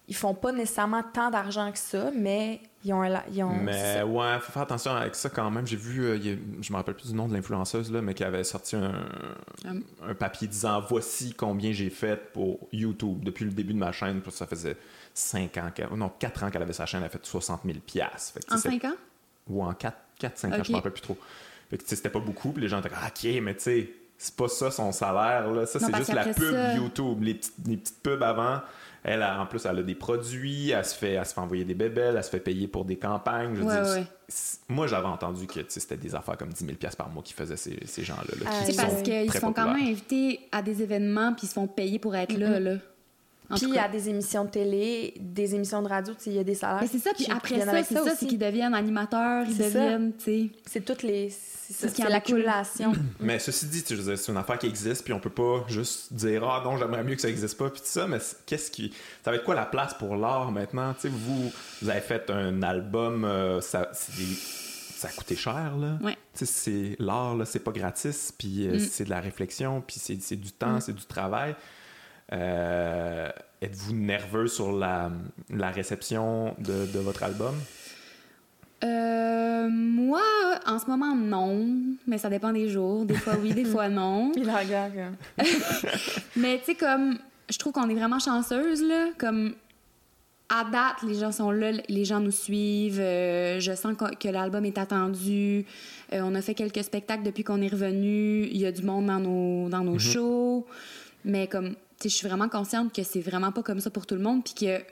[0.06, 3.96] ils font pas nécessairement tant d'argent que ça, mais ils ont, un ils ont Mais
[3.96, 4.04] ça.
[4.06, 5.66] ouais, faut faire attention avec ça quand même.
[5.66, 8.12] J'ai vu, euh, il a- je me rappelle plus du nom de l'influenceuse, là, mais
[8.12, 8.92] qui avait sorti un,
[9.64, 9.82] Um.
[10.06, 14.20] un papier disant voici combien j'ai fait pour YouTube depuis le début de ma chaîne.
[14.30, 14.76] Ça faisait
[15.14, 17.78] 5 ans, qu'elle- non, 4 ans qu'elle avait sa chaîne, elle a fait 60 000
[17.86, 18.40] piastres.
[18.50, 18.94] En sais, 5 ans?
[19.48, 21.16] ou en 4, 4 5 ans, je me rappelle plus trop.
[21.70, 23.90] Fait que, c'était pas beaucoup, puis les gens étaient comme, Ah, OK, mais tu sais,
[24.18, 25.66] c'est pas ça son salaire, là.
[25.66, 27.22] Ça, c'est juste la pub ça- YouTube.
[27.22, 28.60] Les petites, les petites pubs avant,
[29.02, 31.64] elle, a- en plus, elle a des produits, elle se fait, elle se fait envoyer
[31.64, 33.54] des bébelles, elle se fait payer pour des campagnes.
[33.56, 33.74] Je Ouais,
[34.28, 37.56] c'est- Moi, j'avais entendu que c'était des affaires comme 10 000 par mois qui faisaient
[37.56, 38.22] ces, ces gens-là.
[38.44, 41.48] là, qui C'est parce qu'ils se font quand même inviter à des événements puis ils
[41.48, 42.76] se font payer pour être là, là.
[43.50, 46.30] En Puis il y a des émissions de télé, des émissions de radio, tu sais,
[46.30, 46.80] il y a des salaires.
[46.80, 49.80] Mais c'est ça, puis après ça, c'est ça, c'est qu'ils deviennent animateurs, ils C'est ça.
[49.80, 50.50] deviennent, tu sais.
[50.66, 51.28] C'est toutes les.
[51.30, 52.92] C'est l'accumulation.
[53.20, 55.20] Mais ceci dit, tu sais, je veux dire, c'est une affaire qui existe, puis on
[55.20, 58.06] peut pas juste dire ah non, j'aimerais mieux que ça existe pas, puis tout ça.
[58.06, 58.92] Mais qu'est-ce qui,
[59.24, 60.92] ça va être quoi la place pour l'art maintenant?
[60.94, 61.50] Tu sais, vous,
[61.82, 64.34] vous avez fait un album, euh, ça, c'est des-
[64.96, 65.98] ça a coûté cher là.
[66.02, 66.16] Ouais.
[66.36, 68.78] Tu sais, c'est l'art là, c'est pas gratis, puis euh, Mm.
[68.80, 70.80] c'est de la réflexion, puis c'est, c'est du temps, Mm.
[70.80, 71.54] c'est du travail.
[72.32, 73.28] Euh,
[73.60, 75.10] êtes-vous nerveux sur la,
[75.50, 77.54] la réception de, de votre album?
[78.82, 80.20] Euh, moi,
[80.66, 81.66] en ce moment, non.
[82.06, 83.04] Mais ça dépend des jours.
[83.06, 84.32] Des fois, oui, des fois, non.
[84.36, 84.92] Il la regarde.
[84.98, 85.12] hein.
[86.36, 87.18] Mais tu sais, comme,
[87.50, 89.06] je trouve qu'on est vraiment chanceuse, là.
[89.18, 89.54] Comme,
[90.50, 93.00] à date, les gens sont là, les gens nous suivent.
[93.00, 95.64] euh, je sens que, que l'album est attendu.
[96.12, 98.44] Euh, on a fait quelques spectacles depuis qu'on est revenu.
[98.44, 100.66] Il y a du monde dans nos, dans nos shows.
[101.24, 101.74] Mais comme,
[102.08, 104.44] je suis vraiment consciente que c'est vraiment pas comme ça pour tout le monde.
[104.44, 104.82] Puis que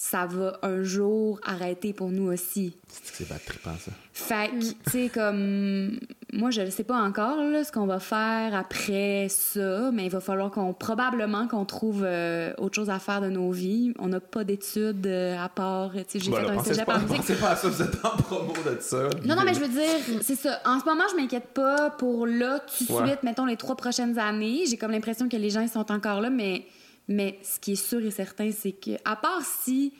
[0.00, 2.76] ça va un jour arrêter pour nous aussi.
[2.86, 3.90] C'est que c'est pas trippant ça.
[4.12, 5.98] Fait que, tu sais, comme.
[6.32, 10.10] Moi, je ne sais pas encore là, ce qu'on va faire après ça, mais il
[10.10, 10.72] va falloir qu'on.
[10.72, 13.92] Probablement qu'on trouve euh, autre chose à faire de nos vies.
[13.98, 15.90] On n'a pas d'études euh, à part.
[15.92, 17.40] Tu sais, j'ai Voilà, fait un cégep pas, en musique.
[17.40, 19.08] pas à ça, vous êtes en promo de ça.
[19.24, 20.60] Non, non, mais je veux dire, c'est ça.
[20.64, 23.06] En ce moment, je m'inquiète pas pour là, tout de Ouais.
[23.08, 24.60] suite, mettons les trois prochaines années.
[24.68, 26.66] J'ai comme l'impression que les gens ils sont encore là, mais,
[27.08, 29.94] mais ce qui est sûr et certain, c'est que, à part si,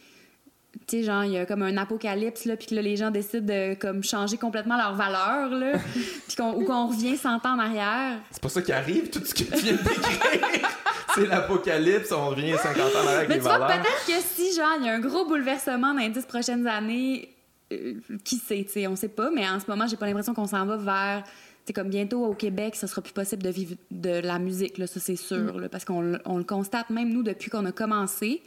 [0.87, 3.11] tu sais, genre, il y a comme un apocalypse, là, puis que là, les gens
[3.11, 5.79] décident de comme changer complètement leurs valeurs, là,
[6.29, 8.19] puis qu'on, ou qu'on revient 100 ans en arrière.
[8.31, 10.69] C'est pas ça qui arrive, tout ce que tu viens de décrire.
[11.15, 13.83] c'est l'apocalypse, on revient 50 ans en arrière avec Mais les tu vois, valeurs.
[13.83, 17.35] peut-être que si, genre, il y a un gros bouleversement dans les 10 prochaines années,
[17.73, 17.95] euh,
[18.25, 20.47] qui sait, tu sais, on sait pas, mais en ce moment, j'ai pas l'impression qu'on
[20.47, 21.25] s'en va vers.
[21.69, 24.87] C'est comme bientôt au Québec, ça sera plus possible de vivre de la musique, là,
[24.87, 27.73] ça c'est sûr, là, parce qu'on le- on le constate même nous depuis qu'on a
[27.73, 28.41] commencé.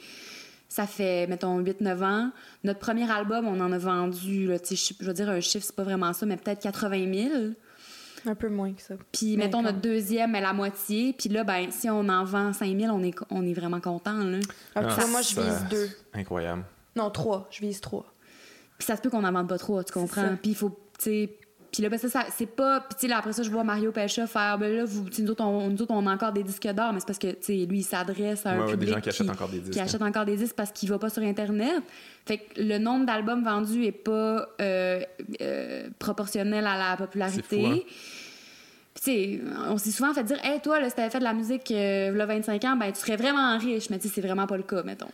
[0.67, 2.31] Ça fait, mettons, 8-9 ans.
[2.63, 5.75] Notre premier album, on en a vendu, là, je je veux dire, un chiffre, c'est
[5.75, 7.29] pas vraiment ça, mais peut-être 80 000.
[8.25, 8.95] Un peu moins que ça.
[9.11, 11.13] Puis, Mais mettons, quand- notre deuxième est la moitié.
[11.13, 14.17] Puis là, ben, si on en vend 5 000, on est, on est vraiment content,
[14.23, 14.39] là.
[14.73, 15.89] Ah, Ah, moi, je vise deux.
[16.15, 16.63] Incroyable.
[16.95, 17.47] Non, trois.
[17.51, 18.11] Je vise trois.
[18.79, 20.23] Puis ça se peut qu'on n'en vende pas trop, tu comprends?
[20.41, 21.37] Puis il faut, tu sais...
[21.71, 22.85] Puis là, ben ça, ça c'est pas...
[22.97, 24.57] Puis là, après ça, je vois Mario Pelcha faire...
[24.57, 26.99] Ben là, vous, nous, autres, on, nous autres, on a encore des disques d'or, mais
[26.99, 29.01] c'est parce que, tu sais, lui, il s'adresse à un Ouais, ouais, des public gens
[29.01, 29.85] qui achètent encore des disques, Qui hein.
[29.85, 31.81] achètent encore des disques parce qu'il va pas sur Internet.
[32.25, 35.01] Fait que le nombre d'albums vendus est pas euh,
[35.41, 37.43] euh, proportionnel à la popularité.
[37.49, 37.79] C'est fou, hein?
[38.93, 41.23] Puis, tu sais, on s'est souvent fait dire, hey, toi, là, si t'avais fait de
[41.23, 43.89] la musique euh, v'là 25 ans, ben, tu serais vraiment riche.
[43.89, 45.07] Mais, tu sais, c'est vraiment pas le cas, mettons.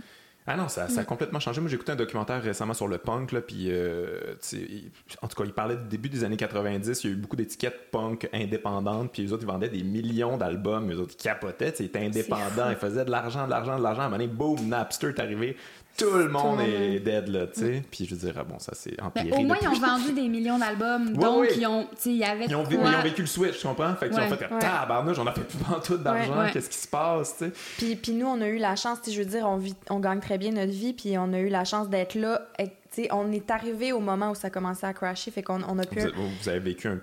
[0.49, 1.59] Ah non, ça, ça a complètement changé.
[1.59, 4.89] Moi, j'ai écouté un documentaire récemment sur le punk, là, puis euh, il-
[5.21, 7.03] en tout cas, il parlait du début des années 90.
[7.03, 10.37] Il y a eu beaucoup d'étiquettes punk indépendantes, puis les autres, ils vendaient des millions
[10.37, 10.89] d'albums.
[10.89, 14.03] Les autres, ils capotaient, ils étaient indépendants, ils faisaient de l'argent, de l'argent, de l'argent.
[14.03, 15.57] À un moment donné, boum, Napster est arrivé.
[15.97, 17.83] Tout le monde est dead, là, tu sais.
[17.89, 19.31] Puis je veux dire, ah bon, ça c'est Ben, empiré.
[19.31, 21.07] au moins, ils ont vendu des millions d'albums.
[21.09, 21.87] Ouais, donc, ils ont.
[21.91, 22.45] Tu sais, il y avait.
[22.45, 23.95] Ils ont, quoi- ils ont vécu le switch, tu comprends?
[23.95, 24.61] Fait qu'ils ont fait comme, Ouais.
[24.61, 26.51] tabarnouche, on a fait plus tout d'argent, Ouais.
[26.53, 27.51] qu'est-ce qui se passe, tu sais?
[27.77, 29.75] Puis, puis nous, on a eu la chance, tu sais, je veux dire, on, vit,
[29.89, 32.41] on gagne très bien notre vie, puis on a eu la chance d'être là.
[32.59, 35.61] Et, tu sais, on est arrivé au moment où ça commençait à crasher, fait qu'on
[35.67, 35.99] on a pu...
[35.99, 36.99] Vous, avez- vous avez vécu un.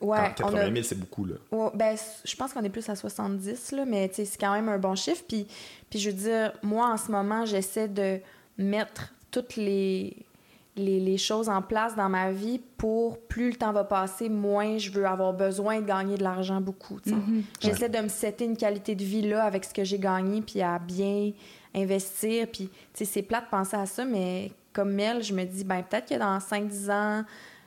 [0.00, 1.34] Ouais, quand- on 80 a- 000, c'est beaucoup, là.
[1.50, 4.78] Ouais, ben, je pense qu'on est plus à 70, là, mais c'est quand même un
[4.78, 5.22] bon chiffre.
[5.26, 5.46] Puis,
[5.90, 8.18] puis je veux dire, moi, en ce moment, j'essaie de
[8.58, 10.16] mettre toutes les,
[10.76, 14.78] les, les choses en place dans ma vie pour plus le temps va passer, moins
[14.78, 16.98] je veux avoir besoin de gagner de l'argent beaucoup.
[17.06, 17.42] Mhm.
[17.60, 20.60] J'essaie de me setter une qualité de vie là avec ce que j'ai gagné, puis
[20.62, 21.32] à bien
[21.74, 22.46] investir.
[22.52, 26.08] Puis, c'est plate de penser à ça, mais comme Mel, je me dis, ben peut-être
[26.08, 27.24] que dans 5-10 ans,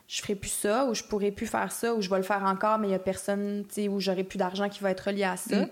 [0.07, 2.43] je ferai plus ça, ou je pourrai plus faire ça, ou je vais le faire
[2.43, 5.01] encore, mais il y a personne, tu sais, où j'aurai plus d'argent qui va être
[5.01, 5.61] relié à ça.
[5.61, 5.69] Mm.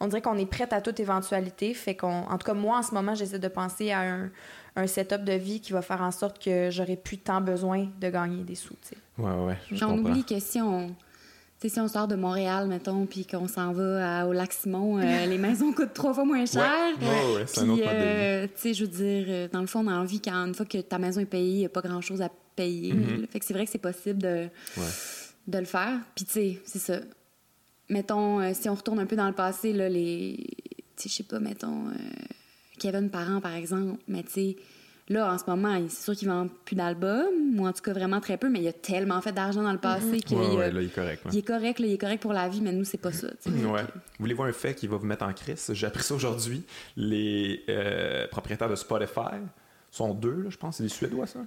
[0.00, 1.74] On dirait qu'on est prête à toute éventualité.
[1.74, 4.30] Fait qu'on, en tout cas, moi, en ce moment, j'essaie de penser à un,
[4.74, 8.08] un setup de vie qui va faire en sorte que j'aurai plus tant besoin de
[8.10, 8.96] gagner des sous, tu sais.
[9.18, 9.56] Ouais, ouais, ouais.
[9.70, 10.10] je Puis on comprends.
[10.10, 10.94] oublie que si on,
[11.62, 14.52] tu sais, si on sort de Montréal, mettons, puis qu'on s'en va à- au lac
[14.52, 16.68] Simon, euh, les maisons coûtent trois fois moins cher.
[17.00, 19.68] Ouais, ouais, ouais, c'est un autre euh, tu sais, je veux dire, euh, dans le
[19.68, 21.80] fond, on a envie qu'une fois que ta maison est payée, il n'y a pas
[21.82, 22.92] grand-chose à payer.
[22.94, 23.26] Mhm.
[23.28, 24.88] Fait que c'est vrai que c'est possible de, Ouais.
[25.46, 26.00] de le faire.
[26.16, 26.98] Puis, tu sais, c'est ça.
[27.88, 30.36] Mettons, euh, si on retourne un peu dans le passé, là, les.
[30.96, 31.84] Tu sais, je sais pas, mettons,
[32.78, 33.98] Kevin Parent, par exemple.
[34.08, 34.56] Mais, tu sais,
[35.12, 38.20] là, en ce moment, c'est sûr qu'il vend plus d'albums, ou en tout cas vraiment
[38.20, 40.72] très peu, mais il a tellement fait d'argent dans le passé qu'il Ouais, a- ouais,
[40.72, 41.24] là, il est correct.
[41.24, 41.30] là.
[41.32, 43.28] il est correct, là, il est correct pour la vie, mais nous, c'est pas ça.
[43.46, 43.82] Ouais.
[44.18, 45.70] Voulez-vous un fait qui va vous mettre en crise?
[45.72, 46.64] J'ai appris ça aujourd'hui.
[46.96, 49.36] Les euh, propriétaires de Spotify
[49.90, 50.76] sont deux, là, je pense.
[50.78, 51.40] C'est des Suédois, ça?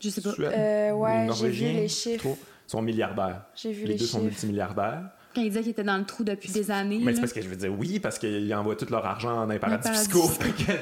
[0.00, 0.32] Je sais pas.
[0.32, 0.52] Suède?
[0.54, 2.18] Euh, ouais, j'ai vu les chiffres.
[2.22, 2.38] Trop.
[2.68, 3.42] Ils sont milliardaires.
[3.54, 5.08] J'ai vu les, les, deux sont multimilliardaires.
[5.36, 6.98] Quand il disait qu'il était dans le trou depuis des années.
[7.02, 9.52] Mais c'est parce que je veux dire oui, parce qu'ils envoient tout leur argent dans
[9.52, 10.30] les paradis paradis fiscaux.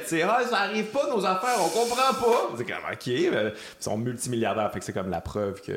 [0.07, 2.55] Tu ah, ça arrive pas nos affaires, on comprend pas.
[2.57, 4.71] C'est comme, ok, ils sont multimilliardaires.
[4.71, 5.73] Fait que c'est comme la preuve que,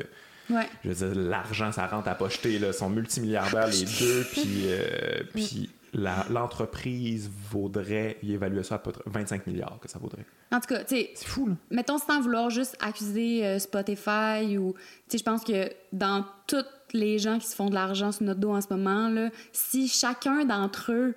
[0.49, 0.67] Ouais.
[0.83, 2.57] je veux dire, l'argent, ça rentre à pocheter.
[2.57, 2.67] Là.
[2.67, 4.23] Ils sont multimilliardaires, les deux.
[4.31, 9.89] Puis, euh, puis la- l'entreprise vaudrait, il évalue ça à peu près 25 milliards que
[9.89, 10.25] ça vaudrait.
[10.51, 11.55] En tout cas, tu sais, C'est fou, là.
[11.71, 14.79] mettons sans vouloir juste accuser euh, Spotify ou tu
[15.09, 18.39] sais je pense que dans toutes les gens qui se font de l'argent sur notre
[18.39, 21.15] dos en ce moment là, si chacun d'entre eux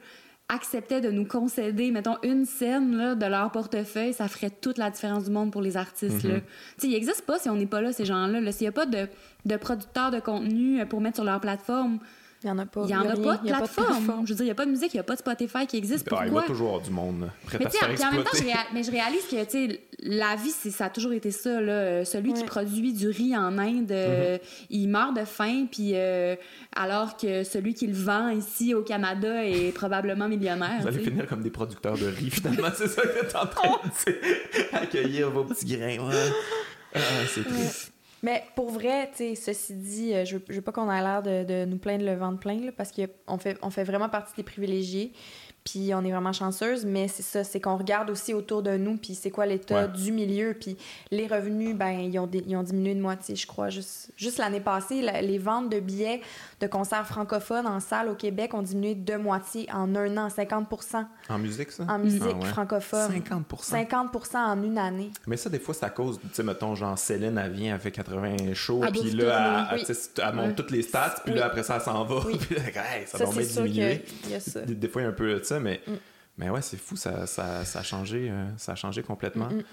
[0.48, 4.90] acceptait de nous concéder mettons une scène là, de leur portefeuille, ça ferait toute la
[4.90, 6.40] différence du monde pour les artistes là.
[6.40, 6.46] Tu
[6.78, 8.52] sais, il existe pas si on n'est pas là ces gens-là, là.
[8.52, 9.08] s'il y a pas de
[9.44, 11.98] de producteurs de contenu euh, pour mettre sur leur plateforme,
[12.44, 12.82] Il y en a pas.
[12.84, 14.22] il y en a, pas de Il y a plateforme.
[14.26, 15.66] Je veux dire, il y a pas de musique, il y a pas de Spotify
[15.66, 16.06] qui existe.
[16.06, 16.40] Il Pourquoi?
[16.40, 18.30] va toujours avoir du monde prêt mais à tu se faire puis en même temps,
[18.32, 18.58] je, exploiter.
[18.58, 21.60] réa- mais je réalise que, tu sais, la vie, c'est- ça a toujours été ça,
[21.60, 22.04] là.
[22.04, 24.66] Celui qui produit du riz en Inde, euh, Mm-hmm.
[24.70, 26.34] il meurt de faim, puis euh,
[26.74, 30.78] alors que celui qui le vend ici au Canada est probablement millionnaire.
[30.80, 32.68] Vous allez tu finir comme des producteurs de riz, finalement.
[32.76, 34.20] C'est ça que t'es en train de dire.
[34.72, 35.98] Accueillir vos petits grains.
[36.08, 36.32] Ouais.
[36.94, 36.98] Ah,
[37.32, 37.91] c'est triste.
[38.22, 41.78] Mais pour vrai, tu ceci dit, euh, je veux, pas qu'on ait l'air de, nous
[41.78, 45.12] plaindre le ventre plein, là, parce qu'on on fait vraiment partie des privilégiés,
[45.64, 48.96] puis on est vraiment chanceuse, mais c'est ça, c'est qu'on regarde aussi autour de nous,
[48.96, 49.88] puis c'est quoi l'état Ouais.
[49.88, 50.76] du milieu, puis
[51.10, 53.68] les revenus, ben, ils ont, ils ont diminué de moitié, je crois.
[53.68, 56.20] Juste, juste l'année passée, la- les ventes de billets
[56.60, 60.66] de concerts francophones en salle au Québec ont diminué de moitié en un an, 50
[61.28, 61.84] En musique, ça?
[61.88, 62.46] en musique Ah ouais.
[62.46, 63.10] francophone.
[63.12, 65.10] 50 50 en une année.
[65.26, 67.80] Mais ça, des fois, c'est à cause, tu sais, mettons, genre Céline, elle vient, elle
[67.80, 71.38] fait 80 shows, Elle puis là, elle, monte toutes les stats, puis Oui.
[71.38, 72.36] là, après ça, elle s'en va, Oui.
[72.40, 72.62] puis là,
[72.96, 74.04] hey, ça, Ça, va c'est bien sûr diminuer.
[74.22, 74.60] qu'il y a ça.
[74.60, 75.92] Des, des fois, il y a un peu ça, mais, Mm.
[76.38, 79.48] mais ouais, c'est fou, ça, ça, ça a changé, euh, ça a changé complètement.
[79.50, 79.64] Mm, mm.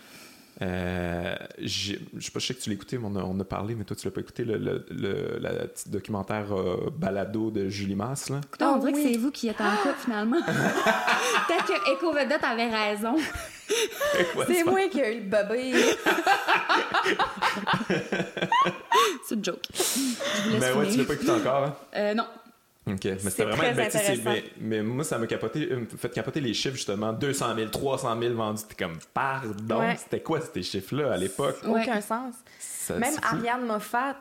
[0.62, 3.46] Euh, je sais pas, je sais que tu l'as écouté, mais on a, on a
[3.46, 7.50] parlé, mais toi, tu l'as pas écouté, le, le, le- la petite documentaire euh, balado
[7.50, 8.42] de Julie Masse, là.
[8.44, 9.04] Écoutez, on Ah dirait oui.
[9.04, 10.42] que c'est vous qui êtes en couple, finalement.
[10.46, 13.16] Peut-être que Echo Vedette avait raison.
[14.48, 15.74] C'est moi qui ai eu le bébé.
[19.28, 19.64] C'est une joke.
[19.74, 19.82] Je
[20.44, 21.76] vous laisse Mais ouais, tu l'as pas écouté encore, hein?
[21.96, 22.26] Euh, non.
[22.94, 27.14] OK, mais c'était vraiment ben, moi, ça m'a capoté, euh, fait capoter les chiffres, justement.
[27.14, 28.64] 200 000, 300 000 vendus.
[28.68, 29.96] T'es comme, pardon, Ouais.
[29.98, 31.58] c'était quoi ces chiffres-là à l'époque?
[31.66, 31.82] Ouais.
[31.84, 32.36] Aucun sens.
[32.60, 33.14] Ça- Même.
[33.22, 34.16] Ariane Moffat,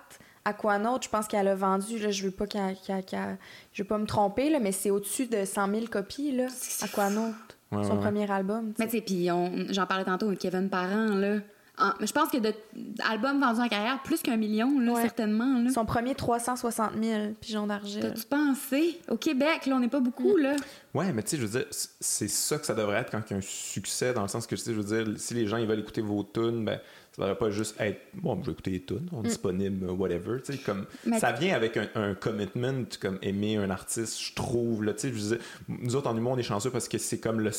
[0.45, 3.39] Aquanaut, je pense qu'elle a vendu, là, je veux pas qu'elle, qu'elle- qu'elle-
[3.73, 6.47] je veux pas me tromper, là, mais c'est au-dessus de 100 000 copies, là,
[6.83, 7.35] Aquanaut,
[7.71, 8.73] Ouais, son premier album.
[8.79, 9.29] Mais tu sais, puis
[9.75, 11.37] j'en parlais tantôt avec Kevin Parent, là.
[11.81, 12.39] En- mais je pense que
[12.74, 15.03] d'albums vendus en carrière, plus qu'un million, là, Ouais.
[15.03, 15.61] certainement.
[15.62, 15.70] Là.
[15.70, 18.01] Son premier 360 000 pigeons d'argile.
[18.03, 19.01] T'as-tu pensé?
[19.09, 20.57] Au Québec, là, on n'est pas beaucoup, là.
[20.95, 23.33] Ouais, mais tu sais, je veux dire, c'est ça que ça devrait être quand il
[23.33, 25.47] y a un succès, dans le sens que, tu sais, je veux dire, si les
[25.47, 26.81] gens ils veulent écouter vos tunes, ben,
[27.12, 29.93] ça devrait pas juste être, bon, je vais écouter les tunes, on est disponible, euh,
[29.93, 34.20] whatever, tu sais, comme, Mais- ça vient avec un, un commitment, comme aimer un artiste,
[34.20, 36.70] je trouve, là, tu sais, je veux dire, nous autres en humour, on est chanceux
[36.70, 37.51] parce que c'est comme le,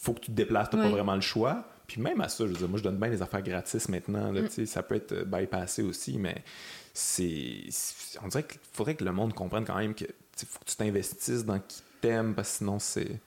[0.00, 0.84] faut que tu te déplaces, t'as Ouais.
[0.84, 3.08] pas vraiment le choix, puis même à ça, je veux dire, moi, je donne bien
[3.08, 6.42] les affaires gratis maintenant, là, sais, ça peut être euh, bypassé aussi, mais
[6.92, 7.64] c'est,
[8.22, 10.04] on dirait qu'il faudrait que le monde comprenne quand même que,
[10.46, 13.20] faut que tu t'investisses dans qui t'aime, parce que sinon, c'est...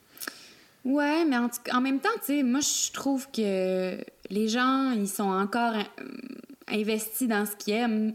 [0.85, 3.97] Ouais, mais en, en même temps, tu sais, moi, je trouve que
[4.29, 5.83] les gens, ils sont encore euh,
[6.67, 8.13] investis dans ce qu'ils aiment.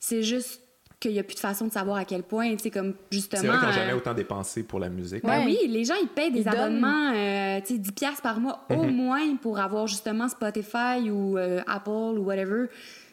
[0.00, 0.60] C'est juste
[1.04, 3.40] qu'il n'y a plus de façon de savoir à quel point, tu sais, comme justement.
[3.42, 5.22] C'est vrai n'ont euh, jamais autant dépensé pour la musique.
[5.22, 5.44] Ben Ouais.
[5.46, 6.54] oui, les gens, ils payent des Ils donnent.
[6.54, 8.94] abonnements, euh, tu sais, 10 piastres par mois au Mhm.
[8.96, 12.66] moins pour avoir justement Spotify ou euh, Apple ou whatever.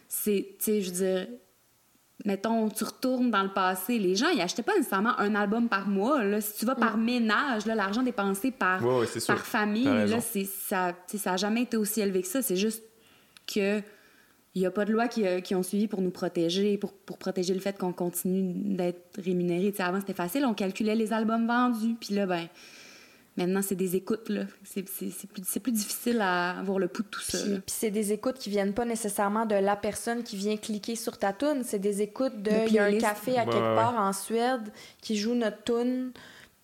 [0.07, 1.27] C'est, tu sais, je veux dire,
[2.25, 5.87] mettons, tu retournes dans le passé, les gens, ils achetaient pas nécessairement un album par
[5.87, 6.23] mois.
[6.23, 6.39] Là.
[6.41, 9.33] Si tu vas par ménage, là, l'argent dépensé par, Ouais, ouais, c'est sûr.
[9.33, 12.41] par famille, là, c'est, ça tu sais, ça a jamais été aussi élevé que ça.
[12.41, 12.83] C'est juste
[13.53, 13.81] que
[14.53, 16.93] il n'y a pas de loi qui, euh, qui ont suivi pour nous protéger, pour,
[16.93, 19.71] pour protéger le fait qu'on continue d'être rémunéré.
[19.71, 22.47] Tu sais, avant, c'était facile, on calculait les albums vendus, puis là, ben,
[23.37, 24.43] maintenant, c'est des écoutes, là.
[24.65, 27.37] C'est, c'est, c'est plus, c'est plus difficile à avoir le pouls de tout ça.
[27.37, 31.17] Puis, c'est des écoutes qui viennent pas nécessairement de la personne qui vient cliquer sur
[31.17, 31.63] ta tune.
[31.63, 32.51] C'est des écoutes de.
[32.67, 35.63] Il y a un café à Ouais, quelque ouais, part en Suède qui joue notre
[35.63, 36.11] tune.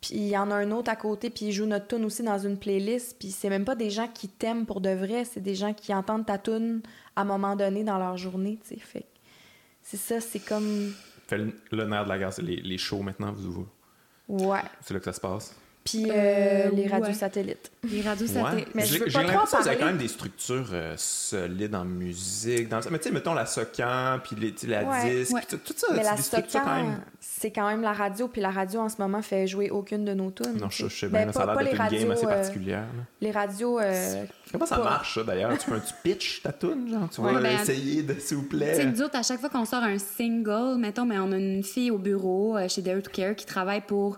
[0.10, 2.24] Puis il y en a un autre à côté, puis il joue notre tune aussi
[2.24, 3.18] dans une playlist.
[3.20, 5.94] Puis c'est même pas des gens qui t'aiment pour de vrai, c'est des gens qui
[5.94, 6.82] entendent ta tune
[7.16, 8.80] à un moment donné dans leur journée, tu sais.
[8.80, 9.06] Fait
[9.82, 10.94] c'est ça, c'est comme.
[11.28, 13.68] Fait le, le nerf de la guerre, c'est les, les shows maintenant, vous,
[14.30, 14.60] Ouais.
[14.82, 15.56] c'est là que ça se passe?
[15.90, 17.14] Puis euh, Euh, les radios ouais.
[17.14, 17.72] satellites.
[17.84, 18.70] Les radios satellites.
[18.76, 19.86] Mais je J'ai veux pas trop que vous avez quand parler.
[19.86, 22.70] même des structures euh, solides en musique.
[22.70, 22.80] Dans...
[22.92, 25.42] Mais tu sais, mettons la Socan, puis les- la Ouais, disque, ouais.
[25.50, 27.00] tout, tout ça, Mais c'est la même.
[27.20, 30.14] c'est quand même la radio, puis la radio en ce moment fait jouer aucune de
[30.14, 30.58] nos tunes.
[30.60, 30.90] Non, je, sais.
[30.90, 32.26] je sais Ben, bien, là, ça a pas- l'air pas d'être les une game assez
[32.26, 32.80] radios, euh, particulière.
[32.82, 33.04] là.
[33.22, 33.80] Les radios.
[33.80, 35.58] euh, Comment ça pas- marche, ça, d'ailleurs?
[35.58, 37.10] Tu peux un tu pitch ta tune, genre?
[37.10, 38.86] Tu Ouais, vas ben, essayer, de, s'il vous Tu sais, plaît?
[38.86, 41.92] nous autres, à chaque fois qu'on sort un single, mettons, mais on a une fille
[41.92, 44.18] au bureau euh, chez Dare to Care qui travaille pour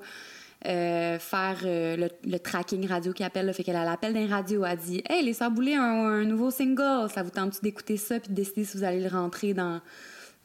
[0.68, 3.46] euh, faire euh, le, le tracking radio qui appelle.
[3.46, 4.66] Là, fait qu'elle a l'appel d'un radio.
[4.66, 7.10] Elle dit Hey, les Saboulés, un, un nouveau single.
[7.14, 9.80] Ça vous tente-tu d'écouter ça puis de décider si vous allez le rentrer dans,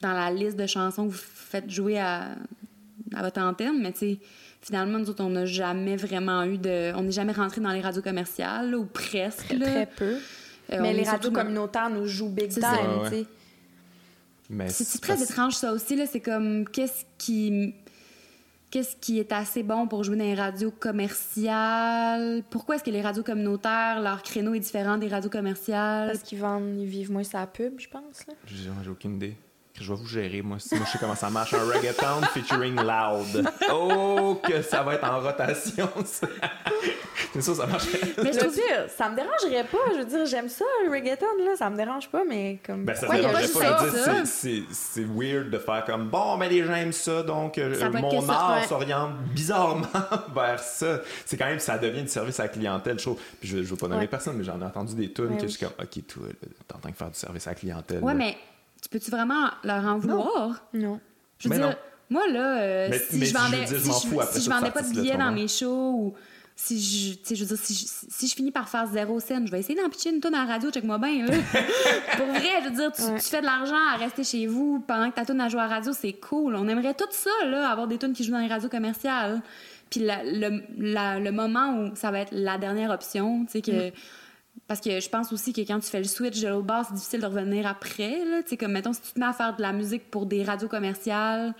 [0.00, 2.36] dans la liste de chansons que vous faites jouer à,
[3.14, 3.80] à votre antenne?
[3.82, 4.18] Mais tu sais,
[4.62, 6.92] finalement, nous autres, on n'a jamais vraiment eu de.
[6.94, 9.46] On n'est jamais rentré dans les radios commerciales, là, ou presque.
[9.48, 9.66] très, là.
[9.66, 10.16] très peu.
[10.72, 13.26] Euh, Mais les radios communautaires nous jouent big C'est time, tu sais.
[14.68, 17.74] C'est très parce- étrange ça aussi là, c'est comme qu'est-ce qui
[18.74, 22.42] qu'est-ce qui est assez bon pour jouer dans les radios commerciales?
[22.50, 26.08] Pourquoi est-ce que les radios communautaires leur créneau est différent des radios commerciales?
[26.08, 28.26] Parce qu'ils vendent, ils vivent moins sa pub, je pense.
[28.46, 29.36] J'ai aucune idée.
[29.80, 30.58] Je vais vous gérer, moi.
[30.60, 31.52] Si moi, je sais comment ça marche.
[31.52, 33.44] Un reggaeton featuring Loud.
[33.72, 36.28] Oh, que ça va être en rotation, ça.
[37.32, 37.86] C'est ça, ça marche.
[38.22, 39.78] Mais je veux trouve dire, ça me dérangerait pas.
[39.94, 41.56] Je veux dire, j'aime ça, le reggaeton, là.
[41.58, 42.84] Ça me dérange pas, mais comme.
[42.84, 44.12] Ben, ça a dérangerait pas pas ça.
[44.12, 47.58] dire c'est- c'est c'est weird de faire comme bon, mais les gens aiment ça, donc
[47.58, 48.68] euh, Ça mon que art ouais.
[48.68, 49.88] s'oriente bizarrement
[50.36, 51.00] vers ça.
[51.26, 53.18] C'est quand même, ça devient du service à la clientèle, je trouve.
[53.40, 54.06] Puis je, je veux pas nommer Ouais.
[54.06, 55.48] personne, mais j'en ai entendu des tunes Ouais, que oui.
[55.48, 57.98] je suis comme, ok, toi, t'es en train de faire du service à la clientèle.
[58.04, 58.18] Ouais, là.
[58.18, 58.36] mais
[58.84, 60.62] tu peux-tu vraiment leur en vouloir?
[60.72, 61.00] Non.
[61.38, 61.74] Je veux Mais dire, non.
[62.10, 64.82] moi là euh, Mais- si mais je vendais dire, je si je- si vendais pas
[64.82, 66.14] de billets dans mes shows ou
[66.56, 69.18] si je, tu sais, je veux dire, si je, si je finis par faire zéro
[69.18, 71.26] scène, je vais essayer d'en pitcher une tonne à la radio, check-moi bien.
[72.16, 73.18] Pour vrai, je veux dire, tu, Ouais.
[73.18, 75.66] tu fais de l'argent à rester chez vous pendant que ta tune à jouer à
[75.66, 76.54] la radio, c'est cool.
[76.54, 79.42] On aimerait tout ça, là, avoir des tunes qui jouent dans les radios commerciales.
[79.90, 83.60] Puis la- le, la- le moment où ça va être la dernière option, tu sais,
[83.62, 83.90] que.
[84.66, 86.94] Parce que je pense aussi que quand tu fais le switch de l'autre bord, c'est
[86.94, 88.24] difficile de revenir après.
[88.24, 88.42] Là.
[88.42, 90.42] Tu sais, comme, mettons, si tu te mets à faire de la musique pour des
[90.42, 91.54] radios commerciales,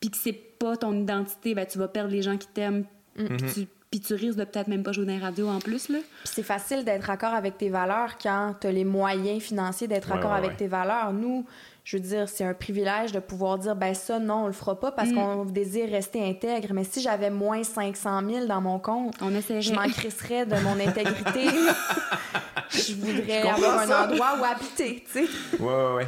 [0.00, 2.84] puis que c'est pas ton identité, ben, tu vas perdre les gens qui t'aiment,
[3.14, 5.88] puis tu- puis tu risques de peut-être même pas jouer dans les radios en plus.
[5.90, 5.98] Là.
[6.00, 10.10] Puis c'est facile d'être accord avec tes valeurs quand tu as les moyens financiers d'être
[10.10, 10.56] Ouais, accord ouais, avec ouais.
[10.56, 11.12] tes valeurs.
[11.12, 11.44] Nous,
[11.86, 14.78] je veux dire, c'est un privilège de pouvoir dire, ben ça, non, on le fera
[14.80, 15.14] pas parce Mm.
[15.14, 16.74] qu'on désire rester intègre.
[16.74, 20.80] Mais si j'avais moins 500 000 dans mon compte, On je m'en crisserais de mon
[20.80, 21.46] intégrité.
[22.70, 25.30] je voudrais Je avoir un endroit où habiter, tu sais.
[25.60, 26.06] Ouais, ouais, ouais.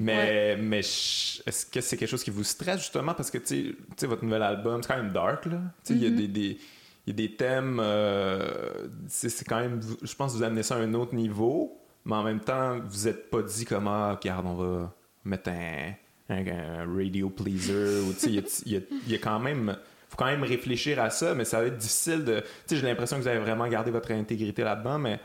[0.00, 3.14] Mais, mais est-ce que c'est quelque chose qui vous stresse justement?
[3.14, 5.58] Parce que, tu sais- tu sais, votre nouvel album, c'est quand même dark, là.
[5.84, 6.26] Tu sais, il y a des.
[6.26, 6.58] des
[7.06, 10.62] il y a des thèmes, euh, c'est c'est quand même, je pense que vous amenez
[10.62, 14.46] ça à un autre niveau, mais en même temps, vous n'êtes pas dit comment, regarde,
[14.46, 14.94] on va
[15.24, 15.92] mettre un,
[16.30, 19.14] un- un radio pleaser, ou tu sais, il y a- il y, a, il y
[19.14, 19.76] a quand même,
[20.08, 22.86] faut quand même réfléchir à ça, mais ça va être difficile de, tu sais, j'ai
[22.86, 25.20] l'impression que vous avez vraiment gardé votre intégrité là-dedans, mais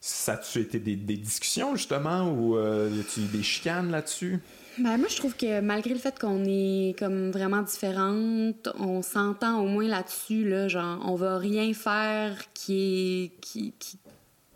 [0.00, 4.38] ça a-tu été des, des discussions, justement, ou euh, y a-tu eu des chicanes là-dessus?
[4.76, 9.60] Ben, moi, je trouve que malgré le fait qu'on est comme vraiment différentes, on s'entend
[9.60, 13.40] au moins là-dessus, là, genre, on va rien faire qui est.
[13.40, 13.72] qui.
[13.78, 13.98] qui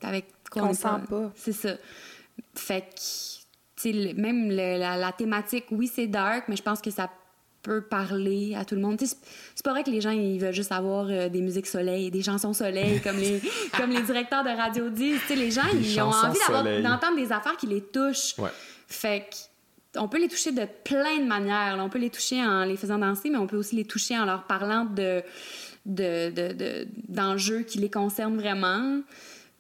[0.03, 1.33] avec quoi Qu'on sent pas.
[1.37, 1.75] C'est ça.
[2.57, 3.38] Fait que,
[4.17, 7.11] même le- la, la thématique, oui, c'est dark, mais je pense que ça
[7.63, 8.99] peut parler à tout le monde.
[9.01, 12.23] C'est- pas vrai que les gens, ils veulent juste avoir euh, des musiques soleil, des
[12.23, 13.41] chansons soleil, comme les,
[13.77, 15.21] comme les directeurs de radio disent.
[15.31, 16.39] Les gens, ils ont envie
[16.83, 18.39] d'entendre des affaires qui les touchent.
[18.39, 18.51] Ouais.
[18.87, 21.77] Fait que, on peut les toucher de plein de manières.
[21.77, 21.83] là.
[21.85, 24.25] On peut les toucher en les faisant danser, mais on peut aussi les toucher en
[24.25, 25.23] leur parlant de
[25.87, 29.01] de- de- de- d'enjeux qui les concernent vraiment.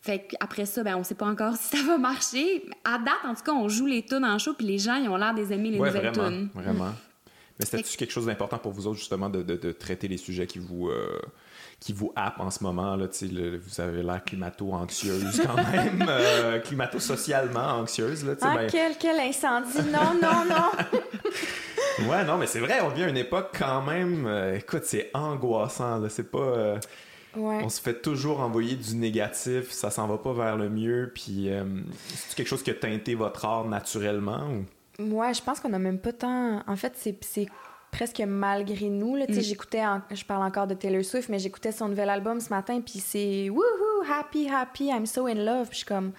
[0.08, 2.64] Fait qu'après ça, ben, on sait pas encore si ça va marcher.
[2.84, 5.06] À date, en tout cas, on joue les tunes en show, puis les gens, ils
[5.08, 6.30] ont l'air des aimer les Ouais, nouvelles vraiment.
[6.30, 6.48] tunes.
[6.54, 6.92] Vraiment.
[7.60, 10.46] Mais c'était-tu quelque chose d'important pour vous autres, justement, de, de- de traiter les sujets
[10.46, 11.18] qui vous, euh,
[11.80, 12.94] qui vous happent en ce moment?
[12.96, 18.24] Là, le- vous avez l'air climato-anxieuse quand même, euh, climato-socialement anxieuse.
[18.24, 19.76] Là, Ah, ben- quel, quel incendie!
[19.92, 20.98] Non, non, non!
[22.08, 24.24] Ouais, non, mais c'est vrai, on vit à une époque quand même.
[24.26, 25.98] euh, écoute, c'est angoissant.
[25.98, 26.78] Là, c'est pas.
[27.38, 27.60] Ouais.
[27.64, 31.10] On se fait toujours envoyer du négatif, ça s'en va pas vers le mieux.
[31.14, 31.64] Puis, euh,
[32.14, 34.64] c'est quelque chose qui a teinté votre art naturellement ou?
[35.02, 36.62] Ouais, je pense qu'on a même pas tant.
[36.66, 37.46] En fait, c'est c'est
[37.92, 39.16] presque malgré nous.
[39.16, 39.26] Là.
[39.26, 39.44] Tu sais, Mm.
[39.44, 42.80] J'écoutais, en- je parle encore de Taylor Swift, mais j'écoutais son nouvel album ce matin,
[42.80, 45.68] puis c'est woohoo, happy, happy, I'm so in love.
[45.68, 46.12] Puis je suis comme,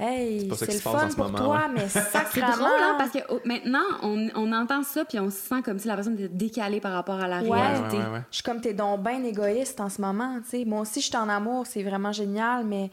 [0.00, 1.74] hey, c'est le fun pour moment, toi, ouais.
[1.74, 2.48] mais C'est sacrément.
[2.56, 5.78] drôle, hein, parce que oh, maintenant, on, on entend ça, puis on se sent comme
[5.78, 7.50] si la personne était décalée par rapport à la Ouais.
[7.60, 7.96] réalité.
[7.98, 8.22] ouais, ouais.
[8.30, 10.38] Je suis comme, t'es donc bien égoïste en ce moment.
[10.42, 10.64] tu sais.
[10.64, 12.90] Moi aussi, je suis en amour, c'est vraiment génial, mais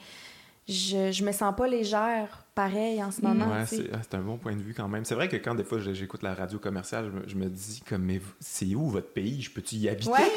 [0.68, 3.45] je, je me sens pas légère pareil en ce moment.
[3.47, 3.78] Ouais, sais.
[3.78, 5.05] c'est ah, c'est un bon point de vue quand même.
[5.05, 7.82] C'est vrai que quand des fois j'écoute la radio commerciale, je me, je me dis
[7.88, 9.41] comme mais c'est où votre pays?
[9.41, 10.10] Je peux-tu y habiter?
[10.12, 10.32] Ouais.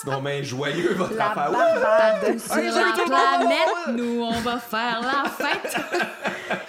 [0.00, 1.50] Sinon ben joyeux votre La affaire.
[1.50, 2.38] barbade.
[2.38, 5.76] Sur la planète, nous, on va faire la fête.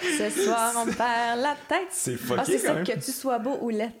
[0.02, 1.88] Ce soir, on perd la tête.
[1.90, 2.84] C'est Ah, fucké c'est quand ça, même.
[2.86, 3.92] que tu sois beau ou laid.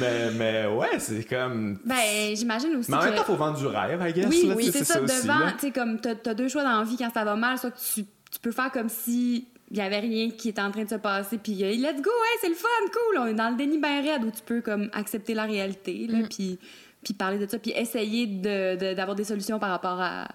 [0.00, 1.78] Mais, mais ouais, c'est comme.
[1.84, 3.04] Ben, j'imagine aussi Mais en que...
[3.06, 4.26] même temps, faut vendre du rêve, I guess.
[4.30, 4.98] Oui, là, oui, c'est ça.
[5.00, 7.58] devant, tu sais, comme t'as as deux choix dans la vie quand ça va mal,
[7.58, 10.70] soit que tu, tu peux faire comme si il y avait rien qui était en
[10.70, 13.18] train de se passer, puis euh, let's go, hey, c'est le fun, cool.
[13.20, 16.18] On est dans le déni ben raide où tu peux comme accepter la réalité, là,
[16.30, 16.58] puis
[17.04, 20.26] puis parler de ça, puis essayer de- de- d'avoir des solutions par rapport à,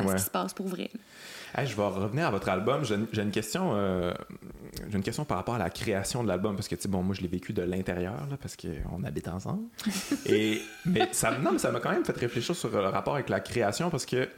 [0.00, 0.14] ce Ouais.
[0.16, 0.90] qui se passe pour vrai.
[1.56, 2.82] Hey, je vais revenir à votre album.
[2.84, 3.72] J'ai une, question.
[3.74, 4.12] euh,
[4.88, 7.02] j'ai une question par rapport à la création de l'album parce que tu sais bon
[7.02, 9.64] moi je l'ai vécu de l'intérieur parce qu'on habite ensemble.
[10.26, 13.28] Et mais ça non mais ça m'a quand même fait réfléchir sur le rapport avec
[13.28, 14.28] la création parce que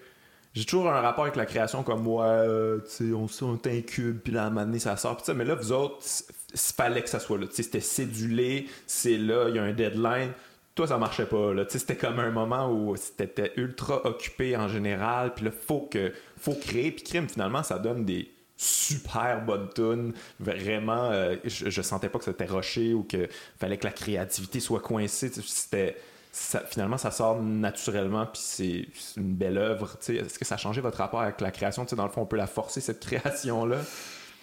[0.55, 4.19] j'ai toujours un rapport avec la création comme moi euh, tu sais on, on t'incube
[4.19, 6.05] puis là à un moment donné ça sort puis ça mais là vous autres
[6.53, 9.63] il fallait que ça soit là tu sais c'était cédulé c'est là il y a
[9.63, 10.33] un deadline
[10.75, 11.65] toi ça marchait pas là.
[11.69, 16.55] C'était comme un moment où c'était ultra occupé en général puis là faut que faut
[16.55, 16.91] créer.
[16.91, 20.13] Puis crime finalement ça donne des super bonnes tunes.
[20.41, 24.61] Vraiment euh, je, je sentais pas que c'était rushé ou que fallait que la créativité
[24.61, 25.31] soit coincée.
[25.33, 25.97] C'était
[26.33, 28.89] finalement ça sort naturellement puis c'est
[29.21, 29.97] une belle œuvre.
[30.09, 31.85] Est-ce que ça a changé votre rapport avec la création?
[31.85, 33.79] Dans le fond on peut la forcer cette création là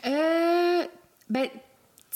[0.06, 0.84] Euh,
[1.30, 1.50] ben,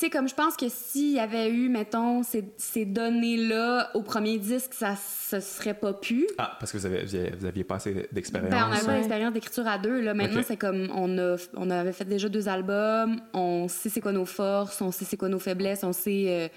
[0.02, 4.38] sais, comme je pense que s'il y avait eu, mettons, ces, ces données-là au premier
[4.38, 6.28] disque, ça se serait pas pu.
[6.38, 7.06] ah parce que vous, avez,
[7.38, 8.96] vous aviez pas assez d'expérience Ben, on avait Ouais.
[8.98, 10.02] l'expérience d'écriture à deux.
[10.02, 10.14] Là.
[10.14, 14.12] Maintenant, c'est comme on, a, on avait fait déjà deux albums, on sait c'est quoi
[14.12, 16.26] nos forces, on sait c'est quoi nos faiblesses, on sait.
[16.28, 16.48] euh,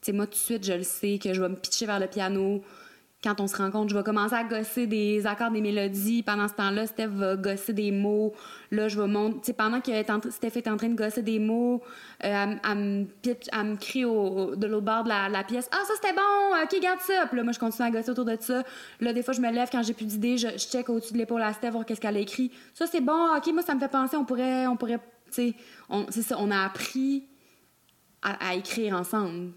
[0.00, 1.98] tu sais, moi, tout de suite, je le sais que je vais me pitcher vers
[1.98, 2.62] le piano.
[3.24, 6.22] Quand on se rencontre, je vais commencer à gosser des accords, des mélodies.
[6.22, 8.34] Pendant ce temps-là, Steph va gosser des mots.
[8.70, 9.54] Là, je vais monter.
[9.54, 9.90] Pendant que
[10.30, 11.80] Steph est en train de gosser des mots,
[12.22, 16.62] euh, elle, me crie au- de l'autre bord de la, pièce Ah, ça c'était bon,
[16.62, 17.24] ok, garde ça.
[17.26, 18.62] Puis là, moi, je continue à gosser autour de ça.
[19.00, 21.40] Là, des fois, je me lève quand j'ai plus d'idées, je, check au-dessus de l'épaule
[21.40, 22.52] à Steph, voir qu'est-ce qu'elle a écrit.
[22.74, 24.66] Ça c'est bon, ok, moi, ça me fait penser, on pourrait.
[24.66, 25.00] On pourrait
[25.30, 25.54] c'est
[26.22, 27.24] ça, on a appris
[28.22, 29.52] à écrire ensemble.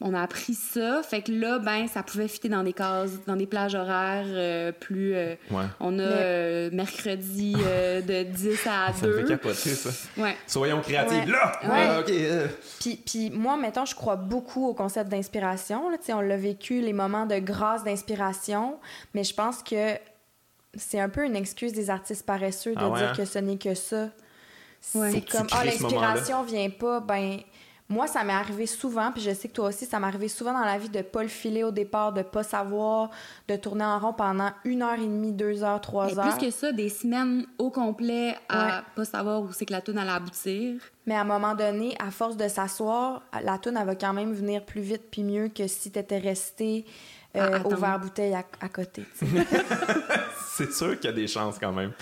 [0.00, 3.34] On a appris ça, fait que là, ben, ça pouvait fitter dans des cases, dans
[3.34, 5.12] des plages horaires euh, plus.
[5.16, 9.28] euh, ouais on a Mais- euh, mercredi euh, de 10 à ça me fait 2.
[9.28, 10.36] capoter ça Ouais.
[10.46, 11.26] soyons créatifs Ouais.
[11.26, 12.02] là Ouais.
[12.12, 12.50] Ouais, ok.
[12.78, 15.90] Puis, puis moi, mettons, je crois beaucoup au concept d'inspiration.
[15.90, 15.98] là.
[15.98, 18.78] Tu sais, On l'a vécu, les moments de grâce d'inspiration,
[19.14, 19.94] mais je pense que
[20.76, 23.12] c'est un peu une excuse des artistes paresseux de Ah ouais, dire hein?
[23.16, 24.10] que ce n'est que ça.
[24.94, 25.10] Ouais.
[25.10, 25.70] C'est comme, ah, moment-là?
[25.72, 27.38] l'inspiration vient pas, ben...
[27.90, 30.52] Moi, ça m'est arrivé souvent, puis je sais que toi aussi, ça m'est arrivé souvent
[30.52, 33.08] dans la vie de pas le filer au départ, de pas savoir,
[33.48, 36.36] de tourner en rond pendant une heure et demie, deux heures, trois Et heures.
[36.36, 38.82] plus que ça, des semaines au complet à Ouais.
[38.94, 40.80] pas savoir où c'est que la tune allait aboutir.
[41.06, 44.34] Mais à un moment donné, à force de s'asseoir, la toune, elle va quand même
[44.34, 46.84] venir plus vite puis mieux que si t'étais resté
[47.36, 47.76] euh, au attendre.
[47.76, 49.04] verre bouteille à, à côté.
[50.56, 51.92] c'est sûr qu'il y a des chances quand même.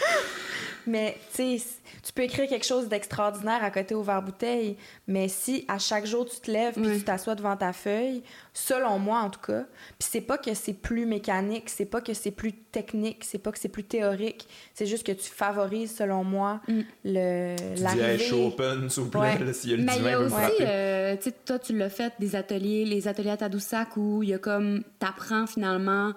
[0.89, 1.67] Mais, tu sais,
[2.07, 4.77] tu peux écrire quelque chose d'extraordinaire à côté au verre-bouteille,
[5.09, 8.23] mais si à chaque jour tu te lèves puis tu t'assois devant ta feuille,
[8.55, 9.65] selon moi en tout cas,
[9.99, 13.51] puis c'est pas que c'est plus mécanique, c'est pas que c'est plus technique, c'est pas
[13.51, 16.81] que c'est plus théorique, c'est juste que tu favorises, selon moi, Mm.
[17.07, 18.33] Le l'arrivée.
[18.33, 19.53] open, s'il vous plaît, Ouais.
[19.53, 21.91] s'il y a le Mais il y a aussi, euh, tu sais, toi, tu l'as
[21.91, 26.13] fait, des ateliers, les ateliers à Tadoussac où il y a comme, t'apprends finalement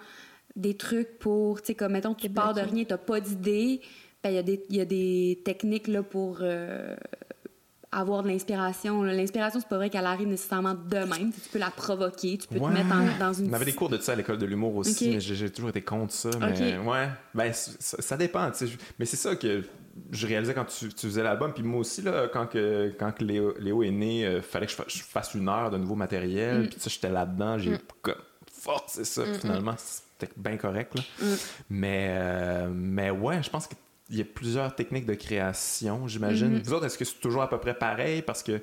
[0.56, 3.82] des trucs pour, tu sais, comme, mettons, tu pars de rien, t'as pas d'idée,
[4.24, 6.96] ben, il y, a des- il y a des techniques, là, pour euh,
[7.91, 9.02] avoir de l'inspiration.
[9.04, 11.32] L'inspiration, c'est pas vrai qu'elle arrive nécessairement de même.
[11.34, 12.70] Tu peux la provoquer, tu peux Ouais.
[12.72, 13.50] te mettre en- dans une...
[13.50, 15.70] On avait des cours de ça à l'école de l'humour aussi, mais j'ai j'ai toujours
[15.72, 16.30] été contre ça.
[16.40, 18.52] Mais ouais, ben ça, ça dépend.
[19.00, 19.64] Mais c'est ça que
[20.12, 21.52] je réalisais quand tu, tu faisais l'album.
[21.54, 24.72] Puis moi aussi, là, quand, que, quand que Léo, Léo est né, il fallait que
[24.72, 26.62] je, fa- je fasse une heure de nouveau matériel.
[26.64, 26.68] Mm.
[26.68, 27.58] Puis ça, j'étais là-dedans.
[27.58, 27.80] J'ai Mm.
[28.04, 28.16] comme
[28.54, 29.24] forcé ça.
[29.24, 30.94] Puis finalement, c'était bien correct.
[30.96, 31.02] Là.
[31.22, 31.36] Mm.
[31.72, 33.68] Mais, euh, mais ouais, je pense
[34.10, 36.57] qu'il y a plusieurs techniques de création, j'imagine.
[36.57, 36.64] Mm-hmm.
[36.64, 38.22] Vous autres, est-ce que c'est toujours à peu près pareil?
[38.22, 38.61] Parce que tu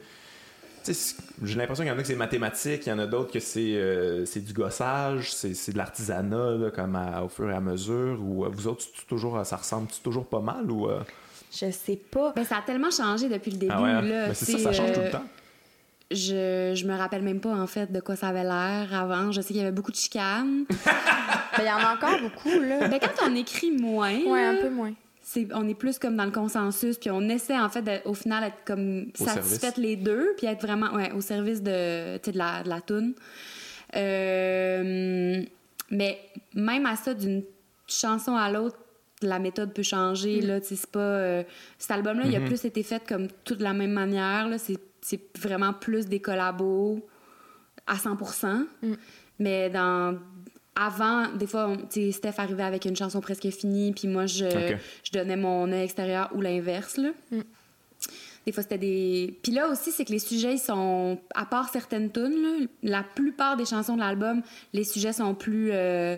[0.83, 3.07] sais, c'est- j'ai l'impression qu'il y en a que c'est mathématique, il y en a
[3.07, 7.51] d'autres que c'est euh, c'est du gossage, c'est c'est de l'artisanat, comme à- au fur
[7.51, 8.19] et à mesure.
[8.23, 10.71] Ou euh, vous autres, c'est toujours, ça ressemble toujours pas mal?
[10.71, 11.01] Ou, euh?
[11.53, 12.33] Je sais pas.
[12.37, 14.03] Ben, ça a tellement changé depuis le début, Ah ouais, hein?
[14.03, 14.27] là.
[14.29, 15.25] Ben, c'est ça, ça change tout euh, le temps.
[16.11, 19.33] Je, je me rappelle même pas, en fait, de quoi ça avait l'air avant.
[19.33, 20.65] Je sais qu'il y avait beaucoup de chicanes.
[21.59, 22.87] Ben, il y en a encore beaucoup, là.
[22.87, 24.93] ben, quand on écrit moins, Ouais, là, un peu moins.
[25.29, 28.15] C'est on est plus comme dans le consensus puis on essaie en fait de- au
[28.15, 32.63] final être comme satisfaite les deux puis être vraiment ouais, au service de de la
[32.63, 33.13] de la toune
[34.17, 35.43] Euh,
[35.91, 36.19] mais
[36.55, 37.43] même à ça d'une
[37.87, 38.79] chanson à l'autre
[39.23, 41.43] la méthode peut changer là tu sais, c'est pas euh,
[41.79, 42.47] cet album là il a Mhm.
[42.49, 46.21] plus été fait comme tout de la même manière là c'est c'est vraiment plus des
[46.21, 47.01] collabos
[47.87, 48.67] à 100%.
[48.83, 48.95] Mm.
[49.39, 50.19] Mais dans
[50.77, 54.77] avant, des fois, tu sais, Steph arrivait avec une chanson presque finie, puis moi, je,
[55.03, 56.99] je donnais mon œil extérieur ou l'inverse.
[56.99, 57.11] là.
[57.31, 57.41] Mm.
[58.47, 59.37] Des fois, c'était des.
[59.43, 61.19] Puis là aussi, c'est que les sujets, ils sont.
[61.35, 64.41] À part certaines tunes, là, la plupart des chansons de l'album,
[64.73, 66.17] les sujets sont plus euh,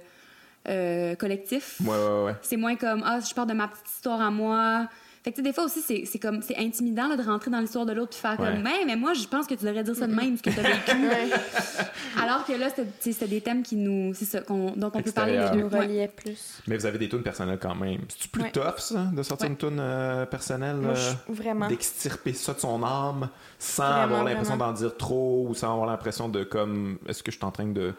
[0.69, 1.81] euh, collectifs.
[1.81, 2.35] Ouais, ouais, ouais.
[2.43, 4.89] C'est moins comme ah je pars de ma petite histoire à moi.
[5.25, 7.51] Fait que tu sais, des fois aussi c'est c'est comme c'est intimidant là, de rentrer
[7.51, 8.53] dans l'histoire de l'autre puis faire Ouais.
[8.53, 10.51] comme mais mais moi je pense que tu devrais dire ça de même ce que
[10.51, 10.97] tu as vécu.
[12.23, 12.69] Alors que là
[13.01, 16.61] c'était des thèmes qui nous c'est ça qu'on dont on peut parler nous reliait plus.
[16.67, 18.01] Mais vous avez des tunes personnelles quand même.
[18.09, 18.53] C'est-tu plus Ouais.
[18.53, 19.53] tough, ça, de sortir Ouais.
[19.53, 20.77] une tune euh, personnelle?
[20.77, 21.69] Moi, euh, vraiment.
[21.69, 23.29] d'extirper ça de son âme
[23.59, 24.73] sans Vraiment, avoir l'impression vraiment.
[24.73, 27.67] d'en dire trop ou sans avoir l'impression de comme est-ce que je suis en train
[27.67, 27.93] de,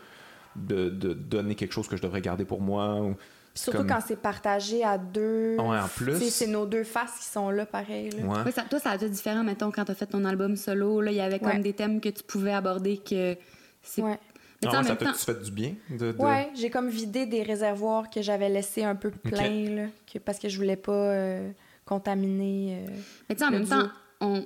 [0.55, 3.15] de, de donner quelque chose que je devrais garder pour moi ou
[3.63, 5.55] Surtout comme- quand c'est partagé à deux.
[5.57, 6.29] Ouais, en plus.
[6.29, 8.09] C'est nos deux faces qui sont là, pareil.
[8.11, 8.23] là.
[8.25, 8.43] Ouais.
[8.45, 11.01] Ouais, ça- toi ça a été différent mettons quand tu as fait ton album solo
[11.01, 11.59] là il y avait comme Ouais.
[11.59, 13.35] des thèmes que tu pouvais aborder que
[13.81, 14.17] c'est Ouais.
[14.61, 17.43] mais Ah ça même temps fait du bien de, de- Ouais, j'ai comme vidé des
[17.43, 21.51] réservoirs que j'avais laissés un peu pleins, là, que- parce que je voulais pas euh,
[21.85, 22.83] contaminer.
[22.87, 22.91] euh,
[23.29, 23.69] Mais tu sais, en même duo.
[23.81, 23.89] temps,
[24.21, 24.45] on...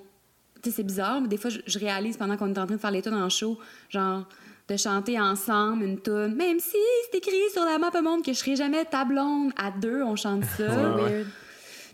[0.63, 2.91] c'est bizarre, mais des fois, je, je réalise pendant qu'on est en train de faire
[2.91, 3.59] les tunes en show,
[3.89, 4.23] genre,
[4.73, 6.77] de chanter ensemble une tune, même si
[7.11, 9.51] c'est écrit sur la map monde que je serai jamais ta blonde.
[9.55, 10.49] À deux, on chante ça.
[10.57, 11.11] c'est Ouais, ouais.
[11.11, 11.27] weird.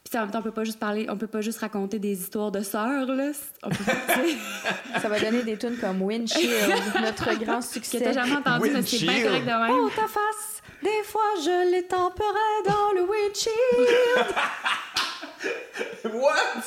[0.09, 2.13] Puis en même temps, on peut pas juste parler, on peut pas juste raconter des
[2.19, 3.31] histoires de sœurs, là.
[3.63, 3.75] On peut,
[5.01, 6.51] Ça va donner des tunes comme Windshield,
[7.01, 7.99] notre grand que succès.
[8.01, 9.27] t'as jamais entendu, mais c'est bien Windshield.
[9.27, 9.71] correct de même.
[9.71, 10.61] Oh, ta face!
[10.81, 13.89] Des fois, je les temperais dans le windshield.
[16.13, 16.61] What?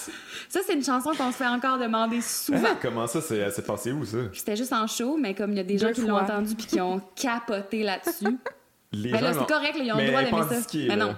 [0.48, 2.76] Ça, c'est une chanson qu'on se fait encore demander souvent.
[2.80, 4.18] Comment ça c'est c'est passé où ça?
[4.32, 6.66] C'était juste en show, mais comme il y a des gens qui l'ont entendu puis
[6.66, 8.38] qui ont capoté là-dessus.
[8.92, 10.66] Les Mais là, gens c'est correct, là, ils ont mais le droit d'aimer ça.
[10.74, 10.96] Mais là.
[10.96, 11.16] non.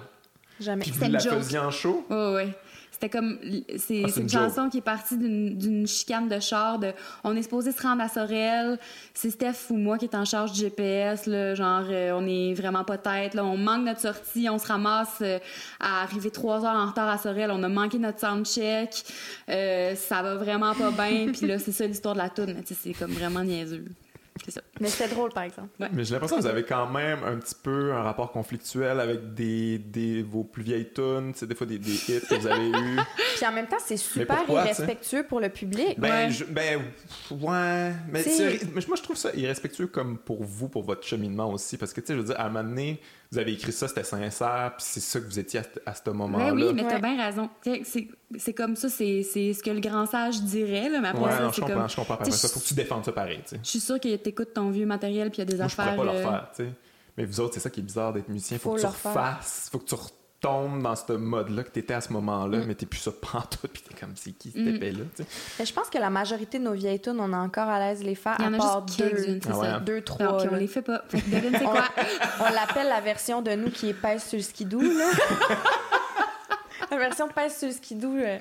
[0.61, 0.83] Jamais.
[0.83, 1.33] Puis C'était vous une la joke.
[1.35, 2.07] faisiez en show?
[2.09, 2.53] Oui, oui.
[2.95, 3.39] C'était comme.
[3.77, 6.79] C'est Ah, une chanson qui est partie d'une chicane de char.
[6.79, 6.93] De,
[7.25, 8.79] on est supposé se rendre à Sorel.
[9.15, 11.27] C'est Steph ou moi qui est en charge du GPS.
[11.27, 13.35] Là, genre, euh, on est vraiment pas tête.
[13.35, 14.49] Là, on manque notre sortie.
[14.49, 15.41] On se ramasse euh,
[15.81, 17.51] à arriver trois heures en retard à Sorel.
[17.51, 19.03] On a manqué notre soundcheck.
[19.49, 21.33] Euh, ça va vraiment pas bien.
[21.37, 22.63] Puis là, c'est ça l'histoire de la toune.
[22.65, 23.85] C'est comme vraiment niaiseux.
[24.45, 24.61] C'est ça.
[24.81, 25.69] Mais c'était drôle, par exemple.
[25.93, 29.33] Mais j'ai l'impression que vous avez quand même un petit peu un rapport conflictuel avec
[29.35, 32.47] des, des vos plus vieilles tunes, tu sais, des fois des, des hits que vous
[32.49, 32.99] avez eus.
[33.37, 35.99] Puis en même temps, c'est super pourquoi, irrespectueux pour le public.
[36.01, 36.31] Ben, Ouais.
[36.31, 36.81] je- ben,
[37.31, 37.93] ouais.
[38.11, 38.25] Mais
[38.87, 41.77] moi, je trouve ça irrespectueux comme pour vous, pour votre cheminement aussi.
[41.77, 43.01] Parce que, tu sais, je veux dire, à un moment donné,
[43.35, 45.95] vous avez écrit ça, c'était sincère, puis c'est ça que vous étiez à, ce- à
[45.95, 46.53] ce moment-là.
[46.53, 47.01] Ben oui, mais t'as Ouais.
[47.01, 47.51] bien raison.
[47.63, 48.09] C'est
[48.39, 50.89] c'est comme ça, c'est c'est ce que le grand sage dirait.
[50.89, 51.89] Là, mais après Ouais, ça, c'est comprends, comme.
[51.91, 52.25] je comprends.
[52.31, 53.61] Ça, faut que tu défendes ça pareil, tu sais.
[53.63, 55.75] Je suis sûre que t'écoutes ton vieux matériel puis il y a des Moi, je
[55.75, 55.97] pourrais affaires.
[55.99, 56.71] pas le euh, refaire, tu sais.
[57.17, 58.59] Mais vous autres, c'est ça qui est bizarre d'être musicien.
[58.59, 59.95] Faut, Faut que tu le refasses, faut que tu
[60.45, 63.83] tombes dans ce mode-là que t'étais à ce moment-là, mais t'es plus ça pantoute, puis
[63.83, 64.79] t'es comme, c'est qui cette Mm.
[64.79, 65.29] tu sais?
[65.59, 68.01] Mais je pense que la majorité de nos vieilles tunes, on est encore à l'aise
[68.01, 69.81] de les faire, Il y à en a part juste deux, Ah ouais, hein.
[69.81, 70.39] deux, Non, trois.
[70.39, 71.03] puis on les fait pas.
[71.09, 71.85] Fait que devine c'est On, quoi?
[72.41, 75.11] on l'appelle la version de nous qui est pèse sur le skidoo, là.
[76.91, 78.39] la version pèse sur le skidoo, euh,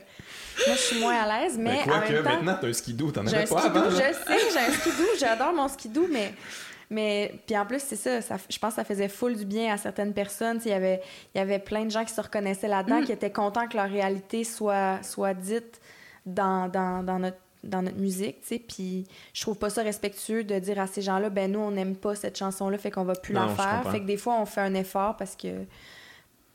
[0.68, 2.30] moi, je suis moins à l'aise, mais Mais en quoi que même temps...
[2.32, 4.72] maintenant, t'as un skidoo, t'en J'ai un avais pas skidoo, avant, je sais, j'ai un
[4.72, 6.34] skidoo, j'adore mon skidoo, mais
[6.94, 9.74] mais puis en plus c'est ça, ça, je pense que ça faisait full du bien
[9.74, 11.02] à certaines personnes, il y avait
[11.36, 13.06] il y avait plein de gens qui se reconnaissaient là-dedans, Mm.
[13.06, 15.82] qui étaient contents que leur réalité soit soit dite
[16.26, 20.44] dans, dans, dans notre dans notre musique, tu sais, puis je trouve pas ça respectueux
[20.44, 23.16] de dire à ces gens-là, ben nous on n'aime pas cette chanson-là, fait qu'on va
[23.16, 25.64] plus je faire, fait que des fois on fait un effort parce que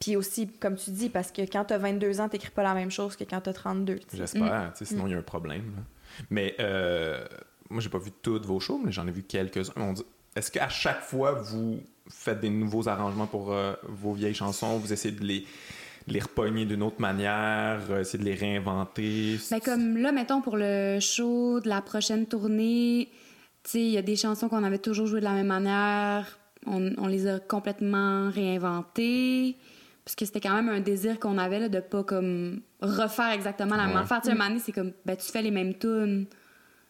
[0.00, 2.90] puis aussi, comme tu dis, parce que quand t'as 22 ans, t'écris pas la même
[2.90, 3.96] chose que quand t'as 32.
[3.98, 4.16] tu sais.
[4.18, 5.72] J'espère, tu sais, sinon il y a un problème.
[5.76, 5.82] là.
[6.30, 7.24] Mais euh,
[7.68, 9.72] moi, j'ai pas vu toutes vos shows, mais j'en ai vu quelques-uns.
[9.76, 10.04] On dit-
[10.38, 14.92] Est-ce qu'à chaque fois, vous faites des nouveaux arrangements pour euh, vos vieilles chansons, vous
[14.92, 15.40] essayez de les,
[16.06, 19.36] de les repogner d'une autre manière, euh, essayer de les réinventer?
[19.50, 23.08] Ben comme là, mettons, pour le show de la prochaine tournée,
[23.74, 26.38] il y a des chansons qu'on avait toujours jouées de la même manière.
[26.66, 29.56] On, on les a complètement réinventées.
[30.04, 33.76] Parce que c'était quand même un désir qu'on avait là, de pas comme refaire exactement
[33.76, 33.88] la Ouais.
[33.88, 34.22] même affaire.
[34.22, 36.26] Tu sais, donné, c'est comme, ben, tu fais les mêmes tunes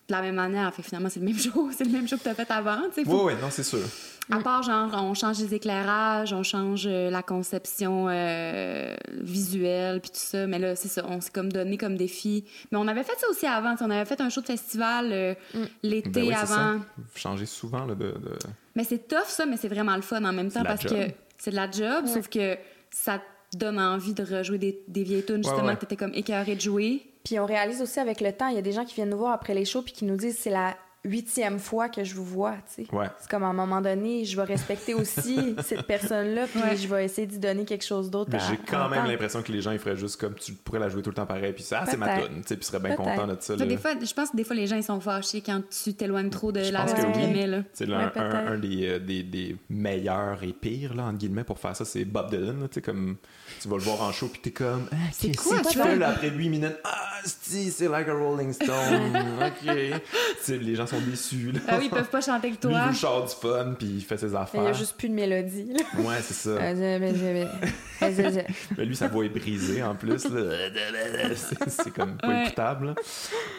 [0.09, 0.73] de la même manière.
[0.75, 1.69] Fait que finalement, c'est le même show.
[1.77, 2.79] C'est le même show que tu as fait avant.
[2.97, 3.81] Oui, faut- oui, non, c'est sûr.
[4.31, 10.11] À part, genre, on change les éclairages, on change euh, la conception euh, visuelle, puis
[10.11, 10.47] tout ça.
[10.47, 12.45] Mais là, c'est ça, on s'est comme donné comme défi.
[12.71, 13.75] Mais on avait fait ça aussi avant.
[13.81, 15.35] On avait fait un show de festival euh,
[15.83, 16.75] l'été Ben oui, avant.
[16.97, 18.39] Vous changez souvent là, de, de-
[18.77, 20.91] Mais c'est tough, ça, mais c'est vraiment le fun en même temps parce job.
[20.93, 22.57] que c'est de la job, sauf que
[22.91, 23.21] ça
[23.51, 25.75] te donne envie de rejouer des, des vieilles tunes, justement, ouais.
[25.77, 27.08] que t'étais comme écœuré de jouer.
[27.25, 29.19] Puis on réalise aussi avec le temps, il y a des gens qui viennent nous
[29.19, 32.25] voir après les shows puis qui nous disent c'est la huitième fois que je vous
[32.25, 32.95] vois, tu sais.
[32.95, 33.07] Ouais.
[33.21, 36.77] C'est comme à un moment donné, je vais respecter aussi cette personne-là puis Ouais.
[36.77, 38.31] je vais essayer d'y donner quelque chose d'autre.
[38.33, 40.81] Mais à- j'ai quand même l'impression que les gens ils feraient juste comme tu pourrais
[40.81, 42.63] la jouer tout le temps pareil, puis ça, ah, c'est ma tune, tu sais, puis
[42.63, 43.11] ils seraient bien Peut-être.
[43.15, 43.55] contents de ça.
[43.57, 43.65] Là.
[43.65, 46.31] des fois, je pense que des fois, les gens, ils sont fâchés quand tu t'éloignes
[46.31, 47.21] trop de Je la pense que version oui.
[47.21, 47.63] qu'ils aimaient, là.
[47.73, 48.35] C'est un, peut-être.
[48.35, 51.85] un- un des, euh, des, des meilleurs et pires, là, entre guillemets, pour faire ça,
[51.85, 52.67] c'est Bob Dylan.
[52.69, 53.17] Tu sais, comme
[53.61, 56.11] tu vas le voir en show, puis t'es comme, ah, C'est quoi, tu fais là,
[56.11, 56.77] après 8 minutes?
[56.85, 59.17] Ah, si, c'est like a Rolling Stone.
[59.47, 59.75] OK.
[60.49, 61.53] Les gens sont déçus.
[61.53, 61.61] Là.
[61.69, 62.81] Ah oui, ils peuvent pas chanter que Lui, il toi.
[62.85, 64.63] veut le char du fun, puis il fait ses affaires.
[64.63, 65.73] il y a juste plus de mélodie.
[65.73, 65.81] là.
[66.03, 66.75] Ouais, c'est ça.
[66.75, 66.99] Je-
[68.77, 70.27] mais- lui, sa voix est brisée en plus.
[71.69, 72.43] C'est comme pas Ouais.
[72.47, 72.95] écoutable.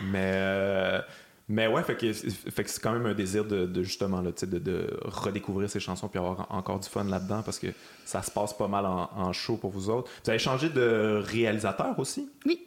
[0.05, 1.01] Mais, euh,
[1.49, 4.31] mais ouais, fait que, fait que c'est quand même un désir de, de justement là,
[4.31, 7.67] de, de redécouvrir ces chansons puis avoir encore du fun là-dedans parce que
[8.05, 10.09] ça se passe pas mal en, en show pour vous autres.
[10.23, 12.29] Vous avez changé de réalisateur aussi?
[12.45, 12.61] Oui.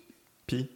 [0.47, 0.69] Puis?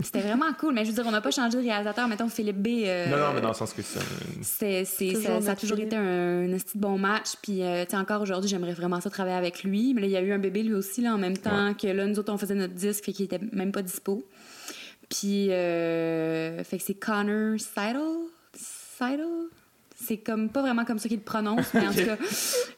[0.00, 2.06] C'était vraiment cool, mais je veux dire, on n'a pas changé de réalisateur.
[2.06, 2.68] Mettons, Philippe B.
[2.84, 4.84] euh, Non, non, mais dans le sens que c'est.
[4.84, 7.30] C'est, ça, ça a toujours été un, un bon match.
[7.42, 9.94] Puis, euh, tu sais, encore aujourd'hui, j'aimerais vraiment ça travailler avec lui.
[9.94, 11.88] Mais là, il y a eu un bébé lui aussi, là, en même temps que
[11.88, 14.24] là, nous autres, on faisait notre disque, fait qu'il était même pas dispo.
[15.08, 18.02] Puis, euh, fait que c'est Connor Seidel?
[18.54, 19.48] Seidel?
[20.00, 22.16] C'est comme pas vraiment comme ça qu'il le prononce, mais en tout cas,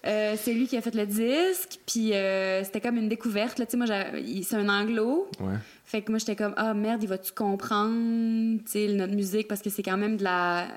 [0.07, 1.79] euh, c'est lui qui a fait le disque.
[1.87, 3.59] Puis euh, c'était comme une découverte.
[3.59, 5.29] Là, tu sais, moi, c'est un anglo.
[5.39, 5.57] Ouais.
[5.85, 9.83] Fait que moi, j'étais comme, ah merde, il va-tu comprendre, notre musique, parce que c'est
[9.83, 10.69] quand même de la.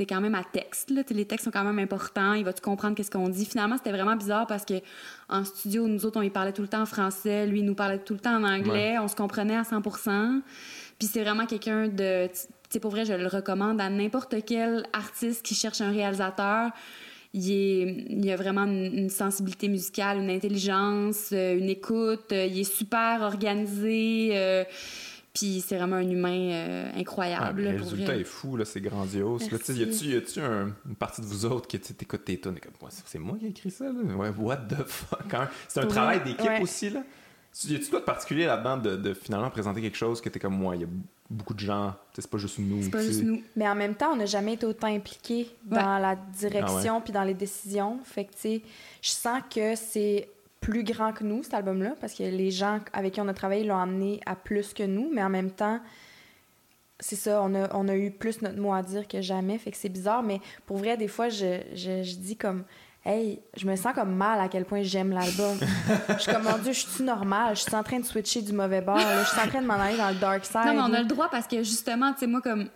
[0.00, 1.02] C'est quand même à texte, là.
[1.10, 2.32] Les textes sont quand même importants.
[2.32, 3.44] Il va-tu comprendre qu'est-ce qu'on dit?
[3.44, 4.80] Finalement, c'était vraiment bizarre parce que
[5.28, 7.46] en studio, nous autres, on y parlait tout le temps en français.
[7.46, 8.96] Lui, il nous parlait tout le temps en anglais.
[8.98, 9.82] On se comprenait à 100
[10.98, 12.30] Puis c'est vraiment quelqu'un de.
[12.70, 16.70] Sais, pour vrai, je le recommande à n'importe quel artiste qui cherche un réalisateur.
[17.34, 22.32] Il, est, il a vraiment une, une sensibilité musicale, une intelligence, euh, une écoute.
[22.32, 24.30] euh, il est super organisé.
[24.32, 24.64] euh,
[25.32, 27.62] puis c'est vraiment un humain euh, Ah, incroyable.
[27.62, 28.20] là, le pour résultat vrai.
[28.20, 29.50] est fou, là, c'est grandiose.
[29.50, 32.38] Là, y a-tu, y a-tu un- une partie de vous autres qui t'écoutes tes et
[32.38, 32.52] comme,
[32.82, 33.92] Ouais, c'est moi qui ai écrit ça, là?
[34.16, 35.32] Ouais, what the fuck?
[35.34, 35.48] hein?
[35.68, 36.60] C'est un travail d'équipe ouais.
[36.62, 37.02] aussi, là.
[37.68, 40.54] Y a-tu quoi de particulier là-dedans de, de finalement présenter quelque chose que t'es comme
[40.56, 40.76] moi?
[40.76, 40.88] Il y a
[41.28, 42.80] beaucoup de gens, c'est pas juste nous.
[42.84, 43.42] C'est pas juste nous.
[43.56, 47.24] Mais en même temps, on n'a jamais été autant impliqués dans la direction puis dans
[47.24, 47.98] les décisions.
[48.04, 48.62] Fait que, tu sais,
[49.02, 50.28] je sens que c'est
[50.60, 53.64] plus grand que nous, cet album-là, parce que les gens avec qui on a travaillé
[53.64, 55.80] l'ont amené à plus que nous, mais en même temps,
[56.98, 59.70] c'est ça, on a, on a eu plus notre mot à dire que jamais, fait
[59.70, 62.64] que c'est bizarre, mais pour vrai, des fois, je, je, je dis comme,
[63.04, 65.56] hey, je me sens comme mal à quel point j'aime l'album.
[66.08, 68.52] je suis comme, mon Dieu, je suis normale, je suis en train de switcher du
[68.52, 69.22] mauvais bord, là.
[69.22, 70.60] je suis en train de m'en aller dans le dark side.
[70.66, 72.68] Non, mais on a le droit parce que justement, tu sais, moi, comme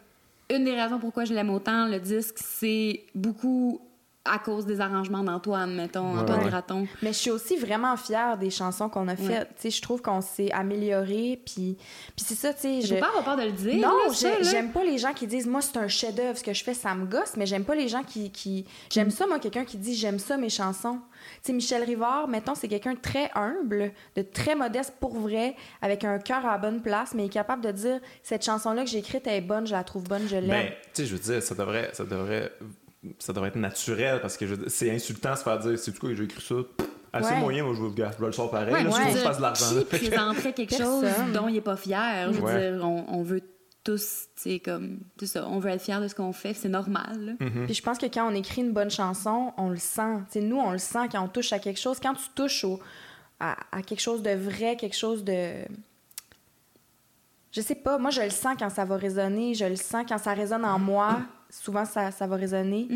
[0.51, 3.81] une des raisons pourquoi je l'aime autant, le disque, c'est beaucoup
[4.25, 6.49] à cause des arrangements d'Antoine, mettons, Ouais, Antoine ouais.
[6.49, 6.87] Graton.
[7.03, 9.49] Mais je suis aussi vraiment fière des chansons qu'on a faites.
[9.57, 11.77] Tu sais, je trouve qu'on s'est amélioré, puis,
[12.17, 12.81] puis c'est ça, tu sais.
[12.81, 13.77] Je pas avoir peur de le dire.
[13.87, 13.99] Non,
[14.41, 16.95] j'aime pas les gens qui disent moi c'est un chef-d'œuvre ce que je fais ça
[16.95, 18.65] me gosse, mais j'aime pas les gens qui, qui...
[18.91, 21.01] j'aime ça moi quelqu'un qui dit j'aime ça mes chansons.
[21.43, 25.55] Tu sais Michel Rivard, mettons c'est quelqu'un de très humble, de très modeste pour vrai,
[25.83, 28.73] avec un cœur à la bonne place, mais il est capable de dire cette chanson
[28.73, 30.49] là que j'ai écrite elle est bonne, je la trouve bonne, je l'aime.
[30.49, 32.53] Ben, tu sais, je veux dire, ça devrait, ça devrait,
[33.18, 36.10] ça devrait être naturel parce que c'est insultant de se faire dire, c'est du quoi
[36.10, 36.55] que j'ai écrit ça?
[37.12, 37.39] Assez Ouais.
[37.40, 38.72] moyen, moi je veux, gars, je vais le sort pareil.
[38.74, 39.66] Ouais, là, veux que je fasse de l'argent.
[39.78, 41.32] Qui présenterait quelque chose Personne.
[41.32, 42.32] dont il est pas fier?
[42.32, 42.72] Je veux Ouais.
[42.72, 43.40] dire, on, on veut
[43.85, 46.68] tous, tu sais, comme, c'est ça, on veut être fier de ce qu'on fait, c'est
[46.70, 47.36] normal.
[47.39, 47.66] Mm.
[47.66, 50.16] Puis je pense que quand on écrit une bonne chanson, on le sent.
[50.32, 51.98] Tu sais, nous, on le sent quand on touche à quelque chose.
[52.02, 52.81] Quand tu touches au,
[53.39, 55.51] à, à quelque chose de vrai, quelque chose de...
[57.52, 59.55] Je sais pas, moi, je le sens quand ça va résonner.
[59.55, 61.18] Je le sens quand ça résonne en moi.
[61.60, 62.86] Souvent, ça, ça va résonner.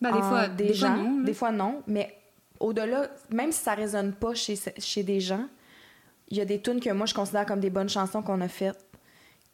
[0.00, 1.82] Ben, des fois, des, des gens, fois, non, des fois non.
[1.86, 2.16] Mais
[2.60, 5.46] au-delà, même si ça résonne pas chez, chez des gens,
[6.28, 8.48] il y a des tunes que moi, je considère comme des bonnes chansons qu'on a
[8.48, 8.84] faites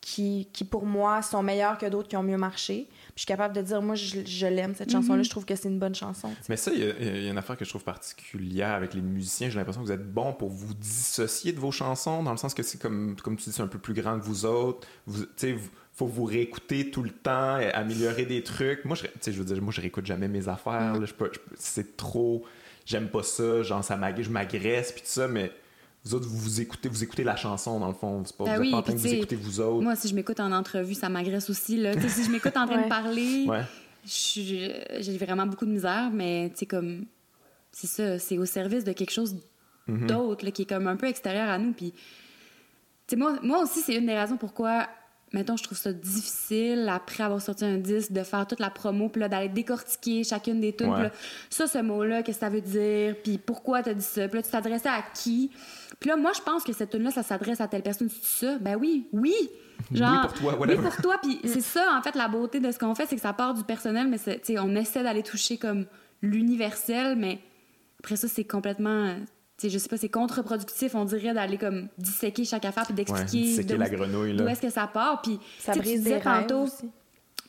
[0.01, 2.87] qui, qui, pour moi, sont meilleures que d'autres qui ont mieux marché.
[2.89, 5.23] Puis je suis capable de dire, moi, je, je l'aime, cette chanson-là.
[5.25, 6.31] Je trouve que c'est une bonne chanson.
[6.49, 8.95] Mais ça, il y, a- il y a une affaire que je trouve particulière avec
[8.95, 9.51] les musiciens.
[9.51, 12.55] J'ai l'impression que vous êtes bon pour vous dissocier de vos chansons, dans le sens
[12.55, 14.87] que c'est comme, comme tu dis, c'est un peu plus grand que vous autres.
[15.07, 15.69] Vous, tu sais, vous-
[15.99, 18.85] faut vous réécouter tout le temps, et améliorer des trucs.
[18.85, 20.95] Moi, je, je veux dire, moi, je réécoute jamais mes affaires.
[20.99, 21.05] là.
[21.05, 22.45] Je peux- je c'est trop,
[22.87, 23.63] j'aime pas ça.
[23.65, 25.51] Genre, ça m'ag- je m'agresse puis tout ça, mais
[26.05, 28.23] vous autres, vous vous écoutez, vous écoutez la chanson dans le fond.
[28.25, 29.83] C'est pas, Ben vous êtes oui, pas en train de vous écouter vous autres.
[29.83, 31.77] Moi, si je m'écoute en entrevue, ça m'agresse aussi.
[31.77, 31.93] Là.
[32.09, 32.85] Si je m'écoute en train Ouais.
[32.85, 33.63] de parler, Ouais.
[34.05, 37.07] j'ai vraiment beaucoup de misère, mais sais, comme,
[37.73, 39.37] c'est ça, c'est au service de quelque chose
[39.89, 40.07] Mhm.
[40.07, 41.73] d'autre, là, qui est comme un peu extérieur à nous.
[41.73, 41.93] Puis,
[43.17, 44.87] moi, moi aussi, c'est une des raisons pourquoi,
[45.33, 49.09] mettons, je trouve ça difficile, après avoir sorti un disque, de faire toute la promo,
[49.09, 50.91] puis là, d'aller décortiquer chacune des tunes.
[50.91, 51.05] Ouais.
[51.05, 51.11] Là,
[51.51, 53.17] ça, ce mot-là, qu'est-ce que ça veut dire?
[53.23, 54.27] Puis pourquoi t'as dit ça?
[54.29, 55.51] Puis là, tu t'adressais à qui?
[56.01, 58.09] Puis là, moi, je pense que cette tune-là, ça s'adresse à telle personne.
[58.09, 58.59] C'est ça?
[58.59, 59.35] Ben oui, oui!
[59.93, 60.79] Oui pour toi, whatever.
[60.79, 61.19] Oui pour toi.
[61.23, 63.55] Puis c'est ça, en fait, la beauté de ce qu'on fait, c'est que ça part
[63.55, 65.87] du personnel, mais tu on essaie d'aller toucher comme
[66.21, 67.39] l'universel, mais
[68.01, 69.15] après ça, c'est complètement...
[69.59, 73.05] sais, je sais pas, c'est contre-productif, on dirait, d'aller comme disséquer chaque affaire puis Ouais,
[73.05, 74.43] d'expliquer disséquer d'où- la grenouille, là.
[74.45, 75.21] d'où est-ce que ça part.
[75.23, 76.85] Puis Ça tu sais, tu brise disais des rêves tantôt, aussi.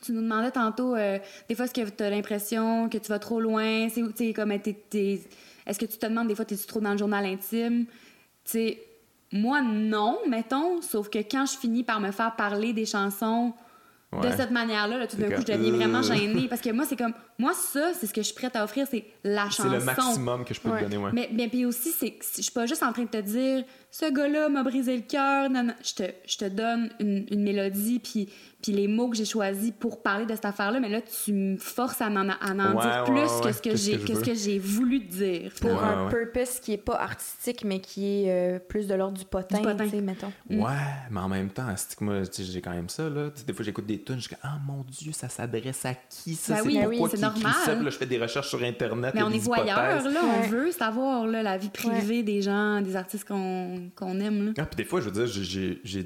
[0.02, 3.19] tu nous demandais tantôt, euh, des fois, est-ce que tu as l'impression que tu vas
[3.19, 3.88] trop loin?
[3.90, 5.22] C'est où, tu sais, comme, t'es- t'es-
[5.68, 7.86] est-ce que tu te demandes, des fois, es-tu trop dans le journal intime?
[7.86, 7.91] Tu
[8.52, 8.84] sais,
[9.31, 13.53] moi, non, mettons, sauf que quand je finis par me faire parler des chansons
[14.11, 16.02] de cette manière-là, là, tout d'un C'est coup, je deviens vraiment euh.
[16.02, 16.48] gênée.
[16.48, 18.88] Parce que moi, c'est comme, moi, ça, c'est ce que je suis prête à offrir,
[18.90, 19.69] c'est la C'est chanson.
[19.69, 20.80] le maximum que je peux Ouais.
[20.80, 21.11] te donner, ouais.
[21.14, 24.11] Mais, mais puis aussi, c'est je suis pas juste en train de te dire ce
[24.11, 25.49] gars-là m'a brisé le cœur.
[25.84, 28.30] Je te, je te donne une, une mélodie puis,
[28.61, 30.80] puis les mots que j'ai choisis pour parler de cette affaire-là.
[30.80, 33.52] Mais là, tu me forces à en, à en Ouais, dire ouais, plus ouais, que
[33.53, 34.26] ce que j'ai que je que ce veux?
[34.26, 35.53] que j'ai voulu te dire.
[35.60, 36.11] Pour Ouais, un ouais.
[36.11, 39.64] purpose qui est pas artistique, mais qui est euh, plus de l'ordre du potin, Du
[39.64, 39.86] potin.
[39.86, 40.32] tu sais, mettons.
[40.49, 40.74] Ouais,
[41.10, 43.30] mais en même temps, c'est que moi, j'ai quand même ça, là.
[43.48, 46.36] Des fois, j'écoute des tunes, je suis comme, ah mon Dieu, ça s'adresse à qui,
[46.36, 46.53] ça?
[46.56, 47.53] Ben c'est oui, pourquoi oui, écrit normal.
[47.66, 47.76] ça?
[47.76, 49.14] Puis là, je fais des recherches sur Internet.
[49.16, 50.20] Mais on est voyeurs, là.
[50.24, 54.45] On veut savoir là, la vie privée des gens, des artistes qu'on qu'on aime.
[54.47, 54.51] Là.
[54.57, 56.06] Ah, puis des fois, je veux dire, j'ai-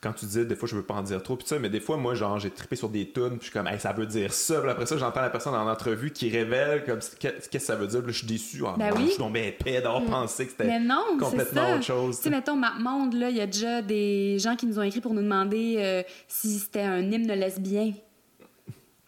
[0.00, 1.80] quand tu disais, des fois, je veux pas en dire trop, puis ça, mais des
[1.80, 4.06] fois, moi, genre, j'ai trippé sur des tunes, puis je suis comme, hey, ça veut
[4.06, 4.60] dire ça.
[4.60, 7.86] Puis après ça, j'entends la personne en entrevue qui révèle, comme, qu'est-ce que ça veut
[7.88, 8.62] dire, puis là, je suis déçu.
[8.66, 9.04] Ah, Ben oui.
[9.04, 10.68] Je suis tombé épais d'avoir pensé que c'était
[11.18, 11.74] complètement ça.
[11.74, 12.16] autre chose.
[12.18, 14.82] Tu sais, mettons, ma monde, là, il y a déjà des gens qui nous ont
[14.82, 17.92] écrit pour nous demander euh, si c'était un hymne lesbien.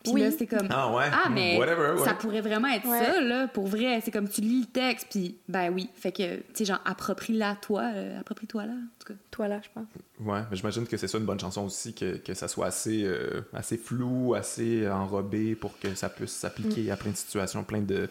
[0.07, 0.21] Puis Oui.
[0.23, 0.69] là, c'est comme...
[0.71, 2.05] Ah ouais, Ah, mais whatever, ouais.
[2.05, 3.05] ça pourrait vraiment être Ouais.
[3.05, 4.01] ça, là, pour vrai.
[4.05, 5.89] C'est comme tu lis le texte, puis ben oui.
[5.95, 9.19] Fait que, tu sais, genre, approprie-la toi, euh, approprie-toi là, en tout cas.
[9.31, 9.87] Toi, là, je pense.
[10.19, 13.03] Ouais, mais j'imagine que c'est ça une bonne chanson aussi, que, que ça soit assez,
[13.05, 17.81] euh, assez flou, assez enrobé pour que ça puisse s'appliquer à plein de situations, plein
[17.83, 18.07] de.
[18.07, 18.11] que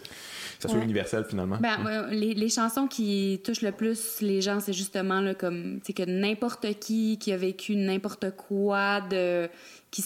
[0.59, 0.83] ça soit Ouais.
[0.83, 1.57] universel finalement.
[1.59, 5.79] Ben, ouais, les, les chansons qui touchent le plus les gens, c'est justement là, comme,
[5.83, 9.49] tu sais, que n'importe qui qui a vécu n'importe quoi de.
[9.89, 10.03] qui,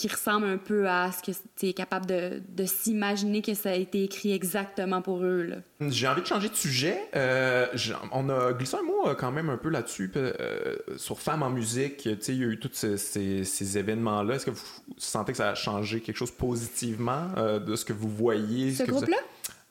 [0.00, 3.70] qui ressemble un peu à ce que tu es capable de, de s'imaginer que ça
[3.70, 5.56] a été écrit exactement pour eux, là.
[5.90, 6.98] J'ai envie de changer de sujet.
[7.14, 7.66] Euh,
[8.12, 11.50] on a glissé un mot euh, quand même un peu là-dessus, euh, sur Femmes en
[11.50, 12.06] musique.
[12.06, 14.36] Il y a eu tous ces, ces- ces événements-là.
[14.36, 14.64] Est-ce que vous
[14.96, 18.72] sentez que ça a changé quelque chose positivement euh, de ce que vous voyez?
[18.72, 19.18] Ce a- groupe-là?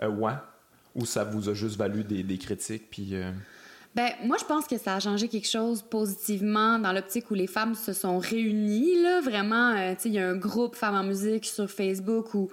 [0.04, 0.34] Euh, ouais.
[0.96, 3.16] Ou ça vous a juste valu des, des critiques, puis...
[3.98, 7.34] euh, Ben, moi, je pense que ça a changé quelque chose positivement dans l'optique où
[7.34, 9.22] les femmes se sont réunies, là.
[9.22, 12.50] Vraiment, euh, tu sais, il y a un groupe Femmes en musique sur Facebook où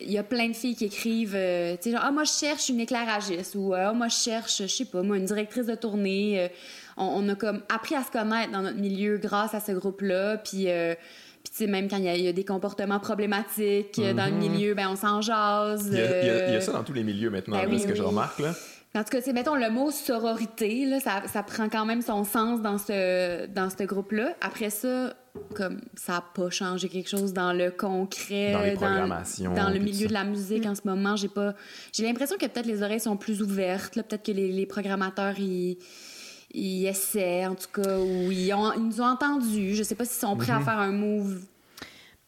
[0.00, 2.32] il y a plein de filles qui écrivent, euh, tu sais, genre, ah, moi, je
[2.32, 5.74] cherche une éclairagiste ou, ah, moi, je cherche, je sais pas, moi, une directrice de
[5.76, 6.40] tournée.
[6.40, 6.48] Euh,
[6.96, 10.38] on, on a comme appris à se connaître dans notre milieu grâce à ce groupe-là.
[10.38, 10.94] Puis, euh,
[11.44, 14.14] Puis, tu sais, même quand il y, a- il y a des comportements problématiques euh,
[14.14, 14.38] dans le Mhm.
[14.38, 15.88] milieu, ben on s'en jase.
[15.92, 17.86] Il y, a, y y euh, ça dans tous les milieux maintenant, Ben oui, ce
[17.86, 18.38] que je remarque.
[18.40, 18.54] Là.
[18.96, 22.00] En tout cas, tu sais, mettons, le mot sororité, là, ça, ça prend quand même
[22.00, 24.34] son sens dans ce, dans ce groupe-là.
[24.40, 25.14] Après ça,
[25.56, 29.68] comme ça n'a pas changé quelque chose dans le concret, Dans les le- programmations, dans
[29.70, 31.16] le milieu de la musique en ce moment.
[31.16, 31.54] J'ai pas,
[31.92, 33.96] j'ai l'impression que peut-être les oreilles sont plus ouvertes.
[33.96, 34.04] là.
[34.04, 35.76] Peut-être que les, les programmateurs, ils,
[36.52, 39.74] ils essaient, en tout cas, ou ils, ont, ils nous ont entendus.
[39.74, 40.64] Je sais pas s'ils sont prêts à Mhm.
[40.64, 41.40] faire un move.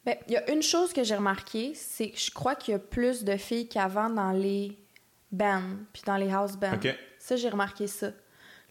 [0.05, 2.75] Ben, il y a une chose que j'ai remarqué, c'est que je crois qu'il y
[2.75, 4.77] a plus de filles qu'avant dans les
[5.31, 5.61] bands,
[5.93, 6.79] puis dans les house bands.
[7.19, 8.07] Ça, j'ai remarqué ça.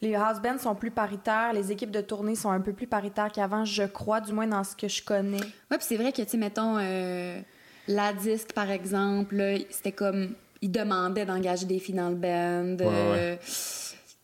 [0.03, 3.33] Les house bands sont plus paritaires, les équipes de tournée sont un peu plus paritaires
[3.33, 5.41] qu'avant, je crois, du moins dans ce que je connais.
[5.70, 7.41] Ouais, puis c'est vrai que, tu sais, mettons, euh,
[7.89, 10.35] la disque, par exemple, c'était comme.
[10.62, 12.77] Ils demandaient d'engager des filles dans le band.
[12.81, 13.45] euh, Tu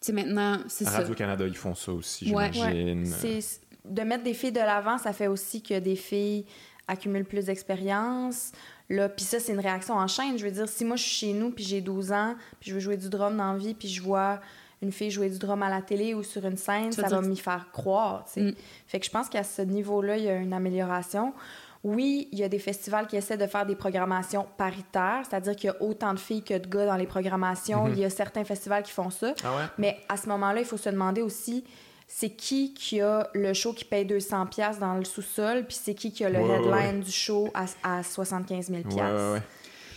[0.00, 0.98] sais, maintenant, c'est À ça.
[0.98, 2.50] Radio-Canada, ils font ça aussi, Ouais.
[2.52, 3.06] j'imagine.
[3.06, 3.38] C'est
[3.84, 6.44] de mettre des filles de l'avant, ça fait aussi que des filles
[6.88, 8.52] accumulent plus d'expérience.
[8.92, 10.36] Là, puis ça, c'est une réaction en chaîne.
[10.36, 12.74] Je veux dire, si moi je suis chez nous, puis j'ai 12 ans, puis je
[12.74, 14.38] veux jouer du drum dans la vie, puis je vois
[14.82, 17.22] une fille jouer du drum à la télé ou sur une scène, Tu ça va
[17.22, 18.24] m'y faire croire.
[18.26, 18.40] tu sais.
[18.42, 18.54] Mm.
[18.86, 21.32] Fait que je pense qu'à ce niveau-là, il y a une amélioration.
[21.84, 25.68] Oui, il y a des festivals qui essaient de faire des programmations paritaires, c'est-à-dire qu'il
[25.68, 27.86] y a autant de filles que de gars dans les programmations.
[27.86, 27.92] Mhm.
[27.94, 29.34] Il y a certains festivals qui font ça.
[29.42, 29.62] Ah ouais?
[29.78, 31.64] Mais à ce moment-là, il faut se demander aussi,
[32.14, 35.94] c'est qui qui a le show qui paye 200 pièces dans le sous-sol, puis c'est
[35.94, 39.42] qui qui a le Ouais, ouais, headline du show à, à 75 000 Ouais, ouais.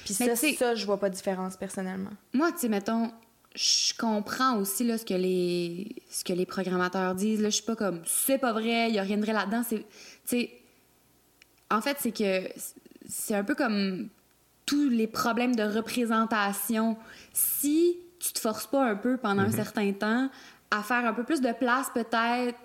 [0.05, 2.11] Puis ça, ça, je vois pas de différence personnellement.
[2.33, 3.11] Moi, tu sais, mettons,
[3.53, 7.41] je comprends aussi là, ce, que les, ce que les programmateurs disent.
[7.41, 9.63] Là, je suis pas comme, c'est pas vrai, il y a rien de vrai là-dedans.
[9.67, 9.85] C'est, tu
[10.25, 10.51] sais,
[11.69, 12.47] en fait, c'est que
[13.07, 14.07] c'est un peu comme
[14.65, 16.97] tous les problèmes de représentation.
[17.33, 20.29] Si tu te forces pas un peu pendant un certain temps
[20.71, 22.57] à faire un peu plus de place, peut-être.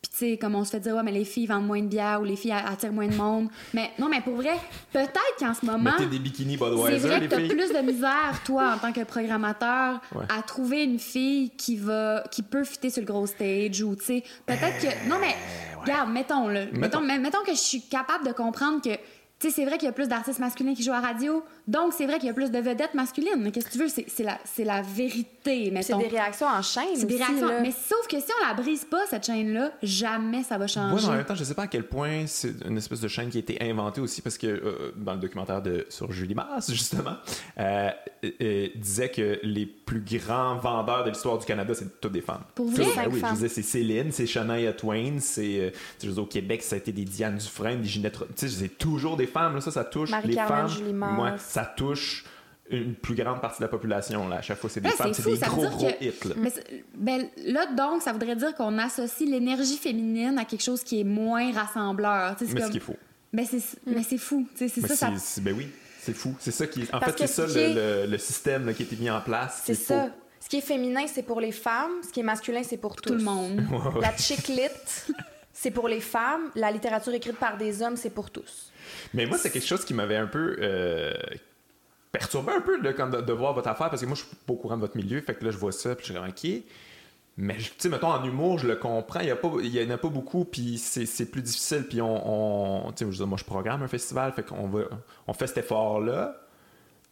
[0.00, 1.88] Puis, tu sais, comme on se fait dire, ouais, mais les filles vendent moins de
[1.88, 3.48] bière ou les filles attirent moins de monde.
[3.74, 4.54] Mais non, mais pour vrai,
[4.92, 5.90] peut-être qu'en ce moment.
[5.90, 9.02] Mettez des bikinis C'est Budweiser, vrai que t'as plus de misère, toi, en tant que
[9.02, 10.24] programmateur, Ouais.
[10.28, 14.04] à trouver une fille qui va, qui peut fitter sur le gros stage ou, tu
[14.04, 15.08] sais, peut-être que.
[15.08, 15.34] Non, mais,
[15.82, 16.66] regarde, mettons, là.
[16.72, 17.42] Mettons, Mettons.
[17.44, 18.90] que je suis capable de comprendre que.
[19.40, 21.92] Tu sais, c'est vrai qu'il y a plus d'artistes masculins qui jouent à radio, donc
[21.92, 23.36] c'est vrai qu'il y a plus de vedettes masculines.
[23.38, 23.86] Mais qu'est-ce que tu veux?
[23.88, 24.64] C'est c'est la, c'est
[25.82, 27.48] C'est des réactions en chaîne C'est des aussi, réactions.
[27.48, 27.60] là.
[27.60, 30.94] Mais sauf que si on la brise pas, cette chaîne-là, jamais ça va changer.
[30.94, 33.30] mais en même temps, je sais pas à quel point c'est une espèce de chaîne
[33.30, 36.70] qui a été inventée aussi parce que euh, dans le documentaire de, sur Julie Mars,
[36.72, 37.16] justement,
[37.58, 37.90] euh,
[38.74, 42.42] disait que les plus grands vendeurs de l'histoire du Canada, c'est toutes des femmes.
[42.54, 42.84] Pour vrai?
[42.96, 43.34] ben oui, je femmes.
[43.34, 45.70] disais, c'est Céline, c'est Shania Twain, c'est euh,
[46.02, 48.18] je au Québec, ça a été des Diane Dufresne, des Ginette.
[48.36, 50.68] Tu sais, c'est toujours des femmes, là, ça, ça touche les femmes.
[50.68, 51.22] Julie Mars.
[51.22, 52.24] Ouais, ça touche
[52.70, 54.28] une plus grande partie de la population.
[54.28, 54.36] Là.
[54.36, 56.04] À chaque fois, c'est des Ouais, femmes, c'est des ça veut gros, dire gros que-
[56.04, 56.28] hits.
[56.28, 56.34] Là.
[56.36, 56.52] Mais
[56.94, 61.04] ben, là, donc, ça voudrait dire qu'on associe l'énergie féminine à quelque chose qui est
[61.04, 62.36] moins rassembleur.
[62.38, 62.96] C'est Mais ce comme- qui est faux.
[63.32, 64.46] Ben, c'est mais c'est fou.
[64.54, 65.12] C'est ça, ça.
[65.18, 65.68] c'est- ben oui,
[66.00, 66.34] c'est fou.
[66.38, 66.82] C'est ça qui.
[66.92, 67.74] En Parce fait, c'est ça qui le, est-
[68.06, 69.62] le- le système là, qui a été mis en place.
[69.64, 69.94] C'est faux.
[69.94, 70.08] ça.
[70.40, 71.90] Ce qui est féminin, c'est pour les femmes.
[72.06, 73.10] Ce qui est masculin, c'est pour tous.
[73.10, 73.60] Tout le monde.
[74.00, 74.62] La chick lit,
[75.52, 76.50] c'est pour les femmes.
[76.54, 78.72] La littérature écrite par des hommes, c'est pour tous.
[79.12, 81.12] Mais moi, c'est quelque chose qui m'avait un peu euh,
[82.12, 84.52] perturbé un peu là, de, de voir votre affaire parce que moi, je suis pas
[84.52, 85.20] au courant de votre milieu.
[85.20, 86.64] Fait que là, je vois ça, puis je suis comme, OK.
[87.40, 89.20] Mais, tu sais, mettons, en humour, je le comprends.
[89.20, 91.86] Il y, a pas, il y en a pas beaucoup, puis c'est plus difficile.
[91.88, 92.88] Puis on.
[92.88, 94.82] on tu sais, moi, je programme un festival, fait qu'on va.
[95.28, 96.36] On fait cet effort-là.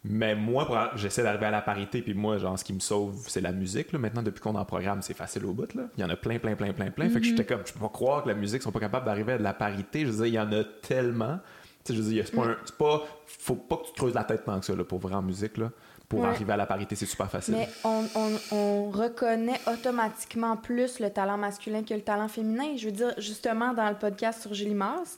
[0.03, 3.41] Mais moi, j'essaie d'arriver à la parité, puis moi, genre, ce qui me sauve, c'est
[3.41, 3.91] la musique.
[3.91, 3.99] Là.
[3.99, 5.73] Maintenant, depuis qu'on en programme, c'est facile au bout.
[5.73, 5.83] Là.
[5.97, 7.09] Il y en a plein, plein, plein, plein, plein.
[7.09, 9.33] Fait que j'étais comme, je peux pas croire que la musique sont pas capables d'arriver
[9.33, 10.01] à de la parité.
[10.01, 11.39] Je veux dire, il y en a tellement.
[11.87, 13.97] Tu sais, je veux dire, c'est pas, un- c'est pas, faut pas que tu te
[13.97, 15.71] creuses la tête tant que ça, là, pour vrai en musique, là.
[16.09, 16.27] Pour Ouais.
[16.27, 17.55] arriver à la parité, c'est super facile.
[17.55, 22.75] Mais on, on- on reconnaît automatiquement plus le talent masculin que le talent féminin.
[22.77, 25.17] Je veux dire, justement, dans le podcast sur Julie Mars,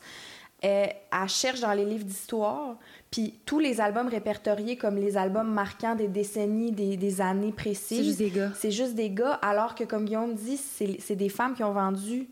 [0.66, 2.76] euh, elle cherche dans les livres d'histoire,
[3.12, 7.98] puis tous les albums répertoriés comme les albums marquants des décennies, des, des années précises.
[8.00, 8.52] C'est juste des gars.
[8.56, 11.72] C'est juste des gars, alors que, comme Guillaume dit, c'est c'est des femmes qui ont
[11.74, 12.28] vendu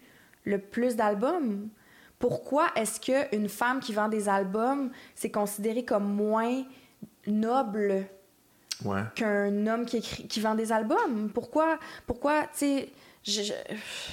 [0.45, 1.67] le plus d'albums.
[2.19, 6.63] Pourquoi est-ce qu'une femme qui vend des albums, c'est considéré comme moins
[7.25, 8.05] noble
[8.85, 9.01] Ouais.
[9.15, 11.29] qu'un homme qui, écrit, qui vend des albums?
[11.33, 12.89] Pourquoi, pourquoi tu sais,
[13.23, 13.53] je- je-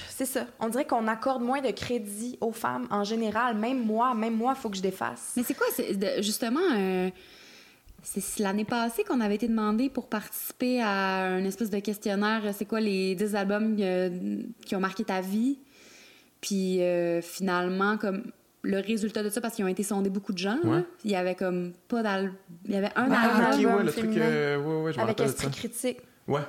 [0.08, 0.46] c'est ça.
[0.60, 3.56] On dirait qu'on accorde moins de crédit aux femmes en général.
[3.56, 5.32] Même moi, même moi, il faut que je défasse.
[5.36, 7.10] Mais c'est quoi, c'est de- justement, euh,
[8.02, 12.42] c'est l'année passée qu'on avait été demandé pour participer à un espèce de questionnaire.
[12.54, 15.58] C'est quoi les 10 albums euh, qui ont marqué ta vie?
[16.46, 18.24] Puis euh, finalement, comme
[18.62, 21.16] le résultat de ça, parce qu'ils ont été sondés beaucoup de gens, là, il y
[21.16, 22.34] avait comme pas d'album.
[22.66, 23.74] Il y avait un Ah, album.
[23.76, 24.10] ouais, le truc.
[24.16, 25.24] euh, ouais, ouais, je me Avec ça.
[25.24, 25.98] esprit critique.
[26.28, 26.40] Ouais.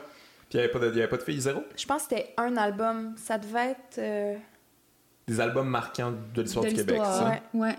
[0.50, 1.64] Puis il n'y avait, pas de- il y avait pas de filles zéro?
[1.76, 3.14] Je pense que c'était un album.
[3.18, 3.98] Ça devait être.
[4.00, 4.36] euh,
[5.28, 7.26] des albums marquants de l'histoire De du Québec, ça?
[7.54, 7.60] ouais.
[7.60, 7.76] Ouais.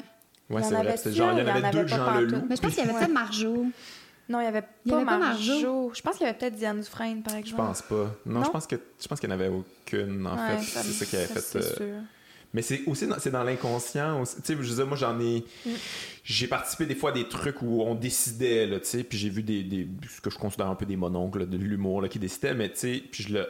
[0.48, 0.96] Ouais, Il y c'est en vrai.
[1.12, 2.20] genre, il y en avait deux de Jean.
[2.20, 2.46] Leloup.
[2.48, 3.66] Mais je pense qu'il y avait peut-être Marjo.
[4.28, 5.52] Non, il y avait pas y avait pas Marjo.
[5.52, 5.92] Marjo.
[5.94, 7.62] Je pense qu'il y avait peut-être Diane Dufresne, par Je exemple.
[7.62, 8.16] pense pas.
[8.26, 8.44] Non, Non?
[8.44, 10.82] je pense que je pense qu'il n'y en avait aucune, en Ouais, fait.
[10.82, 11.40] C'est ça qui avait fait.
[11.40, 12.00] c'est euh.
[12.54, 14.22] Mais c'est aussi dans, c'est dans l'inconscient.
[14.22, 14.36] aussi.
[14.36, 15.44] Tu sais, je dire, moi, j'en ai.
[15.66, 15.70] Mm.
[16.24, 19.28] J'ai participé des fois à des trucs où on décidait, là, tu sais, puis j'ai
[19.28, 22.18] vu des, des- ce que je considère un peu des mononcles, de l'humour, là, qui
[22.18, 23.46] décidaient, mais tu sais, puis je le.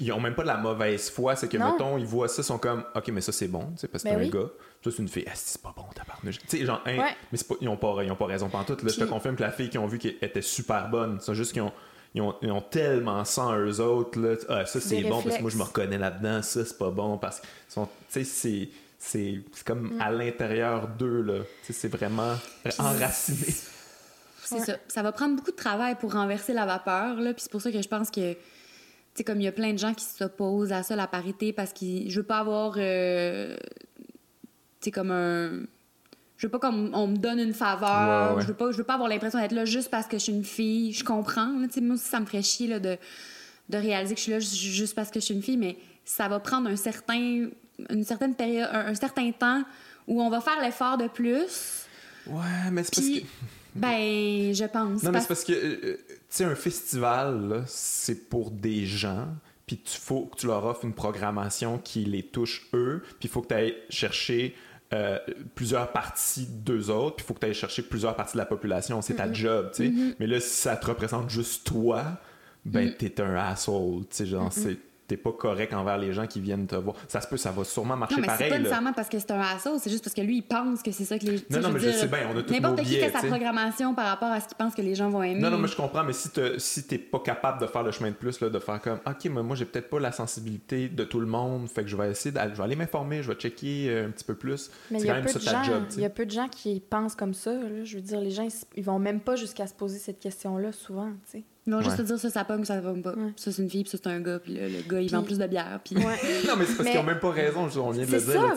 [0.00, 1.72] Ils ont même pas de la mauvaise foi, c'est que, Non.
[1.72, 4.04] mettons, ils voient ça, ils sont comme, OK, mais ça, c'est bon, tu sais, parce
[4.04, 4.30] que Ben c'est un oui.
[4.30, 4.50] gars.
[4.84, 5.24] Ça, c'est une fille.
[5.28, 6.38] Ah, c'est pas bon, tabarnouche.
[6.40, 7.16] Tu sais, genre, hein, Ouais.
[7.30, 8.82] mais c'est pas, ils, ont pas, ils ont pas raison pantoute.
[8.82, 11.34] Là, je te confirme que la fille qu'ils ont vue qui était super bonne, c'est
[11.34, 11.72] juste qu'ils ont.
[12.14, 14.18] Ils ont, ils ont tellement ça en eux autres.
[14.20, 14.34] Là.
[14.48, 16.42] Ah, ça, c'est bon parce que moi, je me reconnais là-dedans.
[16.42, 18.68] Ça, c'est pas bon parce que sont- tu sais, c'est.
[19.04, 21.38] C'est c'est comme à l'intérieur d'eux, là.
[21.66, 22.36] Tu sais, C'est vraiment
[22.78, 23.46] enraciné.
[24.44, 24.64] C'est Ouais.
[24.64, 24.76] ça.
[24.88, 27.32] Ça va prendre beaucoup de travail pour renverser la vapeur, là.
[27.32, 28.38] Puis c'est pour ça que je pense que, tu
[29.18, 31.72] sais, comme il y a plein de gens qui s'opposent à ça, la parité, parce
[31.72, 33.56] que je veux pas avoir, euh,
[34.80, 35.60] tu sais, comme un.
[36.38, 38.30] Je veux pas qu'on on me donne une faveur.
[38.32, 38.42] Ouais, ouais.
[38.42, 40.32] Je, veux pas, je veux pas avoir l'impression d'être là juste parce que je suis
[40.32, 40.92] une fille.
[40.92, 41.46] Je comprends.
[41.46, 41.66] là.
[41.80, 42.96] Moi aussi, ça me ferait chier là, de,
[43.68, 45.76] de réaliser que je suis là ju- juste parce que je suis une fille, mais
[46.04, 47.46] ça va prendre un certain,
[47.90, 49.62] une certaine période, un, un certain temps
[50.08, 51.86] où on va faire l'effort de plus.
[52.26, 52.40] Ouais,
[52.72, 53.24] mais c'est parce que.
[53.74, 55.02] Ben, je pense.
[55.02, 59.28] Non, mais c'est parce que, euh, euh, tu sais, un festival, c'est pour des gens,
[59.66, 63.28] puis il faut que tu leur offres une programmation qui les touche eux, puis il
[63.30, 64.54] faut que tu ailles chercher
[64.92, 65.18] euh,
[65.54, 68.44] plusieurs parties d'eux autres, puis il faut que tu ailles chercher plusieurs parties de la
[68.46, 69.00] population.
[69.00, 70.14] C'est ta job, tu sais.
[70.20, 72.04] Mais là, si ça te représente juste toi,
[72.66, 74.76] ben, t'es un asshole, tu sais, genre, c'est-
[75.08, 76.96] T'es pas correct envers les gens qui viennent te voir.
[77.08, 78.48] Ça se peut, ça va sûrement marcher Non, mais c'est pareil.
[78.48, 78.58] pas là.
[78.60, 81.04] nécessairement parce que c'est un assaut, c'est juste parce que lui, il pense que c'est
[81.04, 81.38] ça que les.
[81.38, 83.18] sais, non, veux mais je dire, sais bien, on a tous N'importe qui biais, fait
[83.20, 85.40] sa programmation par rapport à ce qu'il pense que les gens vont aimer.
[85.40, 87.90] Non, non, mais je comprends, mais si te- si t'es pas capable de faire le
[87.90, 90.88] chemin de plus, là, de faire comme, OK, mais moi, j'ai peut-être pas la sensibilité
[90.88, 93.28] de tout le monde, fait que je vais essayer d'aller, je vais aller m'informer, je
[93.32, 94.70] vais checker euh, un petit peu plus.
[94.90, 96.10] Mais c'est il y, quand a même peu ça de ta gens, il y a
[96.10, 97.52] peu de gens qui pensent comme ça.
[97.52, 97.84] là.
[97.84, 100.72] Je veux dire, les gens, ils, ils vont même pas jusqu'à se poser cette question-là
[100.72, 101.10] souvent.
[101.30, 101.44] tu sais.
[101.64, 103.12] Ils vont juste te dire ça, ça pomme, ça pomme pas.
[103.12, 103.32] Ouais.
[103.36, 105.22] Ça, c'est une fille, puis ça, c'est un gars, puis là, le gars, il vend
[105.22, 105.94] plus de bière, puis.
[106.48, 108.18] Non, mais c'est parce Mais- qu'ils ont même pas raison, je- on vient de le
[108.18, 108.54] C'est dire, là.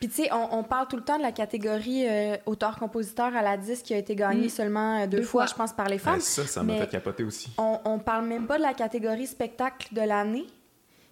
[0.00, 3.42] Puis tu sais, on, on parle tout le temps de la catégorie euh, auteur-compositeur à
[3.42, 4.50] la disque qui a été gagnée Mm.
[4.50, 5.52] seulement euh, deux, Deux fois, fois.
[5.52, 6.14] je pense, par les femmes.
[6.14, 7.50] Ouais, ça, ça m'a fait capoter aussi.
[7.58, 10.46] On, on parle même pas de la catégorie spectacle de l'année,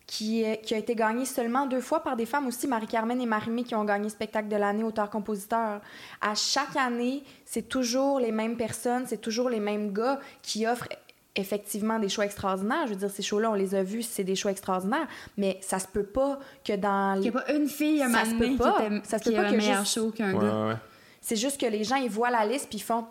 [0.06, 3.64] qui, qui a été gagnée seulement deux fois par des femmes aussi, Marie-Carmen et Marie-Mé,
[3.64, 5.80] qui ont gagné spectacle de l'année auteur-compositeur.
[6.20, 10.88] À chaque année, c'est toujours les mêmes personnes, c'est toujours les mêmes gars qui offrent
[11.36, 12.86] effectivement des choix extraordinaires.
[12.86, 15.06] Je veux dire, ces shows-là, on les a vus, c'est des choix extraordinaires,
[15.36, 17.15] mais ça se peut pas que dans...
[17.16, 18.78] Il n'y a pas une fille, un Ça se peut qui, pas.
[18.86, 20.55] était, Ça se peut pas que meilleur juste- show qu'un Ouais, gars.
[20.62, 20.77] ouais, ouais.
[21.20, 23.05] C'est juste que les gens, ils voient la liste puis ils font...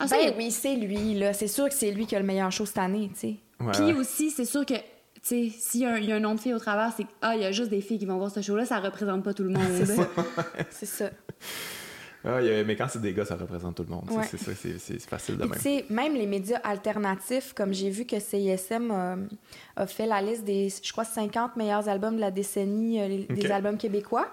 [0.00, 1.32] Ah, ben oui, c'est lui, là.
[1.32, 3.36] C'est sûr que c'est lui qui a le meilleur show cette année, tu sais.
[3.72, 3.92] Puis ouais.
[3.94, 4.80] aussi, c'est sûr que, tu
[5.22, 7.06] sais, s'il y, a un- il y a un nom de fille au travers, c'est
[7.22, 9.32] ah, il y a juste des filles qui vont voir ce show-là, ça représente pas
[9.34, 9.66] tout le monde.
[9.76, 10.08] C'est ça.
[10.70, 11.10] c'est ça.
[12.24, 14.10] Ah, mais quand c'est des gars, ça représente tout le monde.
[14.10, 14.24] Ouais.
[14.28, 15.52] C'est ça, c'est- c'est c'est facile de même.
[15.52, 19.16] tu sais, même les médias alternatifs, comme j'ai vu que CISM euh,
[19.76, 23.50] a fait la liste des, je crois, 50 meilleurs albums de la décennie, euh, des
[23.50, 24.26] albums québécois.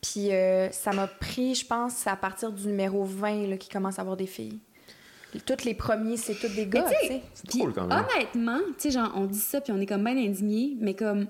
[0.00, 3.98] Puis euh, ça m'a pris, je pense, à partir du numéro 20 là, qui commence
[3.98, 4.58] à avoir des filles.
[5.46, 7.22] Tous les premiers, c'est tous des gars, tu sais.
[7.34, 8.04] C'est drôle quand même.
[8.14, 11.26] honnêtement, tu sais, genre, on dit ça, puis on est comme bien indignés, mais comme,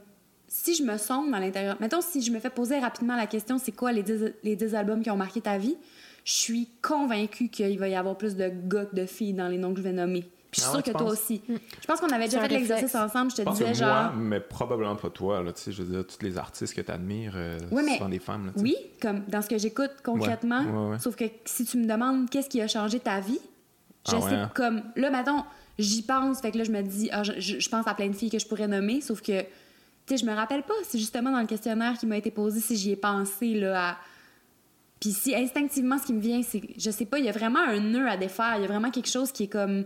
[0.48, 3.58] si je me sonde à l'intérieur, mettons, si je me fais poser rapidement la question,
[3.58, 5.76] c'est quoi les 10, les 10 albums qui ont marqué ta vie,
[6.24, 9.58] je suis convaincue qu'il va y avoir plus de gars que de filles dans les
[9.58, 10.22] noms que je vais nommer.
[10.50, 11.40] Puis je suis Ah sûre que toi aussi.
[11.48, 14.02] Je pense qu'on avait déjà fait l'exercice ensemble, je te Je pense que disais moi,
[14.04, 14.12] genre.
[14.16, 15.42] mais probablement pas toi.
[15.42, 17.34] Là, tu sais, je veux dire, tous les artistes que tu admires,
[17.70, 18.46] Ouais, mais- souvent des femmes.
[18.46, 18.64] Là, tu sais.
[18.64, 20.62] Oui, comme dans ce que j'écoute concrètement.
[20.62, 20.98] Ouais, ouais, ouais.
[20.98, 23.38] Sauf que si tu me demandes qu'est-ce qui a changé ta vie,
[24.06, 24.50] je Ah sais ouais, hein?
[24.54, 25.42] comme là mettons,
[25.78, 28.08] j'y pense, fait que là je me dis ah, je, je- je pense à plein
[28.08, 29.46] de filles que je pourrais nommer, sauf que tu
[30.06, 32.76] sais je me rappelle pas, c'est justement dans le questionnaire qui m'a été posé si
[32.76, 33.96] j'y ai pensé là à
[35.02, 37.58] puis si instinctivement ce qui me vient c'est je sais pas, il y a vraiment
[37.60, 39.84] un nœud à défaire, il y a vraiment quelque chose qui est comme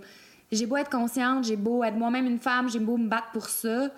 [0.53, 3.49] j'ai beau être consciente, j'ai beau être moi-même une femme, j'ai beau me battre pour
[3.49, 3.91] ça.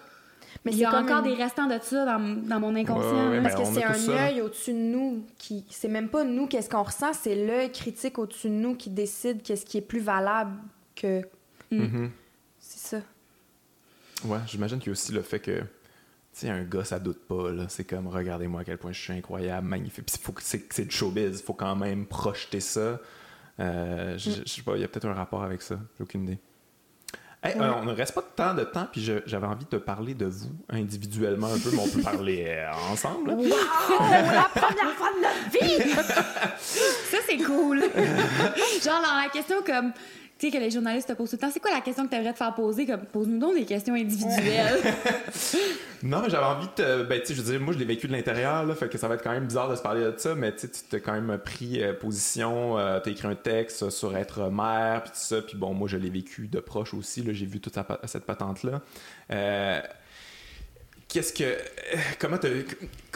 [0.64, 2.18] Mais il y a encore une- des restants de ça dans,
[2.48, 3.10] dans mon inconscient.
[3.12, 3.40] Ouais, ouais, là.
[3.40, 5.64] ben, Parce que c'est un œil au-dessus de nous qui.
[5.68, 9.42] C'est même pas nous qu'est-ce qu'on ressent, c'est l'œil critique au-dessus de nous qui décide
[9.42, 10.56] qu'est-ce qui est plus valable
[10.96, 11.20] que.
[11.70, 12.10] Mhm.
[12.60, 13.02] C'est ça.
[14.24, 15.62] Ouais, j'imagine qu'il y a aussi le fait que,
[16.40, 17.64] sais, un gars, ça doute pas, là.
[17.68, 20.06] C'est comme, regardez-moi à quel point je suis incroyable, magnifique.
[20.06, 23.00] Puis faut que c'est c'est du showbiz, faut quand même projeter ça.
[23.60, 26.24] Euh, je, je sais pas, il y a peut-être un rapport avec ça, j'ai aucune
[26.24, 26.38] idée.
[27.42, 27.62] Hey, Ouais.
[27.66, 30.12] euh, on ne reste pas tant de temps, puis je- j'avais envie de te parler
[30.14, 33.30] de vous individuellement un peu, mais on peut parler euh, ensemble.
[33.30, 33.44] Wow!
[33.46, 35.92] la première fois de notre vie!
[36.60, 37.80] Ça, c'est cool.
[37.80, 39.92] Genre, dans la question comme
[40.38, 41.50] tu sais, que les journalistes te posent tout le temps.
[41.52, 42.86] C'est quoi la question que tu aimerais te faire poser?
[43.12, 44.78] Pose-nous donc des questions individuelles.
[46.04, 47.02] non, j'avais envie de.
[47.02, 48.98] Ben, tu sais, je veux dire, moi, je l'ai vécu de l'intérieur, là, fait que
[48.98, 50.80] ça va être quand même bizarre de se parler de ça, mais tu sais, tu
[50.88, 55.10] t'as quand même pris euh, position, euh, t'as écrit un texte sur être mère, puis
[55.10, 57.76] tout ça, puis bon, moi, je l'ai vécu de proche aussi, là, j'ai vu toute
[58.04, 58.80] cette patente-là.
[59.32, 59.80] Euh,
[61.08, 61.56] Qu'est-ce que.
[62.18, 62.36] Comment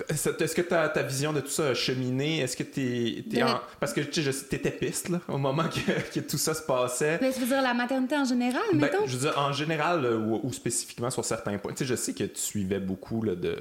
[0.09, 2.41] Est-ce que ta, ta vision de tout ça a cheminé?
[2.41, 3.23] Est-ce que t'es.
[3.31, 3.61] es en...
[3.79, 7.19] Parce que tu sais, t'étais piste, là, au moment que, tout ça se passait.
[7.21, 9.07] Mais tu veux dire la maternité en général, ben, mettons?
[9.07, 11.73] Je veux dire, en général, ou, spécifiquement sur certains points.
[11.73, 13.57] Tu sais, je sais que tu suivais beaucoup là, de,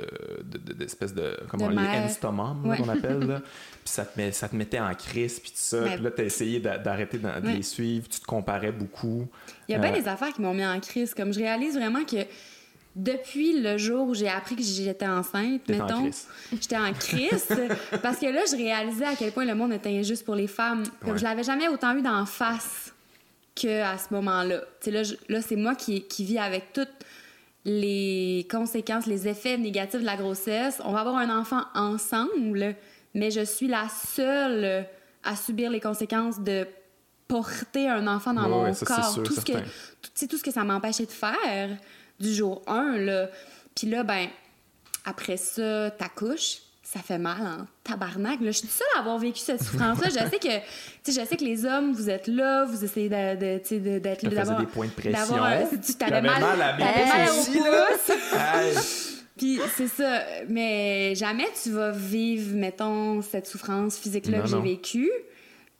[0.76, 3.42] d'espèces de, Comment de les instomums, qu'on appelle, là.
[3.84, 5.82] Puis ça te, ça te mettait en crise, puis tout ça.
[5.82, 9.28] Puis là, t'as essayé d'arrêter de, les suivre, tu te comparais beaucoup.
[9.68, 11.16] Il y a bien euh, des affaires qui m'ont mis en crise.
[11.16, 12.18] Comme je réalise vraiment que
[12.96, 16.10] depuis le jour où j'ai appris que j'étais enceinte, mettons,
[16.52, 17.48] j'étais en crise
[18.04, 20.84] parce que là, je réalisais à quel point le monde était injuste pour les femmes.
[21.04, 22.94] Comme je l'avais jamais autant eu d'en face
[23.56, 24.62] qu'à ce moment-là.
[24.88, 26.90] là, là c'est moi qui, qui vis avec toutes
[27.64, 30.82] les conséquences, les effets négatifs de la grossesse.
[30.84, 32.76] On va avoir un enfant ensemble,
[33.14, 34.86] mais je suis la seule
[35.24, 36.68] à subir les conséquences de
[37.28, 39.24] porter un enfant dans mon corps.
[39.24, 41.78] tout, ce que, tout, tout ce que ça m'empêchait de faire
[42.22, 43.30] du jour 1, là.
[43.76, 44.28] Puis là, ben,
[45.06, 48.42] après ça, t'accouches, ça fait mal en tabarnak.
[48.42, 50.10] Là, je suis seule à avoir vécu cette souffrance-là.
[50.10, 50.58] je sais que,
[51.04, 54.30] tu je sais que les hommes, vous êtes là, vous essayez de, de, d'être là,
[54.30, 55.38] d'avoir des points de pression.
[55.86, 57.44] tu t'avais mal, mal, à mal au
[59.38, 60.22] Puis c'est ça.
[60.50, 65.12] Mais jamais tu vas vivre, mettons, cette souffrance physique-là que j'ai vécue.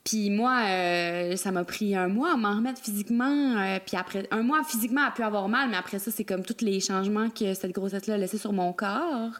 [0.04, 3.56] Puis moi, euh, ça m'a pris un mois à m'en remettre physiquement.
[3.58, 6.42] Euh, puis après, un mois physiquement a pu avoir mal, mais après ça, c'est comme
[6.42, 9.30] tous les changements que cette grossesse-là a laissé sur mon corps.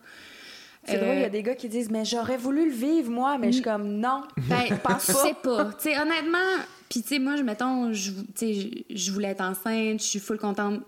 [0.85, 3.11] C'est drôle, il y a euh, des gars qui disent Mais j'aurais voulu le vivre,
[3.11, 5.13] moi, mais je suis comme Non, ben, je pense pas.
[5.13, 5.65] sais pas.
[5.81, 6.39] Tu sais, honnêtement,
[6.89, 8.13] puis tu sais, moi, je, mettons, je,
[8.91, 10.81] je voulais être enceinte, je suis full contente.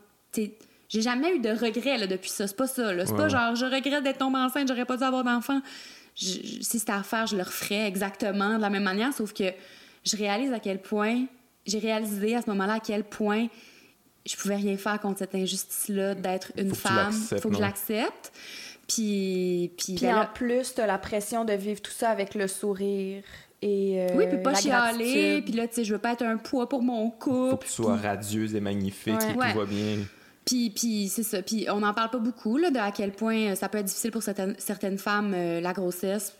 [0.88, 2.46] J'ai jamais eu de regrets là, depuis ça.
[2.46, 2.92] C'est pas ça.
[3.06, 5.60] C'est pas genre, je regrette d'être tombée enceinte, j'aurais pas dû avoir d'enfant
[6.15, 9.53] si c'était à refaire, je le referais exactement de la même manière, sauf que
[10.05, 11.24] je réalise à quel point,
[11.66, 13.49] j'ai réalisé à ce moment-là à quel point
[14.27, 17.15] je pouvais rien faire contre cette injustice-là d'être une femme.
[17.32, 18.32] Il faut que je l'accepte.
[18.86, 22.35] Puis, puis, puis ben en plus, tu as la pression de vivre tout ça avec
[22.35, 23.23] le sourire.
[23.62, 25.41] Et, euh, oui, puis pas chialer.
[25.43, 27.51] Puis là, tu sais, je veux pas être un poids pour mon couple.
[27.51, 29.99] Faut que tu sois radieuse et magnifique et tout va bien.
[30.44, 31.42] Puis, puis c'est ça.
[31.42, 33.86] Puis on n'en parle pas beaucoup là, de à quel point euh, ça peut être
[33.86, 36.34] difficile pour certaines, certaines femmes, euh, la grossesse.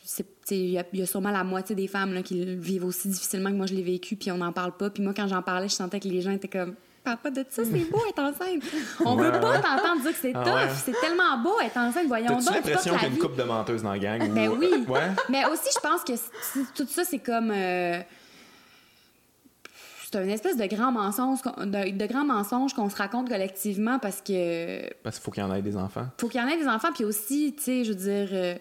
[0.51, 3.67] Il y, a sûrement la moitié des femmes là, qui vivent aussi difficilement que moi
[3.67, 4.91] je l'ai vécu, puis on n'en parle pas.
[4.91, 6.75] Puis moi, quand j'en parlais, je sentais que les gens étaient comme
[7.05, 8.63] parle pas de ça, c'est beau être enceinte.
[9.05, 12.29] On veut pas t'entendre dire que c'est ah tough, c'est tellement beau être enceinte, voyons
[12.29, 12.43] donc.
[12.43, 14.33] J'ai l'impression qu'il y a une coupe de menteuses dans la gang.
[14.33, 14.87] Ben oui.
[15.29, 16.13] Mais aussi, je pense que
[16.75, 17.51] tout ça, c'est comme.
[17.51, 18.01] Euh,
[20.15, 24.21] c'est une espèce de grand mensonge, de, de grand mensonge qu'on se raconte collectivement parce
[24.21, 24.93] que.
[25.03, 26.07] Parce qu'il faut qu'il y en ait des enfants.
[26.19, 28.59] Faut qu'il y en ait des enfants, puis aussi, tu sais, je veux dire.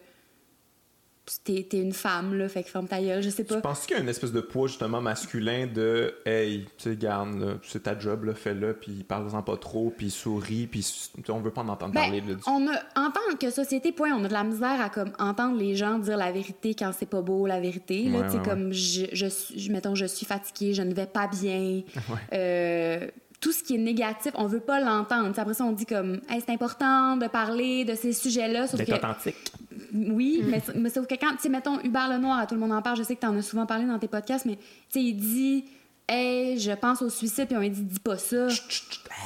[1.46, 3.56] T'es une femme, là, fait que ferme ta gueule, je sais pas.
[3.56, 6.96] Je pense qu'il y a une espèce de poids, justement, masculin de Hey, tu sais,
[6.98, 10.86] garde, c'est ta job, là, fais-le, puis parle-en pas trop, puis souris, puis
[11.30, 12.20] on veut pas en entendre ben, parler.
[12.20, 15.14] Là, on a, en tant que société, point, on a de la misère à comme,
[15.18, 18.10] entendre les gens dire la vérité quand c'est pas beau, la vérité.
[18.10, 21.82] Là, tu sais, comme, je, je, mettons, je suis fatiguée, je ne vais pas bien.
[22.34, 23.08] Euh,
[23.44, 25.38] tout ce qui est négatif, on veut pas l'entendre.
[25.38, 28.68] Après ça, on dit comme, hey, c'est important de parler de ces sujets-là.
[28.68, 29.52] D'être authentique.
[29.94, 30.50] Oui, mm.
[30.50, 32.98] mais, mais sauf que quand, tu sais, mettons, Hubert Lenoir, tout le monde en parle,
[32.98, 35.14] je sais que tu en as souvent parlé dans tes podcasts, mais tu sais, il
[35.14, 35.66] dit,
[36.08, 38.48] hey, je pense au suicide, puis on lui dit, dis pas ça.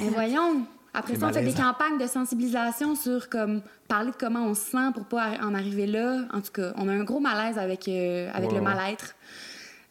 [0.00, 0.66] mais voyons.
[0.94, 4.70] Après ça, on fait des campagnes de sensibilisation sur comme parler de comment on se
[4.70, 6.24] sent pour pas en arriver là.
[6.32, 9.14] En tout cas, on a un gros malaise avec, euh, avec le mal-être.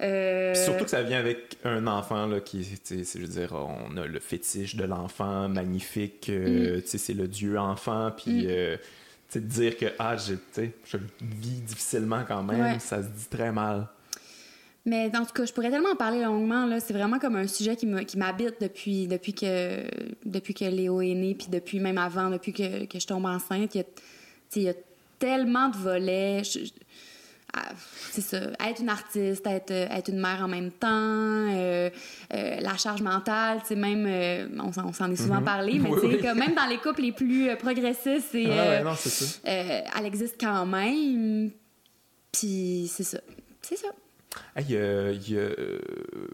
[0.01, 0.53] Euh...
[0.53, 4.19] Surtout que ça vient avec un enfant là, qui, je veux dire, on a le
[4.19, 6.81] fétiche de l'enfant magnifique, euh, mm.
[6.85, 8.77] c'est le dieu enfant, puis mm.
[9.35, 10.35] Euh, dire que ah, je
[11.21, 13.87] vis difficilement quand même, ça se dit très mal.
[14.87, 16.65] Mais en tout cas, je pourrais tellement en parler longuement.
[16.65, 16.79] Là.
[16.79, 19.83] C'est vraiment comme un sujet qui m'habite depuis, depuis, que,
[20.25, 23.75] depuis que Léo est né, puis depuis même avant, depuis que, que je tombe enceinte.
[23.75, 23.85] Il y a,
[24.55, 24.73] il y a
[25.19, 26.41] tellement de volets.
[28.11, 31.89] C'est ça, être une artiste, être, être une mère en même temps, euh,
[32.34, 35.45] euh, la charge mentale, tu sais, même, euh, on, s'en est souvent mhm.
[35.45, 40.65] parlé, mais tu sais, même dans les couples les plus progressistes, c'est, elle existe quand
[40.65, 41.51] même,
[42.31, 43.19] puis c'est ça,
[43.61, 43.88] c'est ça.
[44.55, 44.77] Hey,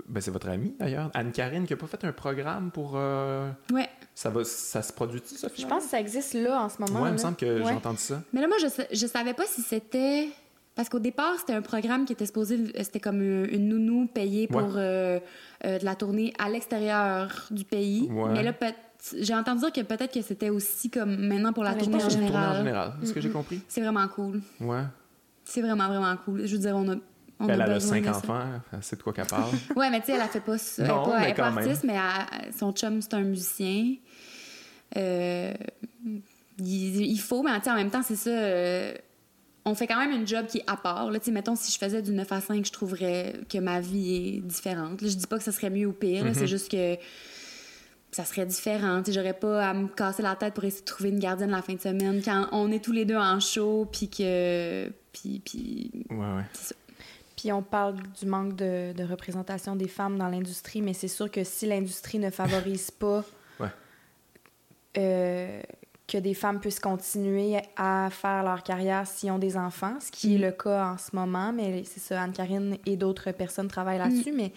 [0.07, 2.93] ben c'est votre amie d'ailleurs, Anne-Karine, qui a pas fait un programme pour.
[2.93, 3.89] Ouais.
[4.15, 7.01] Ça, va, ça se produit-tu, ça, Je pense que ça existe là en ce moment.
[7.01, 8.21] Ouais, il me semble que j'ai entendu ça.
[8.31, 10.29] Mais là, moi, je, je savais pas si c'était
[10.75, 14.47] Parce qu'au départ, c'était un programme qui était supposé, c'était comme une, une nounou payée
[14.47, 14.71] pour Ouais.
[14.77, 15.19] euh,
[15.65, 18.09] euh, de la tournée à l'extérieur du pays.
[18.11, 18.31] Ouais.
[18.33, 18.73] Mais là, peut-
[19.19, 22.09] j'ai entendu dire que peut-être que c'était aussi comme maintenant pour la tournée en l'intérieur.
[22.11, 22.57] Tournée en général.
[22.57, 23.61] général, est-ce que j'ai compris?
[23.67, 24.41] C'est vraiment cool.
[24.61, 24.81] Ouais.
[25.43, 26.45] C'est vraiment, vraiment cool.
[26.47, 26.95] Je veux dire, on a.
[27.39, 28.39] On Elle a cinq enfants,
[28.71, 29.51] elle sait de quoi qu'elle parle.
[29.75, 30.83] Ouais, mais tu sais, elle a fait pas ça.
[30.83, 31.57] Elle est Non, pas, elle mais est pas même.
[31.65, 33.95] artiste, mais elle- son chum, c'est un musicien.
[34.95, 35.53] Euh,
[36.59, 38.29] il, il faut, mais tu sais, en même temps, c'est ça.
[38.29, 38.93] euh,
[39.65, 41.09] on fait quand même une job qui est à part.
[41.11, 43.79] Là, Tu sais, mettons, si je faisais du 9 à 5, je trouverais que ma
[43.79, 45.01] vie est différente.
[45.01, 46.33] Là, je dis pas que ça serait mieux ou pire, là, Mm-hmm.
[46.37, 46.97] c'est juste que
[48.11, 48.99] ça serait différent.
[49.01, 51.51] Tu sais, J'aurais pas à me casser la tête pour essayer de trouver une gardienne
[51.51, 54.89] la fin de semaine quand on est tous les deux en show, puis que.
[55.13, 56.43] Puis, puis Ouais, ouais.
[57.37, 61.29] Puis on parle du manque de, de représentation des femmes dans l'industrie, mais c'est sûr
[61.31, 63.23] que si l'industrie ne favorise pas
[63.59, 63.67] Ouais.
[64.97, 65.61] euh,
[66.13, 70.35] que des femmes puissent continuer à faire leur carrière s'ils ont des enfants, ce qui
[70.35, 70.41] est Mm.
[70.41, 74.51] le cas en ce moment, mais c'est ça, Anne-Karine et d'autres personnes travaillent là-dessus, mais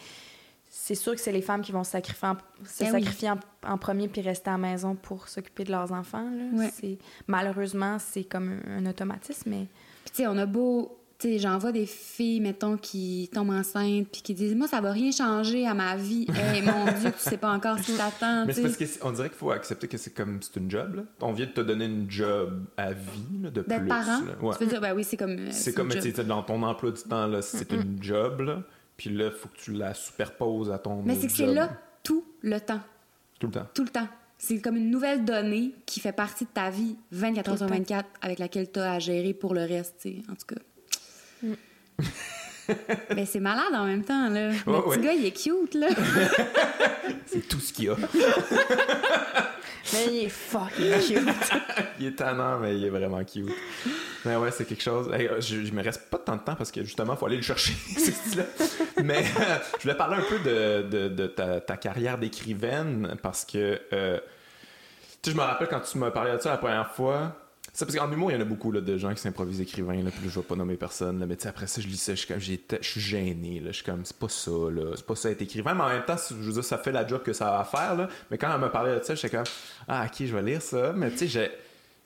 [0.69, 3.03] c'est sûr que c'est les femmes qui vont se sacrifier en, se Ben oui.
[3.03, 6.28] sacrifier en, en premier puis rester à la maison pour s'occuper de leurs enfants.
[6.31, 6.59] là.
[6.83, 6.99] Ouais.
[7.27, 9.66] Malheureusement, c'est comme un, un automatisme, mais
[10.05, 10.95] Puis, tu sais, on a beau.
[11.18, 14.93] Sais, j'en vois des filles, mettons, qui tombent enceintes puis qui disent Moi, ça va
[14.93, 16.26] rien changer à ma vie.
[16.34, 18.44] Hey, mon Dieu, tu sais pas encore ce qui t'attend.
[18.44, 20.94] Mais c'est parce qu'on dirait qu'il faut accepter que c'est comme c'est une job.
[20.97, 21.02] Là.
[21.22, 23.88] On vient de te donner une job à vie là, de D'être plus.
[23.88, 24.20] parent?
[24.20, 24.32] là.
[24.43, 24.55] Ouais.
[24.59, 25.38] Tu veux dire, ben oui, c'est comme.
[25.38, 28.40] euh, C'est comme tu dans ton emploi du temps, là, c'est une job.
[28.43, 28.62] Là.
[28.98, 31.70] Puis là, il faut que tu la superposes à ton Mais c'est que c'est là
[32.02, 32.80] tout le temps.
[33.40, 33.66] Tout le temps.
[33.74, 34.09] Tout le temps.
[34.38, 37.72] C'est comme une nouvelle donnée qui fait partie de ta vie 24 heures sur Tout
[37.72, 40.06] le 24 avec laquelle tu as à gérer pour le reste.
[40.30, 40.60] En tout cas.
[43.14, 44.48] Mais c'est malade en même temps, là.
[44.51, 44.98] Le petit ouais.
[45.01, 45.89] gars, il est cute, là.
[47.27, 47.97] C'est tout ce qu'il y a.
[49.93, 51.28] mais il est fucking cute.
[52.01, 53.52] il est tannant, mais il est vraiment cute.
[54.24, 55.12] Mais ouais, c'est quelque chose.
[55.12, 57.36] Hey, je, je me reste pas tant de temps parce que justement, il faut aller
[57.36, 58.44] le chercher, ce style-là.
[59.05, 63.44] Mais euh, je voulais parler un peu de, de- de ta, ta carrière d'écrivaine parce
[63.44, 64.18] que, euh,
[65.23, 67.36] tu sais, je me rappelle quand tu m'as parlé de ça la première fois.
[67.78, 70.03] C'est parce qu'en humour, il y en a beaucoup là, de gens qui s'improvisent écrivains,
[70.03, 71.20] là, puis je vais pas nommer personne.
[71.20, 73.03] Là, mais tu sais, après ça, je lis ça, je suis comme, j'étais- je suis
[73.03, 73.61] gêné.
[73.61, 75.74] Là, je suis comme, c'est pas ça, là, c'est pas ça être écrivain.
[75.74, 77.65] Mais en même temps, je veux dire, ça fait la job que ça a à
[77.65, 77.94] faire.
[77.94, 78.09] Là.
[78.31, 79.44] Mais quand elle me parlait de ça, j'étais comme,
[79.89, 80.94] ah, ok, je vais lire ça.
[80.94, 81.51] Mais tu sais,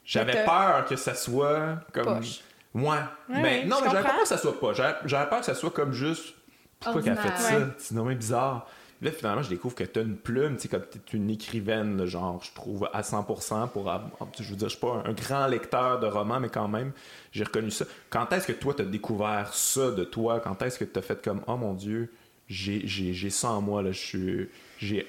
[0.05, 2.19] j'avais peur que ça soit comme.
[2.19, 2.41] Poche.
[2.75, 2.89] Ouais.
[2.89, 2.97] Ouais,
[3.29, 4.73] mais ouais, non, mais j'avais peur que ça soit pas.
[4.73, 6.35] J'avais peur que ça soit comme juste.
[6.81, 7.51] Pourquoi qu'elle a fait Ordinaire.
[7.51, 7.59] ça?
[7.59, 7.73] Ouais.
[7.79, 8.67] C'est mais bizarre.
[9.03, 12.43] Là, finalement, je découvre que t'as une plume, tu sais, comme t'es une écrivaine, genre,
[12.45, 13.91] je trouve, à 100% pour
[14.39, 16.93] Je veux dire, je suis pas un, grand lecteur de romans, mais quand même,
[17.33, 17.87] j'ai reconnu ça.
[18.11, 20.41] Quand est-ce que toi, t'as découvert ça de toi?
[20.41, 22.13] Quand est-ce que t'as fait comme, oh mon Dieu,
[22.47, 24.49] j'ai ça en moi, là, je suis.
[24.79, 25.09] J'ai,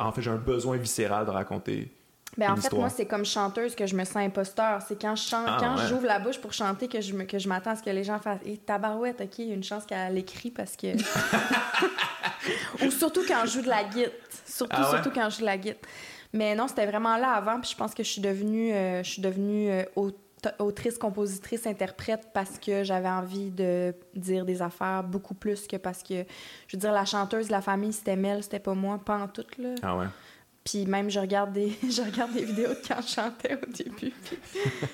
[0.00, 1.92] en fait, j'ai un besoin viscéral de raconter.
[2.36, 2.80] Ben, en fait, histoire.
[2.82, 4.80] moi, c'est comme chanteuse que je me sens imposteur.
[4.86, 5.86] C'est quand je chante, Ah, quand ouais.
[5.88, 8.04] j'ouvre la bouche pour chanter que je me- que je m'attends à ce que les
[8.04, 10.86] gens fassent Et tabarouette, OK, il y a une chance qu'elle l'écrit parce que.
[12.86, 14.12] Ou surtout quand je joue de la guitare.
[14.46, 14.96] Surtout, Ah ouais?
[15.02, 15.80] surtout quand je joue de la guitare.
[16.32, 17.60] Mais non, c'était vraiment là avant.
[17.60, 19.82] Puis je pense que je suis devenue, euh, je suis devenue euh,
[20.58, 26.02] autrice, compositrice, interprète parce que j'avais envie de dire des affaires beaucoup plus que parce
[26.02, 26.24] que,
[26.68, 29.26] je veux dire, la chanteuse de la famille, c'était Mel, c'était pas moi, pas en
[29.28, 29.70] tout, là.
[29.82, 30.06] Ah ouais.
[30.64, 34.12] Puis même, je regarde des, je regarde des vidéos de quand je chantais au début.
[34.24, 34.38] Puis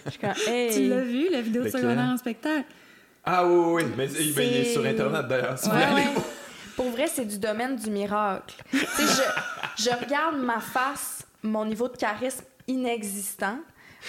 [0.07, 0.71] je suis comme, hey!
[0.75, 2.67] Tu l'as vu, la vidéo de secondaire en spectacle?
[3.25, 3.93] Ah oui, oui, oui.
[3.97, 5.59] Mais il, ben, il est sur Internet d'ailleurs.
[5.59, 6.07] si vous Ouais, ouais.
[6.77, 8.57] Pour vrai, c'est du domaine du miracle.
[8.71, 9.23] tu sais,
[9.79, 13.59] je, je regarde ma face, mon niveau de charisme inexistant,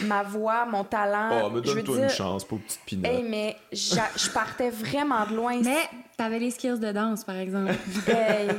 [0.02, 1.30] ma voix, mon talent.
[1.45, 3.11] Oh, mais donne-toi dire, une chance, pauvre petite pinotte.
[3.11, 5.60] hey, mais je partais vraiment de loin.
[5.61, 7.73] Mais t'avais les skills de danse, par exemple.
[8.07, 8.49] Hey.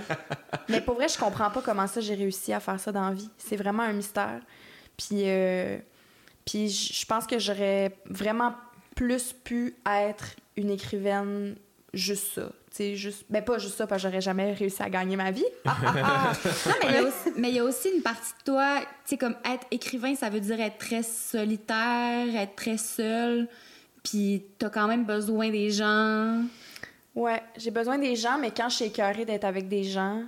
[0.68, 3.14] Mais pour vrai, je comprends pas comment ça j'ai réussi à faire ça dans la
[3.14, 3.30] vie.
[3.38, 4.40] C'est vraiment un mystère.
[4.96, 5.78] Puis, euh,
[6.44, 8.54] puis je pense que j'aurais vraiment
[8.94, 11.56] plus pu être une écrivaine
[11.92, 12.48] juste ça.
[12.70, 13.24] Tu sais, juste...
[13.30, 15.44] Ben pas juste ça, parce que j'aurais jamais réussi à gagner ma vie.
[15.64, 16.32] Ah, ah, ah.
[16.66, 16.72] Non,
[17.36, 20.14] mais il y y a aussi une partie de toi, tu sais, comme être écrivain,
[20.14, 23.48] ça veut dire être très solitaire, être très seul,
[24.02, 26.42] puis t'as quand même besoin des gens.
[27.16, 30.22] Ouais, j'ai besoin des gens, mais quand je suis écœurée d'être avec des gens,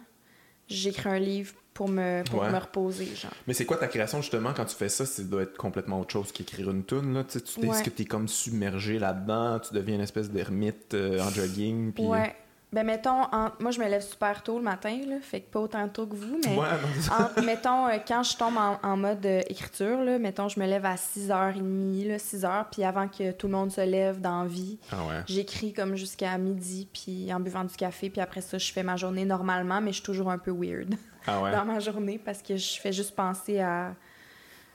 [0.67, 2.51] j'écris un livre pour me, pour Ouais.
[2.51, 3.31] me reposer, genre.
[3.47, 5.07] Mais c'est quoi ta création justement quand tu fais ça?
[5.07, 7.15] Ça doit être complètement autre chose qu'écrire une tune.
[7.15, 7.23] Là.
[7.25, 7.83] Tu sais, tu- Ouais.
[7.83, 9.61] Que tu es comme submergé là-dedans?
[9.61, 11.93] Tu deviens une espèce d'ermite euh, en jogging?
[12.01, 12.35] Ouais.
[12.71, 15.61] Ben, mettons, en- moi, je me lève super tôt le matin, là, fait que pas
[15.61, 16.55] autant tôt que vous, mais...
[16.55, 16.67] Ouais.
[17.39, 20.67] En- mettons, euh, quand je tombe en, en mode euh, écriture, là, mettons, je me
[20.67, 24.79] lève à 6h30, là, 6h, puis avant que tout le monde se lève dans vie,
[24.93, 25.23] Ah ouais.
[25.27, 28.97] j'écris comme jusqu'à midi, puis en buvant du café, puis après ça, je fais ma
[28.97, 30.95] journée normalement, mais je suis toujours un peu weird
[31.27, 31.51] Ah ouais.
[31.57, 33.95] dans ma journée parce que je fais juste penser à,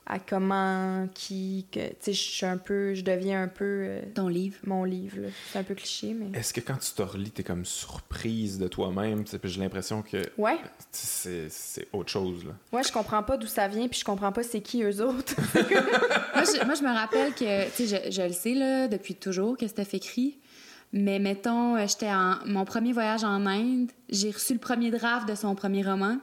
[0.05, 4.01] à comment qui que tu sais je suis un peu je deviens un peu euh,
[4.13, 4.57] Ton livre.
[4.65, 5.27] mon livre là.
[5.51, 8.67] c'est un peu cliché mais Est-ce que quand tu te relis, t'es comme surprise de
[8.67, 9.23] toi-même?
[9.23, 10.57] tu sais, puis J'ai l'impression que ouais
[10.91, 12.43] c'est c'est autre chose.
[12.45, 12.51] Là?
[12.73, 15.35] ouais je comprends pas d'où ça vient puis je comprends pas c'est qui eux autres
[15.55, 19.15] moi, je, moi, je me rappelle que, tu sais, je, je le sais, là, depuis
[19.15, 20.37] toujours que c'était écrit.
[20.91, 25.27] Mais mettons, euh, j'étais en mon premier voyage en Inde, j'ai reçu le premier draft
[25.27, 26.17] de son premier roman,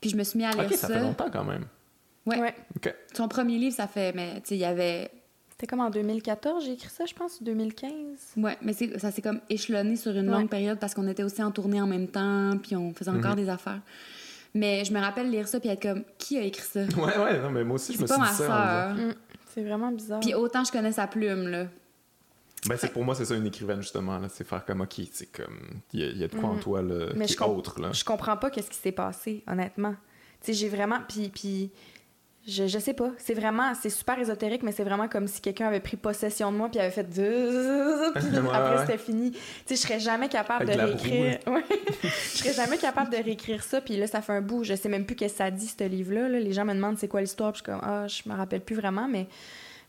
[0.00, 1.64] puis je me suis mis à lire Ok, ça fait longtemps quand même.
[2.26, 2.54] Ouais.
[3.14, 5.10] Son premier livre, ça fait, mais tu sais, il y avait,
[5.50, 7.90] c'était comme en 2014 j'ai écrit ça je pense ou 2015
[8.38, 10.34] ouais, mais c'est- ça s'est comme échelonné sur une Ouais.
[10.38, 13.34] longue période parce qu'on était aussi en tournée en même temps, puis on faisait encore
[13.36, 13.80] des affaires.
[14.54, 16.80] Mais je me rappelle lire ça puis être comme, qui a écrit ça?
[16.96, 18.44] Ouais, ouais, non, mais moi aussi, je me C'est suis pas dit ma ça.
[18.44, 19.08] en disant- sœur.
[19.08, 19.14] Mm.
[19.52, 21.66] c'est vraiment bizarre Puis autant je connais sa plume là.
[22.66, 24.18] Ben, c'est pour moi, c'est ça une écrivaine, justement.
[24.18, 24.28] là.
[24.30, 25.58] C'est faire comme, ok, c'est comme.
[25.92, 27.42] Il y, a- il y a de quoi en toi là, Mais qui je est
[27.46, 27.78] autre.
[27.78, 27.92] Là.
[27.92, 29.94] Je comprends pas qu'est-ce qui s'est passé, honnêtement.
[30.40, 31.00] Tu sais, j'ai vraiment.
[31.06, 31.70] Puis, puis
[32.46, 33.10] je, je sais pas.
[33.18, 33.72] C'est vraiment.
[33.74, 36.78] C'est super ésotérique, mais c'est vraiment comme si quelqu'un avait pris possession de moi puis
[36.80, 37.04] avait fait.
[37.10, 38.80] Puis Ouais, après, ouais.
[38.80, 39.30] c'était fini.
[39.32, 41.38] Tu sais, je serais jamais capable Avec de réécrire.
[41.46, 41.64] Ouais.
[42.02, 42.08] je
[42.38, 43.80] serais jamais capable de réécrire ça.
[43.80, 44.62] Puis là, ça fait un bout.
[44.64, 46.28] Je sais même plus qu'est-ce que ça dit, ce livre-là.
[46.28, 46.38] là.
[46.38, 47.52] Les gens me demandent c'est quoi l'histoire.
[47.52, 49.26] Puis je suis comme, ah, je me rappelle plus vraiment, mais.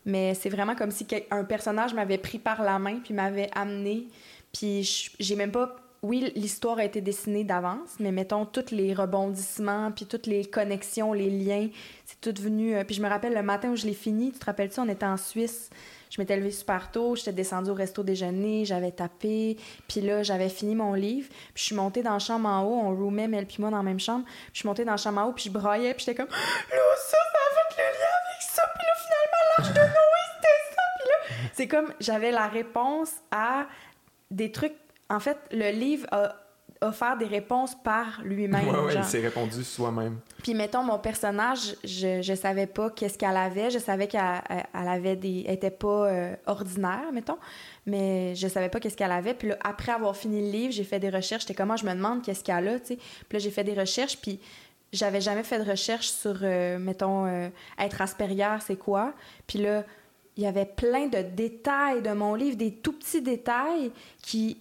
[0.07, 4.07] Mais c'est vraiment comme si un personnage m'avait pris par la main puis m'avait amené.
[4.53, 5.76] Puis j'ai même pas.
[6.07, 11.14] Oui, l'histoire a été dessinée d'avance, mais mettons tous les rebondissements, puis toutes les connexions,
[11.14, 11.68] les liens,
[12.06, 12.76] c'est tout venu.
[12.76, 14.88] euh, puis je me rappelle le matin où je l'ai fini, tu te rappelles-tu, on
[14.88, 15.72] était en Suisse.
[16.11, 19.57] Je m'étais levée super tôt, j'étais descendue au resto déjeuner, j'avais tapé,
[19.88, 22.80] puis là, j'avais fini mon livre, puis je suis montée dans la chambre en haut,
[22.84, 24.98] on roomait Mel puis moi dans la même chambre, puis je suis montée dans la
[24.98, 28.14] chambre en haut, puis je braillais, puis j'étais comme là, ça, ça fait le lien
[28.27, 32.32] avec ça, puis là, finalement, l'âge de Noé, c'était ça, puis là, c'est comme, j'avais
[32.32, 33.65] la réponse à
[34.30, 34.76] des trucs.
[35.10, 36.36] En fait, le livre a
[36.82, 38.68] offert des réponses par lui-même.
[38.68, 40.19] Ouais, ouais, il s'est répondu soi-même.
[40.44, 44.65] Puis mettons mon personnage, je, je savais pas qu'est-ce qu'elle avait, je savais qu'elle elle-
[44.73, 47.38] elle avait des elle était pas euh, ordinaire mettons,
[47.86, 49.34] mais je savais pas qu'est-ce qu'elle avait.
[49.34, 51.94] Puis là, après avoir fini le livre, j'ai fait des recherches, j'étais comment je me
[51.94, 52.95] demande qu'est-ce qu'elle a, tu sais.
[52.98, 54.40] Puis là j'ai fait des recherches puis
[54.91, 57.48] j'avais jamais fait de recherche sur euh, mettons euh,
[57.80, 59.14] être Asperger, c'est quoi.
[59.48, 59.84] Puis là
[60.38, 63.91] il y avait plein de détails de mon livre, des tout petits détails
[64.22, 64.57] qui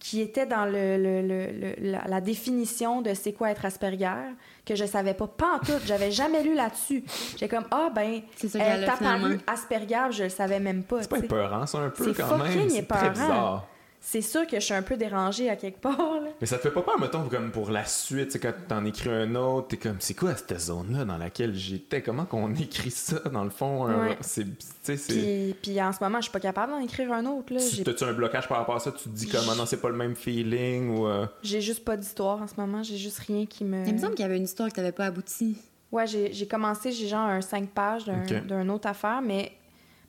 [0.00, 4.32] qui étaient dans le, le- le- le- la, la définition de c'est quoi être Asperger,
[4.66, 7.04] que je savais pas, pas en tout, j'avais jamais lu là-dessus.
[7.32, 8.22] J'étais comme, ah ben,
[8.58, 11.02] elle t'a paru Asperger, je le savais même pas.
[11.02, 12.46] C'est pas épeurant, ça, un peu, quand même.
[12.46, 13.62] fucking C'est très épeurant.
[14.02, 15.98] C'est sûr que je suis un peu dérangée à quelque part.
[15.98, 16.28] là.
[16.40, 19.34] Mais ça te fait pas peur, mettons, comme pour la suite, quand t'en écris un
[19.34, 22.00] autre, t'es comme, c'est quoi cette zone-là dans laquelle j'étais?
[22.00, 23.86] Comment qu'on écrit ça, dans le fond?
[23.86, 24.16] un- Ouais.
[24.22, 25.12] C'est, tu sais, c'est...
[25.12, 27.52] Puis, puis en ce moment, je suis pas capable d'en écrire un autre.
[27.52, 27.60] là.
[27.60, 28.90] Tu- J'ai- T'as-tu un blocage par rapport à ça?
[28.90, 31.06] Tu te dis comme, ah non, c'est pas le même feeling ou...
[31.06, 33.86] euh, J'ai juste pas d'histoire en ce moment, j'ai juste rien qui me...
[33.86, 35.58] Il me semble qu'il y avait une histoire que t'avais pas abouti.
[35.92, 39.52] Ouais, j'ai commencé, j'ai genre un 5 pages d'un autre affaire, mais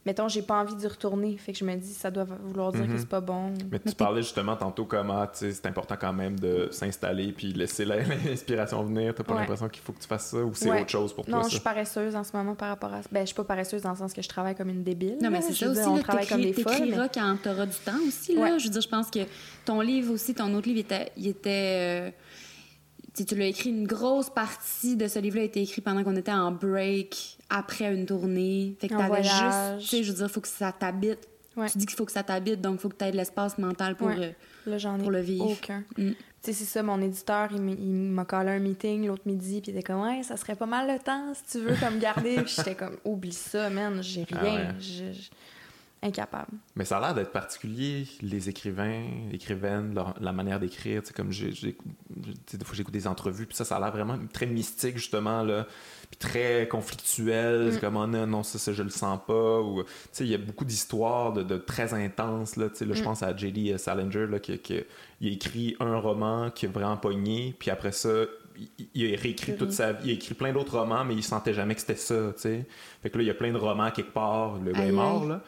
[0.05, 1.37] mettons, j'ai pas envie d'y retourner.
[1.37, 2.93] Fait que je me dis, ça doit vouloir dire Mhm.
[2.93, 3.53] que c'est pas bon.
[3.71, 7.53] Mais tu parlais justement tantôt comment, tu sais, c'est important quand même de s'installer puis
[7.53, 9.13] laisser la- l'inspiration venir.
[9.13, 9.39] T'as pas Ouais.
[9.41, 10.81] l'impression qu'il faut que tu fasses ça ou c'est Ouais.
[10.81, 11.49] autre chose pour Non, toi, je ça?
[11.51, 13.09] suis paresseuse en ce moment par rapport à ça.
[13.11, 15.17] Ben, je suis pas paresseuse dans le sens que je travaille comme une débile.
[15.21, 15.81] Non, mais c'est Je ça aussi.
[15.81, 16.73] dire, on là, travaille comme des folles.
[16.79, 18.35] mais- T'écriras quand t'auras du temps aussi.
[18.35, 18.41] Là.
[18.41, 18.59] Ouais.
[18.59, 19.19] Je veux dire, je pense que
[19.65, 21.11] ton livre aussi, ton autre livre, il était.
[21.17, 22.11] il était, euh,
[23.13, 26.03] tu sais, tu l'as écrit, une grosse partie de ce livre-là a été écrit pendant
[26.03, 28.75] qu'on était en break, après une tournée.
[28.79, 29.79] Fait que t'avais juste.
[29.81, 31.27] Tu sais, je veux dire, il faut que ça t'habite.
[31.57, 31.69] Ouais.
[31.69, 33.57] Tu dis qu'il faut que ça t'habite, donc il faut que tu aies de l'espace
[33.57, 34.07] mental pour.
[34.07, 34.15] Ouais.
[34.19, 34.31] euh,
[34.71, 35.49] Là, j'en ai Pour le vivre.
[35.51, 35.83] aucun.
[35.97, 36.11] Mm.
[36.11, 39.75] Tu sais, c'est ça, mon éditeur, il m'a collé un meeting l'autre midi, puis il
[39.77, 42.37] était comme, ouais, ça serait pas mal le temps si tu veux, comme garder.
[42.41, 44.53] Puis j'étais comme, oublie ça, man, j'ai Ah rien.
[44.69, 44.75] ouais.
[44.79, 45.29] Je- je-
[46.03, 46.51] Incapable.
[46.75, 51.01] Mais ça a l'air d'être particulier, les écrivains, écrivaines, leur- la manière d'écrire.
[51.03, 54.17] Tu sais, comme j'ai, des fois j'écoute des entrevues, puis ça, ça a l'air vraiment
[54.33, 55.67] très mystique, justement, là,
[56.11, 57.67] puis très conflictuel.
[57.67, 57.71] Mm.
[57.71, 59.59] C'est comme, oh non, non, ça, ça, je le sens pas.
[59.61, 62.69] Ou, tu sais, il y a beaucoup d'histoires de, de très intenses, là.
[62.69, 63.05] Tu sais, là, je Mm.
[63.05, 63.77] pense à J.D.
[63.77, 64.81] Salinger, là, qui, qui-
[65.21, 68.09] il a écrit un roman qui est vraiment pogné, puis après ça,
[68.93, 70.07] il, a réécrit toute sa vie.
[70.07, 72.65] Il a écrit plein d'autres romans, mais il sentait jamais que c'était ça, tu sais.
[73.01, 74.57] Fait que là, il y a plein de romans quelque part.
[74.63, 75.41] Le gars est mort, là.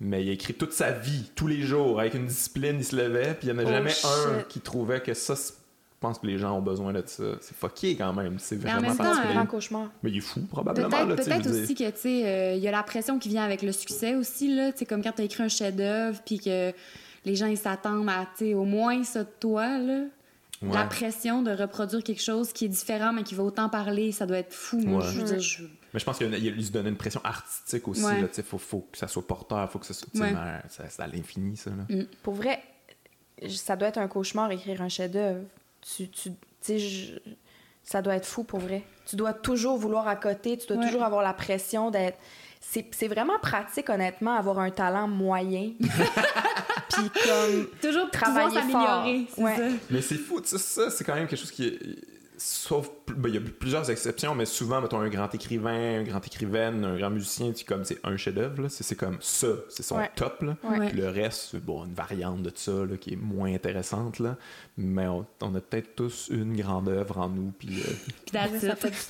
[0.00, 2.96] Mais il a écrit toute sa vie, tous les jours, avec une discipline, il se
[2.96, 3.92] levait, puis il n'y en a Oh, jamais
[4.38, 5.34] un qui trouvait que ça,
[6.00, 7.24] pense que les gens ont besoin de ça.
[7.40, 9.90] C'est fucké quand même, c'est Mais en vraiment même temps, C'est un grand cauchemar.
[10.02, 10.88] Mais il est fou, probablement.
[11.06, 11.88] Peut-être tu je aussi dire.
[11.90, 14.54] que, tu sais, euh, il y a la pression qui vient avec le succès aussi,
[14.54, 14.72] là.
[14.72, 16.72] Tu sais, comme quand t'as écrit un chef-d'œuvre, puis que
[17.24, 20.04] les gens, ils s'attendent à, tu sais, au moins ça de toi, là.
[20.62, 24.24] La pression de reproduire quelque chose qui est différent, mais qui va autant parler, ça
[24.24, 24.78] doit être fou.
[24.78, 25.10] Moi, Ouais.
[25.12, 27.86] je veux dire, je- Mais je pense qu'il il lui se donner une pression artistique
[27.86, 28.02] aussi.
[28.02, 28.20] Ouais.
[28.28, 30.08] tu sais, faut, faut que ça soit porteur, faut que ça soit.
[30.12, 30.20] tu
[30.68, 31.70] C'est à l'infini, ça.
[31.70, 32.02] Là.
[32.22, 32.62] Pour vrai,
[33.46, 35.42] ça doit être un cauchemar écrire un chef-d'œuvre.
[35.86, 36.30] Tu, tu,
[36.66, 37.18] je-
[37.82, 38.82] Ça doit être fou pour vrai.
[39.06, 40.86] Tu dois toujours vouloir à côté, tu dois Ouais.
[40.86, 42.16] toujours avoir la pression d'être.
[42.62, 45.72] C'est c'est vraiment pratique, honnêtement, avoir un talent moyen.
[45.80, 47.68] Puis comme.
[47.82, 49.04] Toujours Travailler fort.
[49.36, 49.56] Ouais.
[49.56, 49.68] ça.
[49.90, 51.78] Mais c'est fou, tu sais, ça, c'est quand même quelque chose qui est.
[52.36, 56.24] Sauf, ben, il y a plusieurs exceptions, mais souvent, mettons, un grand écrivain, un grand
[56.26, 59.98] écrivaine, un grand musicien, tu comme c'est un chef-d'œuvre, c'est c'est comme ça, c'est son
[59.98, 60.10] Ouais.
[60.16, 60.42] top.
[60.42, 60.56] Là.
[60.64, 60.78] Ouais.
[60.78, 60.88] Ouais.
[60.88, 64.36] Puis le reste, c'est bon, une variante de ça là, qui est moins intéressante, là.
[64.76, 68.38] mais on, on a peut-être tous une grande œuvre en nous, puis, euh, Puis puis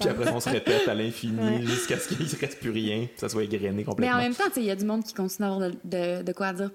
[0.08, 1.62] après, on se répète à l'infini Ouais.
[1.66, 4.16] jusqu'à ce qu'il ne reste plus rien, que ça soit égrené Mais complètement.
[4.16, 6.32] en même temps, il y a du monde qui continue à avoir de, de- de
[6.32, 6.70] quoi dire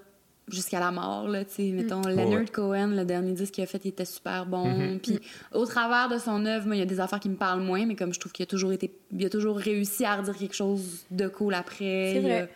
[0.50, 1.70] jusqu'à la mort, là, tu sais.
[1.70, 2.44] Mettons, Leonard ouais.
[2.46, 4.66] Cohen, le dernier disque qu'il a fait, il était super bon.
[4.68, 5.00] Mhm.
[5.00, 5.18] Puis
[5.52, 7.86] au travers de son œuvre, moi, il y a des affaires qui me parlent moins,
[7.86, 8.92] mais comme je trouve qu'il a toujours été...
[9.12, 12.12] Il a toujours réussi à redire quelque chose de cool après.
[12.14, 12.50] C'est vrai.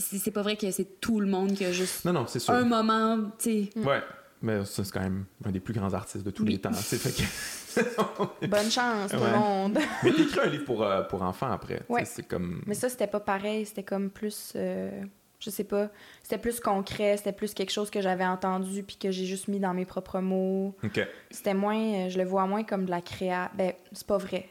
[0.00, 2.38] C'est c'est pas vrai que c'est tout le monde qui a juste Non, non, c'est
[2.38, 2.54] sûr.
[2.54, 3.70] un moment, tu sais.
[3.80, 4.00] Ouais,
[4.40, 6.52] mais ça, c'est quand même un des plus grands artistes de tous Oui.
[6.52, 6.72] les temps.
[6.72, 7.22] fait que-
[8.46, 9.32] Bonne chance, tout Ouais.
[9.32, 9.78] le monde.
[10.04, 11.82] Mais t'écris un livre pour, euh, pour enfants après.
[11.88, 12.04] Ouais.
[12.04, 12.62] C'est comme.
[12.66, 13.66] Mais ça, c'était pas pareil.
[13.66, 14.52] C'était comme plus.
[14.56, 15.02] euh,
[15.44, 15.88] je sais pas.
[16.22, 17.16] C'était plus concret.
[17.16, 20.20] C'était plus quelque chose que j'avais entendu puis que j'ai juste mis dans mes propres
[20.20, 20.74] mots.
[20.84, 21.00] Ok.
[21.30, 21.76] C'était moins.
[22.06, 23.50] euh, Je le vois moins comme de la créa.
[23.54, 24.48] Ben, c'est pas vrai.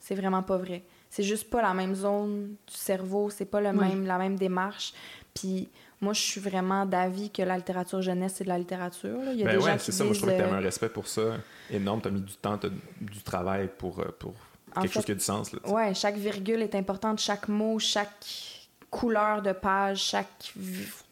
[0.00, 0.82] C'est vraiment pas vrai.
[1.10, 3.30] C'est juste pas la même zone du cerveau.
[3.30, 4.92] C'est pas le même, la même démarche.
[5.34, 5.68] Puis
[6.00, 9.16] moi, je suis vraiment d'avis que la littérature jeunesse, c'est de la littérature.
[9.18, 9.32] là.
[9.32, 10.04] Il y a Ben des ouais, c'est ça.
[10.04, 11.36] Moi, je trouve que t'as euh, un respect pour ça
[11.70, 12.00] énorme.
[12.02, 12.68] T'as mis du temps, t'as
[13.00, 14.34] du travail pour, euh, pour
[14.76, 15.52] En quelque chose qui a du sens.
[15.52, 15.70] Là, tu.
[15.70, 18.53] Ouais, chaque virgule est importante, chaque mot, chaque
[18.98, 20.54] couleur de page, chaque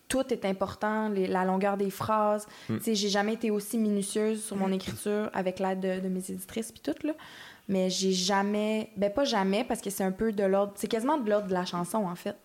[0.09, 2.47] tout est important, les- la longueur des phrases.
[2.69, 2.77] Mm.
[2.79, 6.21] Tu sais, j'ai jamais été aussi minutieuse sur mon écriture avec l'aide de, de mes
[6.31, 7.15] éditrices puis tout là.
[7.69, 11.17] Mais j'ai jamais, ben pas jamais parce que c'est un peu de l'ordre, c'est quasiment
[11.17, 12.37] de l'ordre de la chanson en fait.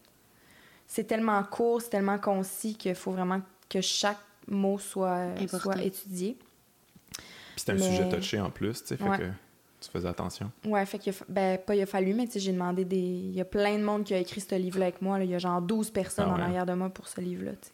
[0.87, 5.57] C'est tellement court, c'est tellement concis qu'il faut vraiment que chaque mot soit, Important.
[5.59, 6.37] soit étudié.
[7.11, 7.19] Puis
[7.57, 8.97] c'était un Mais- sujet touché en plus, tu sais.
[8.97, 9.17] Fait Ouais.
[9.17, 9.29] que
[9.87, 10.51] tu faisais attention?
[10.65, 12.85] Ouais, fait qu'il a, fa- ben, pas il a fallu, mais tu sais, j'ai demandé
[12.85, 12.95] des.
[12.97, 15.17] Il y a plein de monde qui a écrit ce livre-là avec moi.
[15.17, 15.23] là.
[15.25, 17.57] Il y a genre 12 personnes Ah en arrière de moi pour ce livre-là, tu
[17.67, 17.71] sais.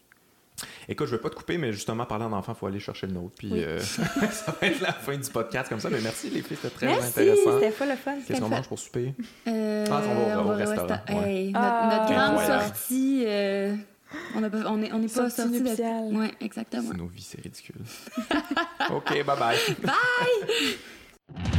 [0.88, 3.14] Écoute, je vais pas te couper, mais justement, parlant d'enfants, il faut aller chercher le
[3.14, 3.34] nôtre.
[3.38, 3.64] Puis Oui.
[3.64, 3.80] euh,
[4.32, 5.90] ça va être la fin du podcast comme ça.
[5.90, 7.60] Mais merci, les filles, c'était très Merci, intéressant.
[7.60, 8.14] c'était pas le fun.
[8.26, 9.14] Qu'est-ce qu'on mange pour souper?
[9.48, 11.34] Euh, Ah, on va au- va restaurant, resta- ouais.
[11.34, 12.64] Hey, notre, notre grande Incroyable.
[12.66, 13.76] sortie, euh,
[14.36, 15.68] on a pas- on est, on est pas Sortie sorti de...
[15.68, 16.04] nuptiale.
[16.14, 16.84] Ouais, exactement.
[16.92, 17.82] C'est nos vies, c'est ridicule.
[18.92, 19.58] OK, bye bye.
[19.84, 21.58] Bye!